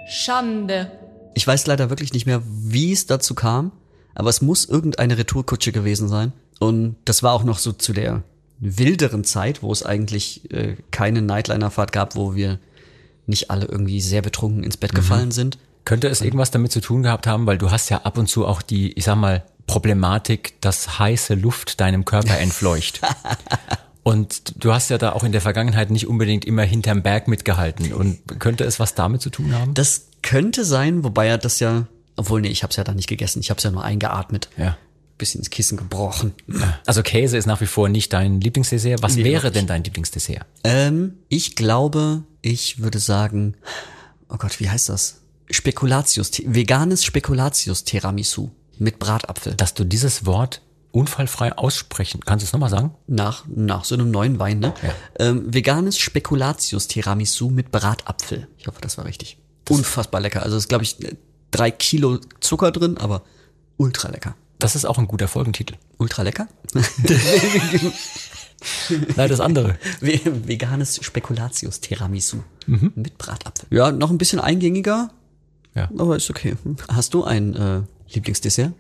[0.08, 0.90] Schande.
[1.34, 3.72] Ich weiß leider wirklich nicht mehr, wie es dazu kam,
[4.14, 6.32] aber es muss irgendeine Retourkutsche gewesen sein.
[6.58, 8.24] Und das war auch noch so zu der
[8.58, 12.58] wilderen Zeit, wo es eigentlich äh, keine Nightliner-Fahrt gab, wo wir
[13.28, 15.58] nicht alle irgendwie sehr betrunken ins Bett gefallen sind.
[15.84, 18.46] Könnte es irgendwas damit zu tun gehabt haben, weil du hast ja ab und zu
[18.46, 23.00] auch die, ich sag mal, Problematik, dass heiße Luft deinem Körper entfleucht.
[24.02, 27.92] Und du hast ja da auch in der Vergangenheit nicht unbedingt immer hinterm Berg mitgehalten.
[27.92, 29.74] Und könnte es was damit zu tun haben?
[29.74, 31.86] Das könnte sein, wobei er das ja,
[32.16, 34.48] obwohl nee, ich habe es ja da nicht gegessen, ich habe es ja nur eingeatmet,
[34.56, 34.76] Ja.
[35.18, 36.32] Bisschen ins Kissen gebrochen.
[36.86, 39.02] Also Käse ist nach wie vor nicht dein Lieblingsdessert.
[39.02, 40.46] Was Nee, wäre denn dein Lieblingsdessert?
[40.64, 43.54] Ähm, ich glaube, ich würde sagen,
[44.28, 45.20] oh Gott, wie heißt das?
[45.50, 49.54] Spekulatius, veganes Spekulatius Tiramisu mit Bratapfel.
[49.54, 50.62] Dass du dieses Wort
[50.92, 52.20] unfallfrei aussprechen.
[52.24, 52.94] Kannst du es nochmal sagen?
[53.06, 54.72] Nach, nach so einem neuen Wein, ne?
[54.82, 54.94] Ja.
[55.26, 58.48] Ähm, veganes Spekulatius Tiramisu mit Bratapfel.
[58.56, 59.38] Ich hoffe, das war richtig.
[59.68, 60.42] Unfassbar lecker.
[60.42, 60.96] Also ist, glaube ich,
[61.50, 63.22] drei Kilo Zucker drin, aber
[63.76, 64.34] ultra lecker.
[64.58, 65.74] Das ist auch ein guter Folgentitel.
[65.98, 66.48] Ultra lecker?
[69.16, 69.76] Nein, das andere.
[70.00, 73.68] Ve- Veganes Spekulatius Tiramisu mit Bratapfel.
[73.70, 75.10] Ja, noch ein bisschen eingängiger,
[75.74, 75.88] Ja.
[75.96, 76.56] aber ist okay.
[76.88, 77.82] Hast du ein äh,
[78.12, 78.72] Lieblingsdessert?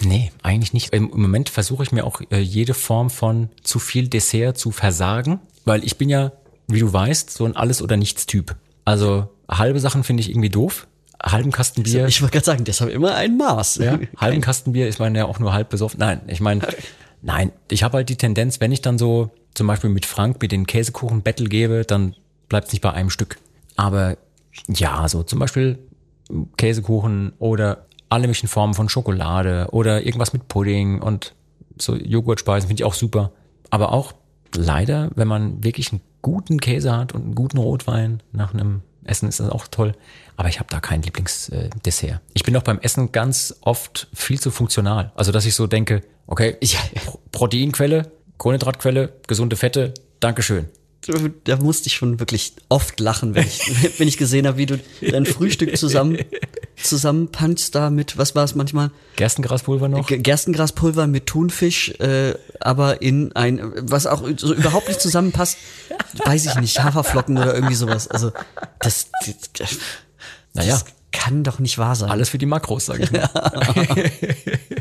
[0.00, 0.92] Nee, eigentlich nicht.
[0.94, 4.70] Im im Moment versuche ich mir auch äh, jede Form von zu viel Dessert zu
[4.70, 6.32] versagen, weil ich bin ja,
[6.68, 8.54] wie du weißt, so ein Alles- oder Nichts-Typ.
[8.84, 10.86] Also halbe Sachen finde ich irgendwie doof.
[11.22, 12.06] Halben Kasten Bier.
[12.06, 13.76] Ich wollte gerade sagen, das haben immer ein Maß.
[13.76, 16.00] Ja, halben Kasten Bier ist man ja auch nur halb besoffen.
[16.00, 16.66] Nein, ich meine,
[17.22, 20.50] nein, ich habe halt die Tendenz, wenn ich dann so zum Beispiel mit Frank mit
[20.50, 22.16] den Käsekuchen Battle gebe, dann
[22.48, 23.38] bleibt es nicht bei einem Stück.
[23.76, 24.16] Aber
[24.68, 25.78] ja, so zum Beispiel
[26.56, 31.34] Käsekuchen oder alle möglichen Formen von Schokolade oder irgendwas mit Pudding und
[31.78, 33.32] so Joghurtspeisen finde ich auch super.
[33.70, 34.12] Aber auch
[34.54, 39.28] leider, wenn man wirklich einen guten Käse hat und einen guten Rotwein nach einem Essen
[39.28, 39.94] ist das auch toll.
[40.36, 42.20] Aber ich habe da kein Lieblingsdessert.
[42.34, 45.12] Ich bin auch beim Essen ganz oft viel zu funktional.
[45.14, 46.56] Also dass ich so denke, okay.
[47.04, 50.68] Pro- Proteinquelle, Kohlenhydratquelle, gesunde Fette, Dankeschön.
[51.44, 53.60] Da musste ich schon wirklich oft lachen, wenn ich,
[53.98, 54.78] wenn ich gesehen habe, wie du
[55.10, 56.16] dein Frühstück zusammen
[56.84, 58.90] zusammenpanzt da mit, was war es manchmal?
[59.16, 60.06] Gerstengraspulver noch?
[60.06, 65.56] Ge- Gerstengraspulver mit Thunfisch, äh, aber in ein, was auch so überhaupt nicht zusammenpasst,
[66.24, 68.08] weiß ich nicht, Haferflocken oder irgendwie sowas.
[68.08, 68.32] Also
[68.80, 69.78] das, das, das
[70.54, 70.80] Naja.
[71.12, 72.10] kann doch nicht wahr sein.
[72.10, 73.28] Alles für die Makros, sage ich mal.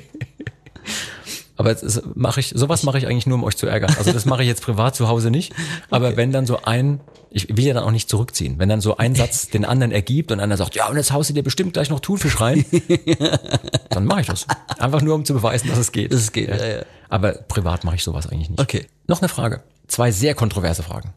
[1.61, 3.93] Aber das mache ich, sowas mache ich eigentlich nur, um euch zu ärgern.
[3.99, 5.53] Also das mache ich jetzt privat zu Hause nicht.
[5.91, 8.97] Aber wenn dann so ein, ich will ja dann auch nicht zurückziehen, wenn dann so
[8.97, 11.73] ein Satz den anderen ergibt und einer sagt, ja, und jetzt haust du dir bestimmt
[11.73, 12.65] gleich noch Thunfisch rein,
[13.91, 14.47] dann mache ich das.
[14.79, 16.11] Einfach nur, um zu beweisen, dass es geht.
[16.11, 16.81] Dass es geht, ja, ja.
[17.09, 18.59] Aber privat mache ich sowas eigentlich nicht.
[18.59, 18.87] Okay.
[19.05, 19.61] Noch eine Frage.
[19.85, 21.13] Zwei sehr kontroverse Fragen.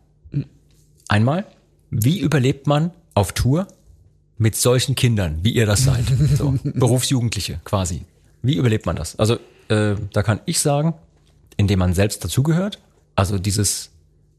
[1.09, 1.47] Einmal,
[1.89, 3.67] wie überlebt man auf Tour
[4.37, 6.05] mit solchen Kindern, wie ihr das seid?
[6.37, 8.03] So, Berufsjugendliche quasi.
[8.43, 9.19] Wie überlebt man das?
[9.19, 9.39] Also,
[9.69, 10.95] äh, da kann ich sagen,
[11.57, 12.79] indem man selbst dazugehört.
[13.17, 13.91] Also dieses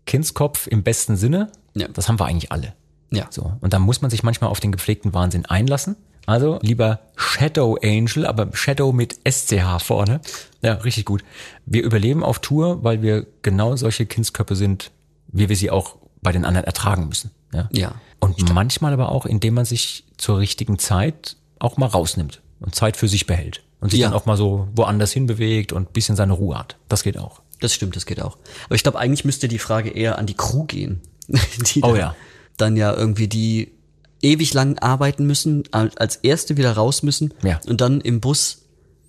[0.05, 1.87] Kindskopf im besten Sinne, Ja.
[1.87, 2.73] das haben wir eigentlich alle.
[3.11, 3.27] Ja.
[3.29, 3.53] So.
[3.61, 5.95] Und da muss man sich manchmal auf den gepflegten Wahnsinn einlassen.
[6.27, 10.21] Also lieber Shadow Angel, aber Shadow mit SCH vorne.
[10.63, 11.23] Ja, richtig gut.
[11.67, 14.91] Wir überleben auf Tour, weil wir genau solche Kindsköpfe sind,
[15.27, 17.29] wie wir sie auch bei den anderen ertragen müssen.
[17.53, 17.69] Ja.
[17.71, 17.95] Ja.
[18.19, 22.97] Und manchmal aber auch, indem man sich zur richtigen Zeit auch mal rausnimmt und Zeit
[22.97, 23.63] für sich behält.
[23.85, 24.09] Und sich Ja.
[24.09, 26.75] dann auch mal so woanders hinbewegt und ein bisschen seine Ruhe hat.
[26.89, 27.41] Das geht auch.
[27.61, 28.37] Das stimmt, das geht auch.
[28.65, 31.01] Aber ich glaube, eigentlich müsste die Frage eher an die Crew gehen.
[31.29, 32.15] Die Oh dann, ja.
[32.57, 33.71] Dann ja irgendwie die
[34.21, 37.33] ewig lang arbeiten müssen, als erste wieder raus müssen.
[37.43, 37.59] Ja.
[37.67, 38.63] Und dann im Bus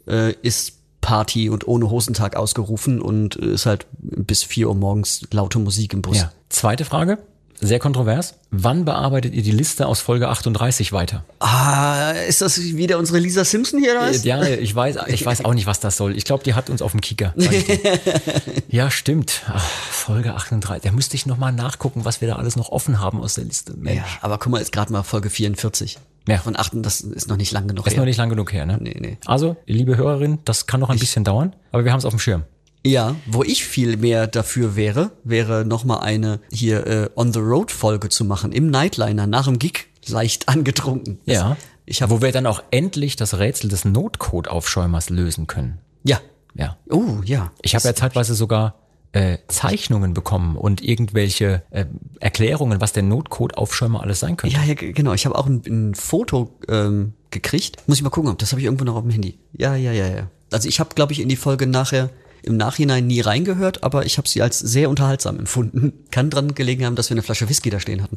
[0.07, 5.23] äh, ist Party und ohne Hosentag ausgerufen und äh, ist halt bis 4 Uhr morgens
[5.33, 6.19] laute Musik im Bus.
[6.19, 6.33] Ja.
[6.49, 7.19] Zweite Frage,
[7.61, 8.35] sehr kontrovers.
[8.51, 11.25] Wann bearbeitet ihr die Liste aus Folge 38 weiter?
[11.41, 13.93] Ah, ist das wieder unsere Lisa Simpson hier?
[13.93, 14.11] Oder?
[14.11, 16.17] Ja, ich weiß, ich weiß auch nicht, was das soll.
[16.17, 17.35] Ich glaube, die hat uns auf dem Kicker.
[17.37, 17.81] ich
[18.69, 19.43] ja, stimmt.
[19.49, 20.83] Ach, Folge 38.
[20.83, 23.45] Da müsste ich noch mal nachgucken, was wir da alles noch offen haben aus der
[23.45, 23.75] Liste.
[23.77, 23.99] Mensch.
[23.99, 25.99] Ja, aber guck mal, ist gerade mal Folge 44.
[26.29, 26.39] Ja.
[26.39, 27.87] Von 8, das ist noch nicht lang genug.
[27.87, 28.01] Ist her.
[28.01, 28.79] noch nicht lang genug her, ne?
[28.81, 29.19] Nee, nee.
[29.27, 32.19] Also, liebe Hörerin, das kann noch ein bisschen dauern, aber wir haben es auf dem
[32.19, 32.43] Schirm.
[32.87, 37.71] Ja, wo ich viel mehr dafür wäre, wäre nochmal eine hier äh, On the Road
[37.71, 41.19] Folge zu machen, im Nightliner, nach dem Gig, leicht angetrunken.
[41.27, 41.57] Das- Ja.
[41.89, 45.79] Ich habe, Wo wir dann auch endlich das Rätsel des Notcode-Aufschäumers lösen können.
[46.05, 46.21] ja.
[46.59, 46.79] Ja.
[46.89, 47.53] Oh, ja.
[47.61, 48.77] Ich habe ja zeitweise sogar
[49.13, 51.85] äh, Zeichnungen bekommen und irgendwelche äh,
[52.19, 54.57] Erklärungen, was der Notcode-Aufschäumer alles sein könnte.
[54.57, 55.13] Ja, ja, genau.
[55.13, 57.87] Ich habe auch ein, ein Foto ähm, gekriegt.
[57.87, 59.39] Muss ich mal gucken, ob das habe ich irgendwo noch auf dem Handy.
[59.53, 60.31] Ja, ja, ja, ja.
[60.51, 62.09] Also ich habe, glaube ich, in die Folge nachher
[62.47, 65.93] im Nachhinein nie reingehört, aber ich habe sie als sehr unterhaltsam empfunden.
[66.11, 68.17] Kann dran gelegen haben, dass wir eine Flasche Whisky da stehen hatten.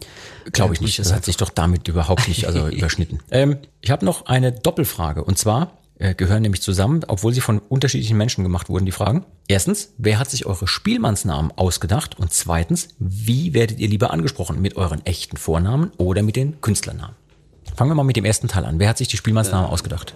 [0.51, 0.99] Glaube ich Muss nicht.
[0.99, 3.19] das hat sich doch damit überhaupt nicht also überschnitten.
[3.31, 5.23] Ähm, ich habe noch eine Doppelfrage.
[5.23, 9.26] Und zwar äh, gehören nämlich zusammen, obwohl sie von unterschiedlichen Menschen gemacht wurden, die Fragen.
[9.47, 12.18] Erstens, wer hat sich eure Spielmannsnamen ausgedacht?
[12.18, 14.61] Und zweitens, wie werdet ihr lieber angesprochen?
[14.61, 17.15] Mit euren echten Vornamen oder mit den Künstlernamen?
[17.76, 18.80] Fangen wir mal mit dem ersten Teil an.
[18.80, 20.15] Wer hat sich die Spielmannsnamen ausgedacht?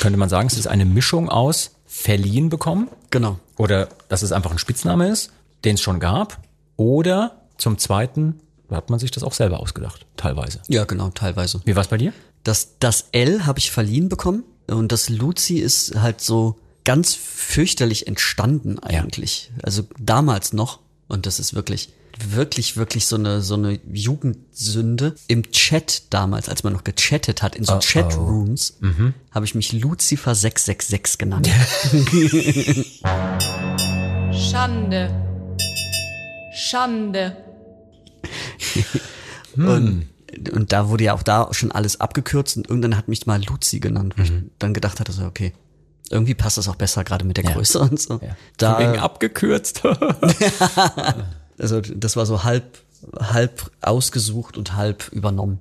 [0.00, 3.38] Könnte man sagen, es ist eine Mischung aus verliehen bekommen Genau.
[3.58, 5.30] oder dass es einfach ein Spitzname ist,
[5.64, 6.38] den es schon gab.
[6.76, 8.40] Oder zum Zweiten
[8.70, 10.60] hat man sich das auch selber ausgedacht, teilweise.
[10.68, 11.60] Ja, genau, teilweise.
[11.66, 12.14] Wie war's bei dir?
[12.44, 18.06] Das, das L habe ich verliehen bekommen und das Luzi ist halt so ganz fürchterlich
[18.06, 19.52] entstanden eigentlich.
[19.62, 21.90] Also damals noch und das ist wirklich
[22.30, 27.56] wirklich wirklich so eine so eine Jugendsünde im Chat damals, als man noch gechattet hat
[27.56, 28.78] in so Chatrooms,
[29.30, 31.48] habe ich mich Lucifer 666 genannt.
[34.32, 35.10] Schande.
[36.54, 37.36] Schande.
[39.56, 40.06] Und,
[40.52, 43.80] und da wurde ja auch da schon alles abgekürzt und irgendwann hat mich mal Luzi
[43.80, 45.52] genannt, wo ich dann gedacht hatte so okay,
[46.10, 48.20] irgendwie passt das auch besser gerade mit der Größe und so.
[48.56, 49.82] Da wegen Da, abgekürzt.
[51.62, 52.78] also das war so halb
[53.18, 55.60] halb ausgesucht und halb übernommen.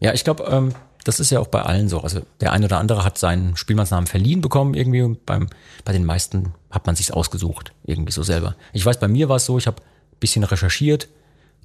[0.00, 0.74] ja, ich glaube, ähm,
[1.04, 2.00] das ist ja auch bei allen so.
[2.00, 5.48] Also der eine oder andere hat seinen Spielmannsnamen verliehen bekommen irgendwie und beim,
[5.84, 8.56] bei den meisten hat man sich's ausgesucht, irgendwie so selber.
[8.72, 11.08] Ich weiß, bei mir war es so, ich habe ein bisschen recherchiert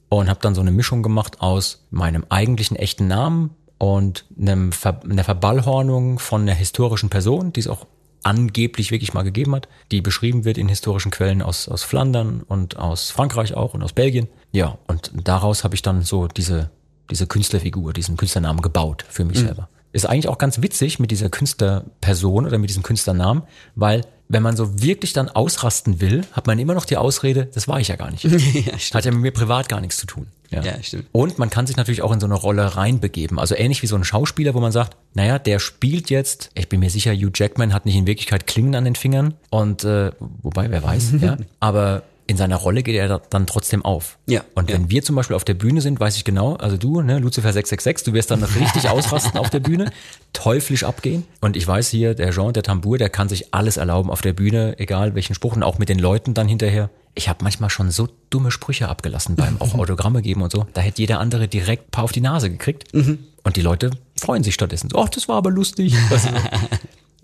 [0.09, 5.01] und habe dann so eine Mischung gemacht aus meinem eigentlichen echten Namen und einem Ver
[5.03, 7.85] einer Verballhornung von einer historischen Person, die es auch
[8.23, 12.77] angeblich wirklich mal gegeben hat, die beschrieben wird in historischen Quellen aus, aus Flandern und
[12.77, 14.27] aus Frankreich auch und aus Belgien.
[14.51, 16.69] Ja, und daraus habe ich dann so diese,
[17.09, 19.69] diese Künstlerfigur, diesen Künstlernamen gebaut für mich selber.
[19.93, 23.43] Ist eigentlich auch ganz witzig mit dieser Künstlerperson oder mit diesem Künstlernamen,
[23.75, 27.67] weil wenn man so wirklich dann ausrasten will, hat man immer noch die Ausrede, das
[27.67, 28.23] war ich ja gar nicht.
[28.23, 28.73] ja.
[28.93, 30.27] Hat ja mit mir privat gar nichts zu tun.
[30.49, 30.61] Ja.
[30.61, 31.05] Ja, stimmt.
[31.11, 33.39] Und man kann sich natürlich auch in so eine Rolle reinbegeben.
[33.39, 36.79] Also ähnlich wie so ein Schauspieler, wo man sagt, naja, der spielt jetzt, ich bin
[36.79, 39.33] mir sicher, Hugh Jackman hat nicht in Wirklichkeit Klingen an den Fingern.
[39.49, 41.37] Und äh, wobei, wer weiß, ja.
[41.59, 44.17] Aber in seiner Rolle geht er da- dann trotzdem auf.
[44.27, 44.89] Ja, Und wenn ja.
[44.89, 48.05] wir zum Beispiel auf der Bühne sind, weiß ich genau, also du, ne, Lucifer 666,
[48.05, 49.91] du wirst dann richtig ausrasten auf der Bühne,
[50.33, 51.23] teuflisch abgehen.
[51.41, 54.33] Und ich weiß hier, der Jean, der Tambour, der kann sich alles erlauben auf der
[54.33, 56.89] Bühne, egal welchen Spruch und auch mit den Leuten dann hinterher.
[57.15, 60.67] Ich habe manchmal schon so dumme Sprüche abgelassen beim auch Autogramme geben und so.
[60.73, 62.93] Da hätte jeder andere direkt ein paar auf die Nase gekriegt.
[62.93, 64.89] Und die Leute freuen sich stattdessen.
[64.91, 65.95] So, ach, das war aber lustig.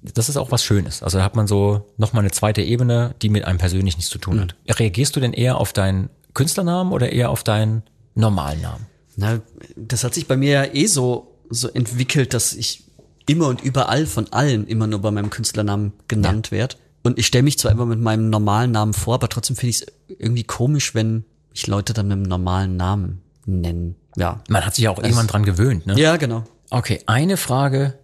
[0.04, 1.02] Das, das ist auch was Schönes.
[1.02, 4.20] Also da hat man so nochmal eine zweite Ebene, die mit einem persönlich nichts zu
[4.20, 4.56] tun hat.
[4.80, 7.84] Reagierst du denn eher auf deinen Künstlernamen oder eher auf deinen
[8.16, 8.86] normalen Namen?
[9.16, 9.40] Na,
[9.76, 12.84] das hat sich bei mir ja eh so, so entwickelt, dass ich
[13.28, 16.78] immer und überall von allen immer nur bei meinem Künstlernamen genannt werd.
[17.04, 19.82] Und ich stelle mich zwar immer mit meinem normalen Namen vor, aber trotzdem finde ich
[19.82, 23.96] es irgendwie komisch, wenn ich Leute dann mit einem normalen Namen nennen.
[24.16, 24.42] Ja.
[24.50, 26.00] Man hat sich ja auch irgendwann dran gewöhnt, ne?
[26.00, 26.44] Ja, genau.
[26.70, 28.00] Okay, eine Frage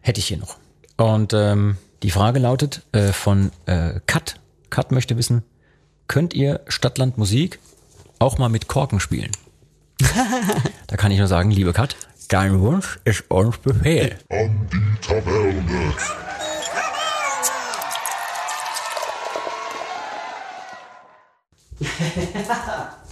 [0.00, 0.56] hätte ich hier noch.
[0.96, 4.40] Und ähm, die Frage lautet äh, von äh, Kat.
[4.70, 5.42] Kat möchte wissen,
[6.08, 7.58] könnt ihr Stadtland Musik
[8.18, 9.30] auch mal mit Korken spielen?
[10.86, 11.96] da kann ich nur sagen, liebe Kat,
[12.28, 14.16] dein Wunsch ist uns Befehl.
[14.30, 15.94] an die Taverne.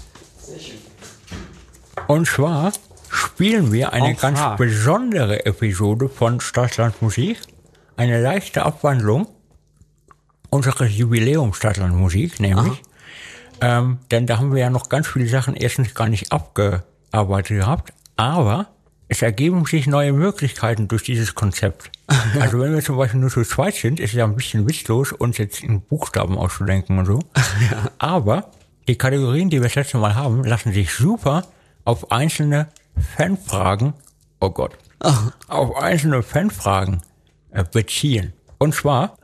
[2.07, 2.73] Und zwar
[3.11, 7.39] spielen wir eine En ganz besondere Episode von Stadtland Musik.
[7.97, 9.27] Eine leichte Abwandlung
[10.51, 11.61] unseres Jubiläums
[11.93, 12.83] Musik, nämlich.
[13.61, 17.93] Ähm, denn da haben wir ja noch ganz viele Sachen erstens gar nicht abgearbeitet gehabt,
[18.17, 18.69] aber
[19.09, 21.91] es ergeben sich neue Möglichkeiten durch dieses Konzept.
[22.41, 25.13] Also wenn wir zum Beispiel nur zu zweit sind, ist es ja ein bisschen witzlos,
[25.13, 27.21] uns jetzt in Buchstaben auszudenken und so.
[27.99, 28.51] Aber
[28.89, 31.45] die Kategorien, die wir das letzte Mal haben, lassen sich super
[31.85, 32.69] auf einzelne
[33.17, 33.95] Fanfragen,
[34.41, 34.77] oh Gott,
[35.49, 37.03] auf einzelne Fanfragen
[37.73, 38.33] beziehen.
[38.59, 39.17] Und zwar,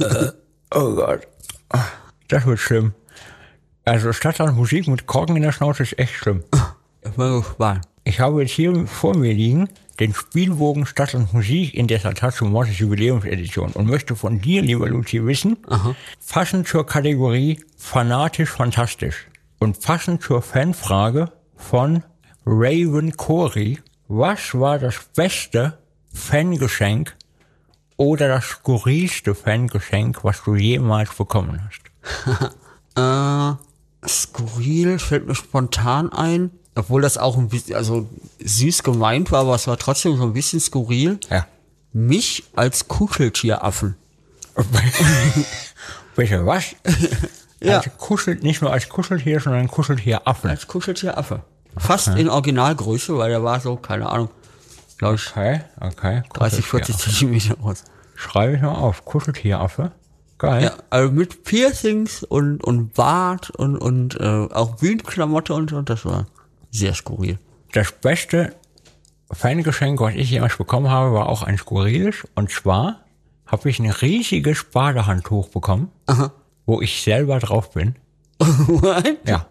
[0.00, 0.30] äh,
[0.74, 1.26] oh Gott,
[2.28, 2.92] das wird schlimm.
[3.84, 6.44] Also Stadtland Musik mit Korken in der Schnauze ist echt schlimm.
[7.02, 7.86] Ich bin gespannt.
[8.04, 9.68] Ich habe jetzt hier vor mir liegen
[10.00, 14.88] den Spielbogen Stadt und Musik in der Satatsu Mortis Jubiläumsedition und möchte von dir, lieber
[14.88, 15.56] Luzi, wissen,
[16.28, 19.26] passend zur Kategorie fanatisch fantastisch
[19.58, 22.04] und passend zur Fanfrage von
[22.46, 25.78] Raven Corey, was war das beste
[26.12, 27.14] Fangeschenk
[27.98, 32.54] oder das skurrilste Fangeschenk, was du jemals bekommen hast?
[32.96, 33.52] Äh,
[34.08, 36.50] skurril fällt mir spontan ein.
[36.74, 38.08] Obwohl das auch ein bisschen, also
[38.40, 41.20] süß gemeint war, aber es war trotzdem so ein bisschen skurril.
[41.30, 41.46] Ja.
[41.92, 43.94] Mich als Kuscheltieraffen.
[46.16, 46.74] Bitte, was?
[47.60, 47.78] Ja.
[47.78, 50.48] Also kuschelt nicht nur als Kuscheltier, sondern Kuscheltieraffen.
[50.48, 51.42] Als Kuscheltieraffe.
[51.76, 54.30] Fast in Originalgröße, weil der war so, keine Ahnung,
[54.98, 56.22] glaube ich, Okay, okay.
[56.34, 57.10] 30, 40 Kuscheltieraffe.
[57.10, 57.84] Zentimeter groß.
[58.14, 59.04] Schreibe ich mal auf.
[59.04, 59.92] Kuscheltieraffe.
[60.38, 60.64] Geil.
[60.64, 66.04] Ja, also mit Piercings und, und Bart und, und äh, auch Bühnenklamotte und so, das
[66.04, 66.26] war
[66.70, 67.38] sehr skurril.
[67.72, 68.54] Das beste
[69.30, 72.26] Fangeschenk, was ich jemals bekommen habe, war auch ein skurriles.
[72.34, 73.04] Und zwar
[73.46, 75.90] habe ich ein riesiges Badehandtuch bekommen,
[76.66, 77.96] wo ich selber drauf bin.
[79.26, 79.46] Ja.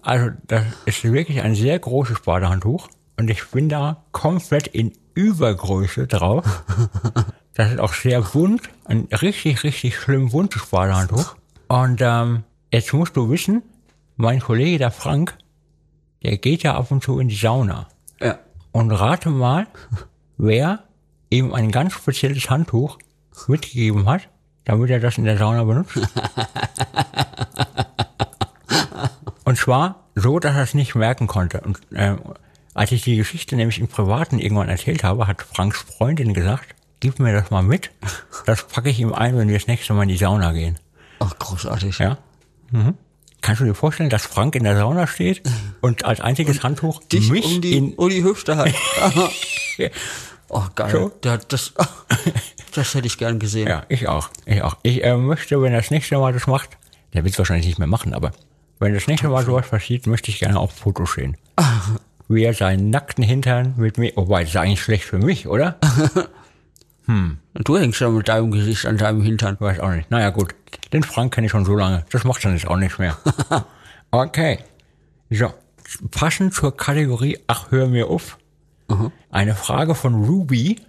[0.00, 6.06] Also das ist wirklich ein sehr großes Badehandtuch und ich bin da komplett in Übergröße
[6.06, 6.64] drauf.
[7.56, 11.36] Das ist auch sehr bunt, ein richtig, richtig schlimm buntes Badehandtuch.
[11.68, 13.62] Und ähm, jetzt musst du wissen,
[14.16, 15.38] mein Kollege der Frank,
[16.22, 17.88] der geht ja ab und zu in die Sauna.
[18.20, 18.40] Ja.
[18.72, 19.68] Und rate mal,
[20.36, 20.80] wer
[21.30, 22.98] ihm ein ganz spezielles Handtuch
[23.48, 24.28] mitgegeben hat,
[24.64, 25.98] damit er das in der Sauna benutzt.
[29.44, 31.60] Und zwar so, dass er es nicht merken konnte.
[31.60, 32.18] Und ähm,
[32.76, 37.18] als ich die Geschichte nämlich im Privaten irgendwann erzählt habe, hat Franks Freundin gesagt, gib
[37.18, 37.90] mir das mal mit.
[38.44, 40.78] Das packe ich ihm ein, wenn wir das nächste Mal in die Sauna gehen.
[41.18, 41.98] Ach, großartig.
[41.98, 42.18] Ja?
[42.70, 42.94] Mhm.
[43.40, 45.42] Kannst du dir vorstellen, dass Frank in der Sauna steht
[45.80, 48.74] und als einziges Handtuch Dich mich um die, in um die Hüfte hat.
[50.48, 50.92] Oh, geil.
[50.92, 51.08] So?
[51.24, 51.74] Der, das,
[52.72, 53.66] das hätte ich gern gesehen.
[53.66, 54.30] Ja, ich auch.
[54.44, 54.76] Ich auch.
[54.84, 56.78] Ich äh, möchte, wenn das nächste Mal das macht,
[57.14, 58.30] der wird es wahrscheinlich nicht mehr machen, aber
[58.78, 61.36] wenn das nächste Mal sowas passiert, möchte ich gerne auch Fotos sehen.
[62.28, 65.78] Wie er seinen nackten Hintern mit mir, wobei, das ist eigentlich schlecht für mich, oder?
[67.06, 69.56] Und du hängst ja mit deinem Gesicht an deinem Hintern.
[69.60, 70.10] Weiß auch nicht.
[70.10, 70.54] Naja, gut.
[70.92, 72.04] Den Frank kenne ich schon so lange.
[72.10, 73.16] Das macht dann jetzt auch nicht mehr.
[74.12, 74.60] Okay.
[75.30, 75.52] So.
[76.12, 78.38] Passend zur Kategorie Ach, hör mir auf.
[79.30, 80.80] Eine Frage von Ruby.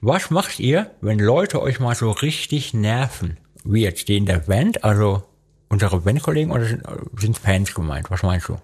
[0.00, 3.38] Was macht ihr, wenn Leute euch mal so richtig nerven?
[3.64, 5.24] Wie jetzt die in der Band, also
[5.68, 6.82] unsere Bandkollegen oder sind,
[7.18, 8.10] sind Fans gemeint?
[8.10, 8.56] Was meinst du?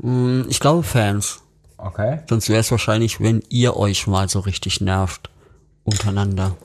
[0.00, 1.42] Hm, Ich glaube Fans.
[1.78, 2.20] Okay.
[2.28, 5.30] Sonst wäre es wahrscheinlich, wenn ihr euch mal so richtig nervt.
[5.84, 6.56] Untereinander.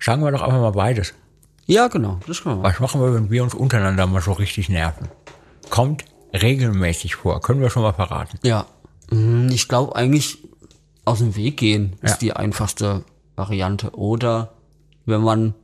[0.00, 1.12] Sagen wir doch einfach mal beides.
[1.66, 2.18] Ja, genau.
[2.26, 2.72] Das können wir machen.
[2.74, 5.08] Was machen wir, wenn wir uns untereinander mal so richtig nerven?
[5.70, 7.40] Kommt regelmäßig vor.
[7.40, 8.38] Können wir schon mal verraten.
[8.42, 8.66] Ja.
[9.10, 10.38] Hm, Ich glaube eigentlich
[11.04, 12.16] aus dem Weg gehen ist Ja.
[12.18, 13.04] die einfachste
[13.36, 13.90] Variante.
[13.94, 14.52] Oder
[15.04, 15.54] wenn man,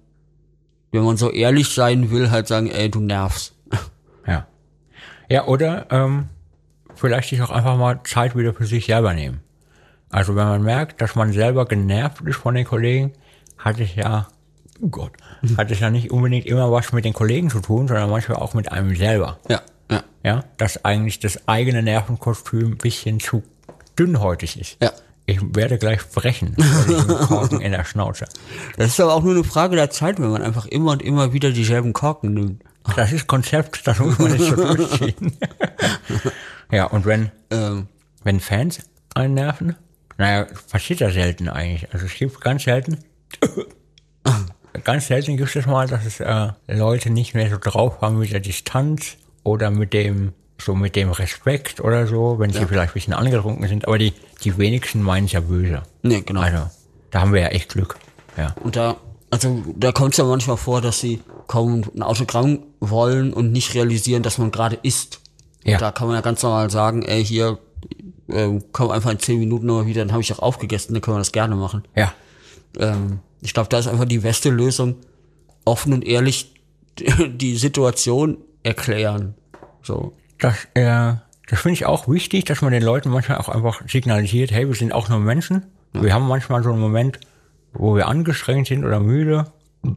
[0.93, 3.55] wenn man so ehrlich sein will, halt sagen, ey, du nervst.
[4.27, 4.47] Ja.
[5.31, 6.28] Ja, oder ähm,
[6.98, 9.40] vielleicht sich auch einfach mal Zeit wieder für sich selber nehmen.
[10.10, 13.12] Also wenn man merkt, dass man selber genervt ist von den Kollegen,
[13.58, 14.28] hat es ja,
[14.80, 15.12] oh Gott,
[15.56, 18.54] hat es ja nicht unbedingt immer was mit den Kollegen zu tun, sondern manchmal auch
[18.54, 19.38] mit einem selber.
[19.48, 19.60] Ja,
[19.90, 23.42] ja, Ja, dass eigentlich das eigene Nervenkostüm ein bisschen zu
[23.98, 24.76] dünnhäutig ist.
[24.82, 24.92] ja.
[25.30, 26.56] Ich werde gleich brechen,
[27.26, 28.24] Korken in der Schnauze.
[28.78, 31.34] Das ist aber auch nur eine Frage der Zeit, wenn man einfach immer und immer
[31.34, 32.64] wieder dieselben Korken nimmt.
[32.96, 35.36] Das ist Konzept, das muss man nicht so durchziehen.
[36.70, 37.89] Ja, und wenn, Ähm,
[38.24, 38.81] wenn Fans
[39.15, 39.77] einen nerven,
[40.19, 41.93] naja, passiert ja selten eigentlich.
[41.93, 42.99] Also es gibt ganz selten,
[44.85, 48.32] ganz selten gibt es mal, dass es äh, Leute nicht mehr so drauf haben mit
[48.32, 52.95] der Distanz oder mit dem, so mit dem Respekt oder so, wenn sie vielleicht ein
[52.95, 53.86] bisschen angetrunken sind.
[53.86, 54.12] Aber die,
[54.43, 55.82] die wenigsten meinen es ja böse.
[56.03, 56.40] nee, genau.
[56.40, 56.69] Also,
[57.11, 57.97] da haben wir ja echt Glück.
[58.36, 58.55] Ja.
[58.62, 58.97] Und da,
[59.31, 63.74] also da kommt es ja manchmal vor, dass sie kaum ein Autogramm wollen und nicht
[63.74, 65.20] realisieren, dass man gerade isst.
[65.70, 65.78] Ja.
[65.78, 67.59] Da kann man ja ganz normal sagen, ey, hier,
[68.28, 71.16] ähm, komm einfach in zehn Minuten nochmal wieder, dann habe ich auch aufgegessen, dann können
[71.16, 71.82] wir das gerne machen.
[71.95, 72.12] Ja.
[72.78, 74.97] Ähm, ich glaube, da ist einfach die beste Lösung,
[75.65, 76.55] offen und ehrlich
[77.28, 79.35] die Situation erklären.
[79.82, 80.12] So.
[80.39, 81.15] Das, äh,
[81.49, 84.74] das finde ich auch wichtig, dass man den Leuten manchmal auch einfach signalisiert, hey, wir
[84.74, 85.66] sind auch nur Menschen.
[85.93, 87.19] Wir haben manchmal so einen Moment,
[87.73, 89.51] wo wir angestrengt sind oder müde.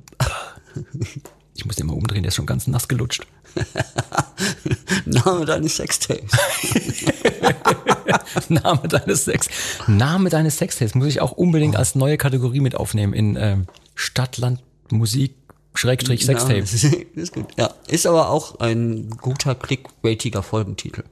[1.53, 3.27] Ich muss den mal umdrehen, der ist schon ganz nass gelutscht.
[5.05, 6.31] Name deines Sextapes.
[8.49, 9.47] Name deines Sex.
[9.87, 14.61] Name deines Sextapes muss ich auch unbedingt als neue Kategorie mit aufnehmen in ähm, Stadtland
[14.89, 15.35] Musik
[15.73, 16.61] Schrägstrich Ja, Sextape.
[16.61, 17.47] das ist, ist gut.
[17.57, 21.03] Ja, ist aber auch ein guter clickbaitiger Folgentitel.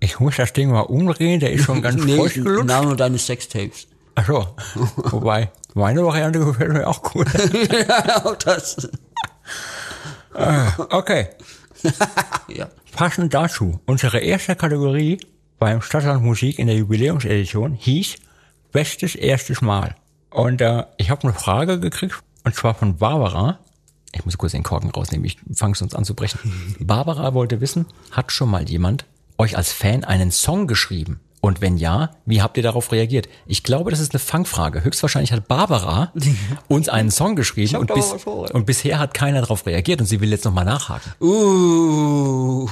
[0.00, 2.66] Ich muss das Ding mal umdrehen, der ist schon ganz Nee, feucht gelutscht.
[2.66, 3.86] Name deines Sextapes.
[4.16, 4.48] Ach so.
[4.96, 7.28] Wobei, meine Variante gefällt mir auch gut.
[7.88, 8.88] ja, auch das.
[10.90, 11.28] Okay.
[12.48, 12.68] Ja.
[12.92, 15.18] Passend dazu, unsere erste Kategorie
[15.58, 18.16] beim Stadtland Musik in der Jubiläumsedition hieß
[18.72, 19.94] Bestes erstes Mal.
[20.30, 23.58] Und äh, ich habe eine Frage gekriegt, und zwar von Barbara.
[24.12, 26.76] Ich muss kurz den Korken rausnehmen, ich fange sonst an zu brechen.
[26.80, 29.06] Barbara wollte wissen, hat schon mal jemand
[29.38, 31.20] euch als Fan einen Song geschrieben?
[31.44, 33.28] Und wenn ja, wie habt ihr darauf reagiert?
[33.46, 34.84] Ich glaube, das ist eine Fangfrage.
[34.84, 36.12] Höchstwahrscheinlich hat Barbara
[36.68, 40.30] uns einen Song geschrieben und, bis, und bisher hat keiner darauf reagiert und sie will
[40.30, 41.12] jetzt nochmal nachhaken.
[41.20, 42.68] Uh.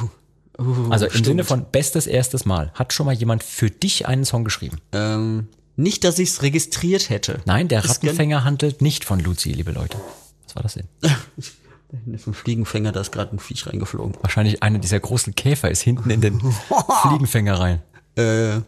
[0.88, 2.70] Also im Sinne von bestes erstes Mal.
[2.74, 4.78] Hat schon mal jemand für dich einen Song geschrieben?
[4.92, 7.40] Ähm, nicht, dass ich es registriert hätte.
[7.46, 9.98] Nein, der Das Rattenfänger handelt nicht von Luzi, liebe Leute.
[10.46, 10.86] Was war das denn?
[12.18, 14.14] Vom Fliegenfänger, da ist gerade ein Viech reingeflogen.
[14.20, 16.40] Wahrscheinlich einer dieser großen Käfer ist hinten in den
[17.02, 17.82] Fliegenfänger rein.
[18.16, 18.60] Äh,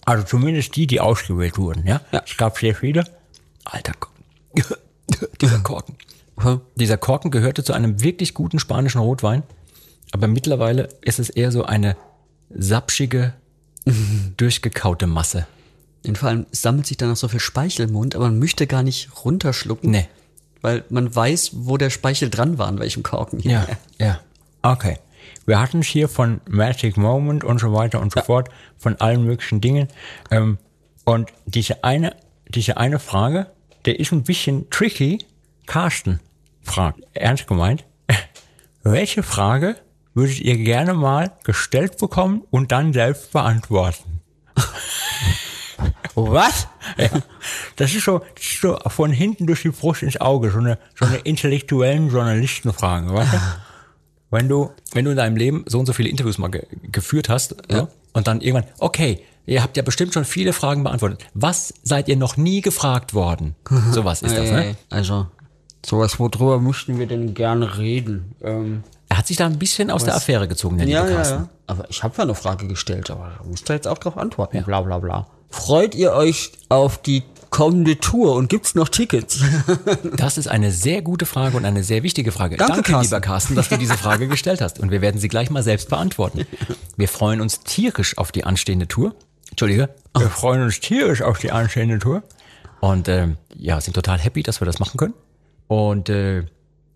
[0.04, 2.00] Also zumindest die, die ausgewählt wurden, ja?
[2.10, 2.22] Ja.
[2.26, 3.04] Es gab sehr viele.
[3.64, 3.92] Alter,
[5.40, 5.96] dieser Korken.
[6.38, 6.60] Hm?
[6.74, 9.42] Dieser Korken gehörte zu einem wirklich guten spanischen Rotwein,
[10.10, 11.96] aber mittlerweile ist es eher so eine
[12.50, 13.34] sapschige,
[14.36, 15.46] durchgekaute Masse.
[16.06, 18.66] Und vor allem sammelt sich dann noch so viel Speichel im Mund, aber man möchte
[18.66, 19.90] gar nicht runterschlucken.
[19.90, 20.08] Nee.
[20.60, 23.38] Weil man weiß, wo der Speichel dran war, an welchem Korken.
[23.38, 23.52] hier.
[23.52, 23.66] Ja,
[24.06, 24.20] ja.
[24.62, 24.98] Okay.
[25.46, 28.48] Wir hatten es hier von Magic Moment und so weiter und so fort,
[28.78, 29.88] von allen möglichen Dingen.
[30.30, 30.58] Ähm,
[31.04, 32.16] und diese eine,
[32.48, 33.48] diese eine Frage,
[33.84, 35.18] der ist ein bisschen tricky.
[35.66, 36.20] Carsten
[36.62, 37.84] fragt, ernst gemeint,
[38.82, 39.76] welche Frage
[40.14, 44.20] würdet ihr gerne mal gestellt bekommen und dann selbst beantworten?
[46.14, 46.68] Was?
[46.98, 47.08] Ja,
[47.76, 50.78] das ist so, das ist so von hinten durch die Brust ins Auge, so eine,
[50.94, 53.38] so eine intellektuellen Journalistenfrage, weißt du?
[54.32, 57.28] Wenn du, wenn du in deinem Leben so und so viele Interviews mal ge geführt
[57.28, 57.86] hast, ja.
[58.14, 61.20] und dann irgendwann, okay, ihr habt ja bestimmt schon viele Fragen beantwortet.
[61.34, 63.54] Was seid ihr noch nie gefragt worden?
[63.92, 64.74] Sowas ist das, ne?
[64.88, 65.26] Also,
[65.84, 68.34] sowas, worüber möchten wir denn gerne reden?
[68.42, 71.16] Ähm, Er hat sich da ein bisschen aus der Affäre gezogen, der ja, liebe ja,
[71.18, 71.42] Carsten.
[71.42, 71.48] ja.
[71.66, 74.62] Aber ich habe ja eine Frage gestellt, aber da müsst ihr jetzt auch drauf antworten.
[74.64, 75.26] Bla bla bla.
[75.50, 77.22] Freut ihr euch auf die
[77.52, 79.40] kommende Tour und gibt's noch Tickets?
[80.16, 82.56] Das ist eine sehr gute Frage und eine sehr wichtige Frage.
[82.56, 83.02] Danke, Carsten.
[83.02, 84.80] lieber Carsten, dass du diese Frage gestellt hast.
[84.80, 86.46] Und wir werden sie gleich mal selbst beantworten.
[86.96, 89.14] Wir freuen uns tierisch auf die anstehende Tour.
[89.50, 89.90] Entschuldige.
[90.16, 92.22] Wir freuen uns tierisch auf die anstehende Tour.
[92.80, 95.14] Und ähm, ja, sind total happy, dass wir das machen können.
[95.68, 96.44] Und äh,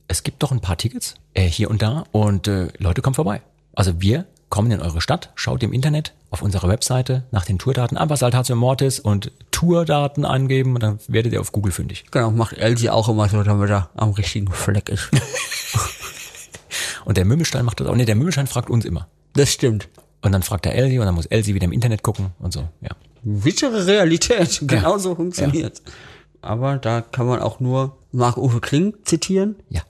[0.08, 2.04] es gibt noch ein paar Tickets äh, hier und da.
[2.12, 3.42] Und äh, Leute, kommt vorbei.
[3.74, 7.96] Also wir kommen in eure Stadt, schaut im Internet auf unserer Webseite nach den Tourdaten,
[7.96, 12.04] einfach Saltatio Mortis und Tourdaten angeben und dann werdet ihr auf Google fündig.
[12.10, 15.10] genau, macht Elsie auch immer so, damit er am richtigen Fleck ist.
[17.06, 17.94] Und der Mümmelstein macht das auch.
[17.94, 19.06] Nee, der Mümmelstein fragt uns immer.
[19.34, 19.88] Das stimmt.
[20.22, 22.68] Und dann fragt er Elsie und dann muss Elsie wieder im Internet gucken und so,
[22.80, 22.90] ja.
[23.22, 24.60] Bittere Realität.
[24.66, 25.82] Genau so funktioniert.
[26.42, 29.56] Aber da kann man auch nur Marc-Uwe Kling zitieren.
[29.68, 29.82] Ja.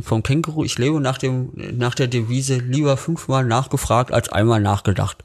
[0.00, 0.64] Vom Känguru.
[0.64, 5.24] Ich lebe nach dem, nach der Devise lieber fünfmal nachgefragt als einmal nachgedacht.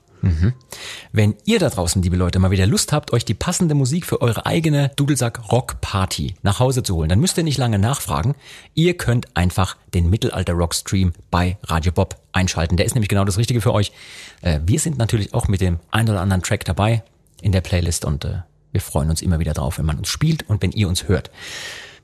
[1.11, 4.21] Wenn ihr da draußen, liebe Leute, mal wieder Lust habt, euch die passende Musik für
[4.21, 8.35] eure eigene Dudelsack Rock Party nach Hause zu holen, dann müsst ihr nicht lange nachfragen.
[8.75, 12.77] Ihr könnt einfach den Mittelalter Rock Stream bei Radio Bob einschalten.
[12.77, 13.91] Der ist nämlich genau das Richtige für euch.
[14.41, 17.03] Äh, Wir sind natürlich auch mit dem ein oder anderen Track dabei
[17.41, 18.39] in der Playlist und äh,
[18.71, 21.31] wir freuen uns immer wieder drauf, wenn man uns spielt und wenn ihr uns hört.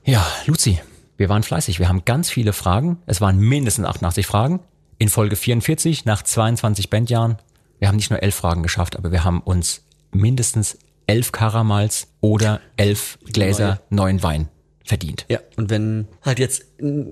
[0.04, 0.80] Ja, Luzi,
[1.16, 1.78] wir waren fleißig.
[1.78, 2.98] Wir haben ganz viele Fragen.
[3.06, 4.60] Es waren mindestens 88 Fragen.
[4.98, 7.36] In Folge 44 nach 22 Bandjahren.
[7.78, 9.82] Wir haben nicht nur elf Fragen geschafft, aber wir haben uns
[10.12, 14.48] mindestens elf Karamals oder elf Gläser neuen Wein
[14.84, 15.26] verdient.
[15.28, 15.40] Ja.
[15.56, 16.62] Und wenn halt jetzt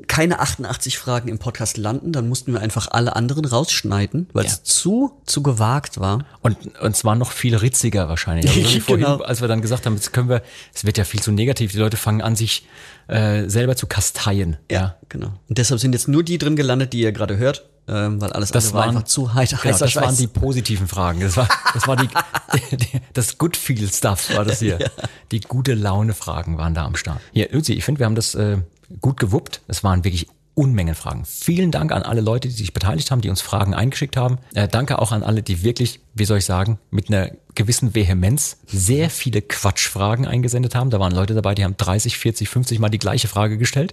[0.06, 4.52] keine 88 Fragen im Podcast landen, dann mussten wir einfach alle anderen rausschneiden, weil es
[4.58, 4.64] Ja.
[4.64, 6.24] zu, zu gewagt war.
[6.40, 8.48] Und, und zwar noch viel ritziger wahrscheinlich.
[8.48, 9.22] Also so wie vorhin, Genau.
[9.24, 10.42] als wir dann gesagt haben, jetzt können wir,
[10.72, 12.64] es wird ja viel zu negativ, die Leute fangen an, sich
[13.08, 14.56] äh, selber zu kasteien.
[14.70, 14.96] Ja.
[15.08, 15.32] Genau.
[15.48, 18.50] Und deshalb sind jetzt nur die drin gelandet, die ihr gerade hört, ähm, weil alles
[18.50, 21.20] Das andere war waren einfach zu heiter, Genau, das waren die positiven Fragen.
[21.20, 22.08] Das war, das war die,
[23.12, 24.78] das Good Feel Stuff war das hier.
[25.30, 27.20] Die gute Laune Fragen waren da am Start.
[27.32, 28.58] Hier, Luzi, ich finde, wir haben das äh,
[29.00, 29.60] gut gewuppt.
[29.66, 31.24] Es waren wirklich Unmengen Fragen.
[31.24, 34.38] Vielen Dank an alle Leute, die sich beteiligt haben, die uns Fragen eingeschickt haben.
[34.54, 38.58] Äh, danke auch an alle, die wirklich, wie soll ich sagen, mit einer gewissen Vehemenz
[38.66, 40.90] sehr viele Quatschfragen eingesendet haben.
[40.90, 43.92] Da waren Leute dabei, die haben 30, 40, 50 Mal die gleiche Frage gestellt.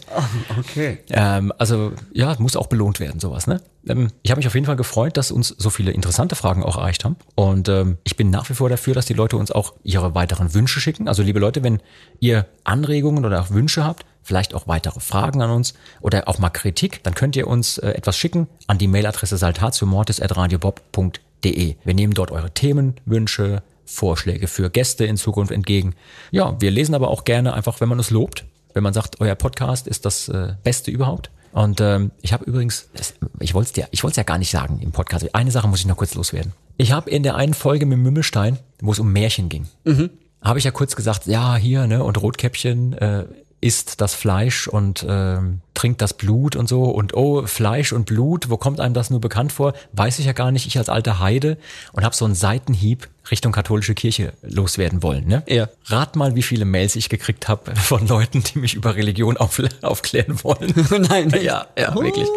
[0.59, 0.99] Okay.
[1.09, 3.47] Ähm, also ja, muss auch belohnt werden, sowas.
[3.47, 3.61] Ne?
[3.87, 6.77] Ähm, ich habe mich auf jeden Fall gefreut, dass uns so viele interessante Fragen auch
[6.77, 7.15] erreicht haben.
[7.35, 10.53] Und ähm, ich bin nach wie vor dafür, dass die Leute uns auch ihre weiteren
[10.53, 11.07] Wünsche schicken.
[11.07, 11.79] Also liebe Leute, wenn
[12.19, 16.49] ihr Anregungen oder auch Wünsche habt, vielleicht auch weitere Fragen an uns oder auch mal
[16.49, 21.75] Kritik, dann könnt ihr uns äh, etwas schicken an die Mailadresse saltatiomortis.radiobob.de.
[21.83, 25.95] Wir nehmen dort eure Themen, Wünsche, Vorschläge für Gäste in Zukunft entgegen.
[26.31, 29.35] Ja, wir lesen aber auch gerne einfach, wenn man uns lobt, wenn man sagt, euer
[29.35, 33.73] Podcast ist das äh, Beste überhaupt, Und ähm, ich habe übrigens, das, ich wollte es
[33.73, 35.35] dir, ich wollte es ja gar nicht sagen im Podcast.
[35.35, 36.53] Eine Sache muss ich noch kurz loswerden.
[36.77, 39.67] Ich habe in der einen Folge mit Mümmelstein, wo es um Märchen ging,
[40.41, 43.25] habe ich ja kurz gesagt, ja hier ne und Rotkäppchen äh,
[43.61, 48.49] isst das Fleisch und ähm, trinkt das Blut und so und oh Fleisch und Blut,
[48.49, 49.73] wo kommt einem das nur bekannt vor?
[49.93, 50.65] Weiß ich ja gar nicht.
[50.65, 51.57] Ich als alter Heide
[51.93, 55.27] und habe so einen Seitenhieb Richtung katholische Kirche loswerden wollen.
[55.27, 55.43] Ne?
[55.47, 55.69] Ja.
[55.85, 59.61] Rat mal, wie viele Mails ich gekriegt habe von Leuten, die mich über Religion auf,
[59.83, 60.73] aufklären wollen.
[61.09, 61.31] Nein.
[61.41, 62.27] Ja, ja, wirklich.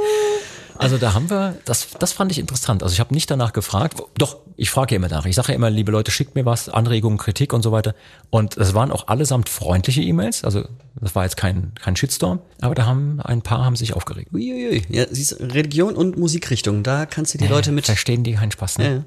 [0.79, 2.83] Also da haben wir, das, das fand ich interessant.
[2.83, 4.03] Also ich habe nicht danach gefragt.
[4.19, 5.27] Doch, ich frage ja immer nach.
[5.27, 7.95] Ich sage ja immer, liebe Leute, schickt mir was, Anregungen, Kritik und so weiter.
[8.31, 10.45] Und es waren auch allesamt freundliche E-Mails.
[10.45, 12.41] Also das war jetzt kein, kein Shitstorm.
[12.61, 14.33] Aber da haben ein paar haben sich aufgeregt.
[14.33, 14.83] Uiuiui.
[14.89, 17.87] Ja, siehst du, Religion und Musikrichtung, da kannst du die Leute mit.
[17.87, 19.05] Verstehen die keinen Spaß, ne?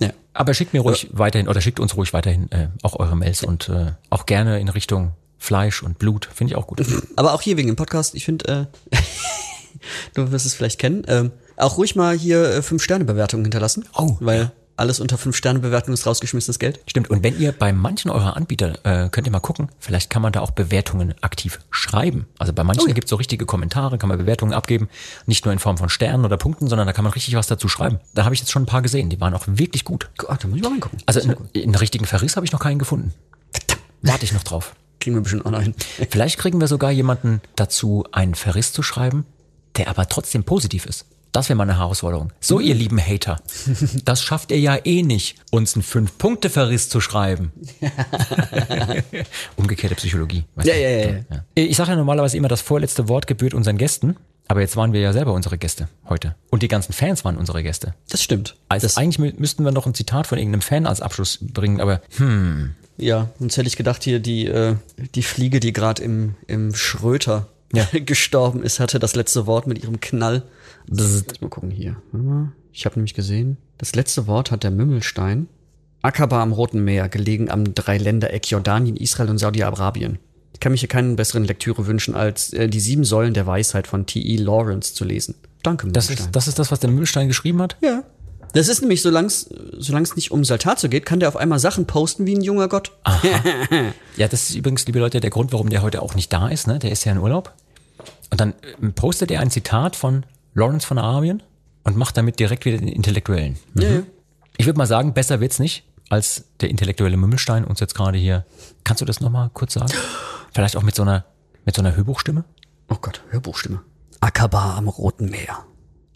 [0.00, 0.06] Ja.
[0.06, 0.12] ja.
[0.32, 3.68] Aber schickt mir ruhig weiterhin, oder schickt uns ruhig weiterhin äh, auch eure Mails und
[3.68, 6.28] äh, auch gerne in Richtung Fleisch und Blut.
[6.32, 6.82] Finde ich auch gut.
[7.16, 8.96] Aber auch hier wegen dem Podcast, ich finde, äh,
[10.14, 13.84] du wirst es vielleicht kennen, ähm, auch ruhig mal hier äh, Fünf-Sterne-Bewertungen hinterlassen.
[13.96, 16.80] Oh, Weil alles unter Fünf-Sterne-Bewertung ist rausgeschmissenes Geld.
[16.88, 17.08] Stimmt.
[17.08, 20.32] Und wenn ihr bei manchen eurer Anbieter, äh, könnt ihr mal gucken, vielleicht kann man
[20.32, 22.26] da auch Bewertungen aktiv schreiben.
[22.38, 22.94] Also bei manchen Oh ja.
[22.94, 24.88] gibt's so richtige Kommentare, kann man Bewertungen abgeben.
[25.26, 27.68] Nicht nur in Form von Sternen oder Punkten, sondern da kann man richtig was dazu
[27.68, 28.00] schreiben.
[28.14, 30.10] Da habe ich jetzt schon ein paar gesehen, die waren auch wirklich gut.
[30.16, 30.98] Gott, da muss ich mal reingucken.
[31.06, 33.12] Also in, in richtigen Verriss habe ich noch keinen gefunden.
[34.02, 34.74] Warte ich noch drauf.
[35.00, 35.74] Kriegen wir bestimmt auch noch hin.
[36.10, 39.24] Vielleicht kriegen wir sogar jemanden dazu, einen Verriss zu schreiben,
[39.76, 41.06] der aber trotzdem positiv ist.
[41.32, 42.32] Das wäre mal eine Herausforderung.
[42.40, 43.40] So, ihr lieben Hater,
[44.04, 47.50] das schafft ihr ja eh nicht, uns einen Fünf-Punkte-Verriss zu schreiben.
[49.56, 50.44] Umgekehrte Psychologie.
[50.62, 51.44] Ja, ja, ja, ja.
[51.54, 54.16] Ich sage ja normalerweise immer, das vorletzte Wort gebührt unseren Gästen.
[54.46, 56.34] Aber jetzt waren wir ja selber unsere Gäste heute.
[56.50, 57.94] Und die ganzen Fans waren unsere Gäste.
[58.10, 58.56] Das stimmt.
[58.68, 61.80] Also das, eigentlich mü- müssten wir noch ein Zitat von irgendeinem Fan als Abschluss bringen,
[61.80, 64.76] aber hm, ja, sonst hätte ich gedacht, hier die, äh,
[65.14, 67.46] die Fliege, die gerade im, im Schröter
[67.76, 67.86] Ja.
[68.00, 70.42] gestorben ist, hatte das letzte Wort mit ihrem Knall.
[70.86, 71.96] Lass mal gucken hier.
[72.12, 72.52] Warte mal.
[72.72, 75.48] Ich habe nämlich gesehen, das letzte Wort hat der Mümmelstein.
[76.02, 80.18] Akaba am Roten Meer, gelegen am Dreiländereck Jordanien, Israel und Saudi-Arabien.
[80.52, 83.86] Ich kann mich hier keinen besseren Lektüre wünschen, als äh, die sieben Säulen der Weisheit
[83.86, 84.36] von T.E.
[84.36, 85.34] Lawrence zu lesen.
[85.62, 86.26] Danke, das Mümmelstein.
[86.26, 87.76] ist, das ist das, was der Müllstein geschrieben hat?
[87.82, 88.04] Ja.
[88.54, 92.24] Das ist nämlich, solange es nicht um Saltazo geht, kann der auf einmal Sachen posten
[92.24, 92.92] wie ein junger Gott.
[94.16, 96.68] Ja, das ist übrigens, liebe Leute, der Grund, warum der heute auch nicht da ist.
[96.68, 96.78] Ne?
[96.78, 97.52] Der ist ja in Urlaub.
[98.34, 101.40] Und dann ähm, postet er ein Zitat von Lawrence von Arabien
[101.84, 103.56] und macht damit direkt wieder den Intellektuellen.
[103.74, 103.80] Mhm.
[103.80, 104.02] Ja, ja.
[104.56, 108.44] Ich würde mal sagen, besser wird's nicht, als der intellektuelle Mümmelstein uns jetzt gerade hier.
[108.82, 109.92] Kannst du das nochmal kurz sagen?
[110.52, 111.24] Vielleicht auch mit so einer,
[111.64, 112.42] mit so einer Hörbuchstimme?
[112.88, 113.82] Oh Gott, Hörbuchstimme.
[114.18, 115.64] Akaba am Roten Meer.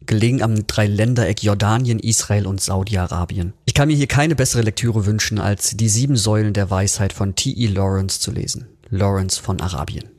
[0.05, 3.53] Gelegen am Dreiländereck Jordanien, Israel und Saudi-Arabien.
[3.65, 7.37] Ich kann mir hier keine bessere Lektüre wünschen, als die sieben Säulen der Weisheit von
[7.37, 7.69] T.E.
[7.69, 8.67] Lawrence zu lesen.
[8.91, 10.11] Lawrence von Arabien.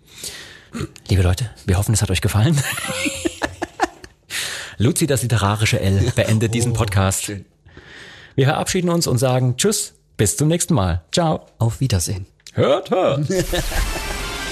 [1.07, 2.61] Liebe Leute, wir hoffen, es hat euch gefallen.
[4.77, 7.31] Luzi, das literarische L, beendet diesen Podcast.
[8.35, 11.03] Wir verabschieden uns und sagen Tschüss, bis zum nächsten Mal.
[11.11, 11.45] Ciao.
[11.57, 12.25] Auf Wiedersehen.
[12.53, 13.27] Hört, hört.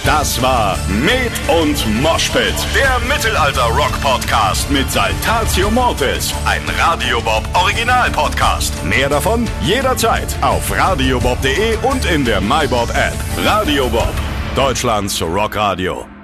[0.08, 8.72] Das war Med und Moshpit, der Mittelalter-Rock-Podcast mit Saltatio Mortis, ein Radiobob Original-Podcast.
[8.86, 13.16] Mehr davon jederzeit auf radiobob.de und in der MyBob-App.
[13.44, 14.14] Radio Bob,
[14.58, 16.17] Deutschlands Rockradio.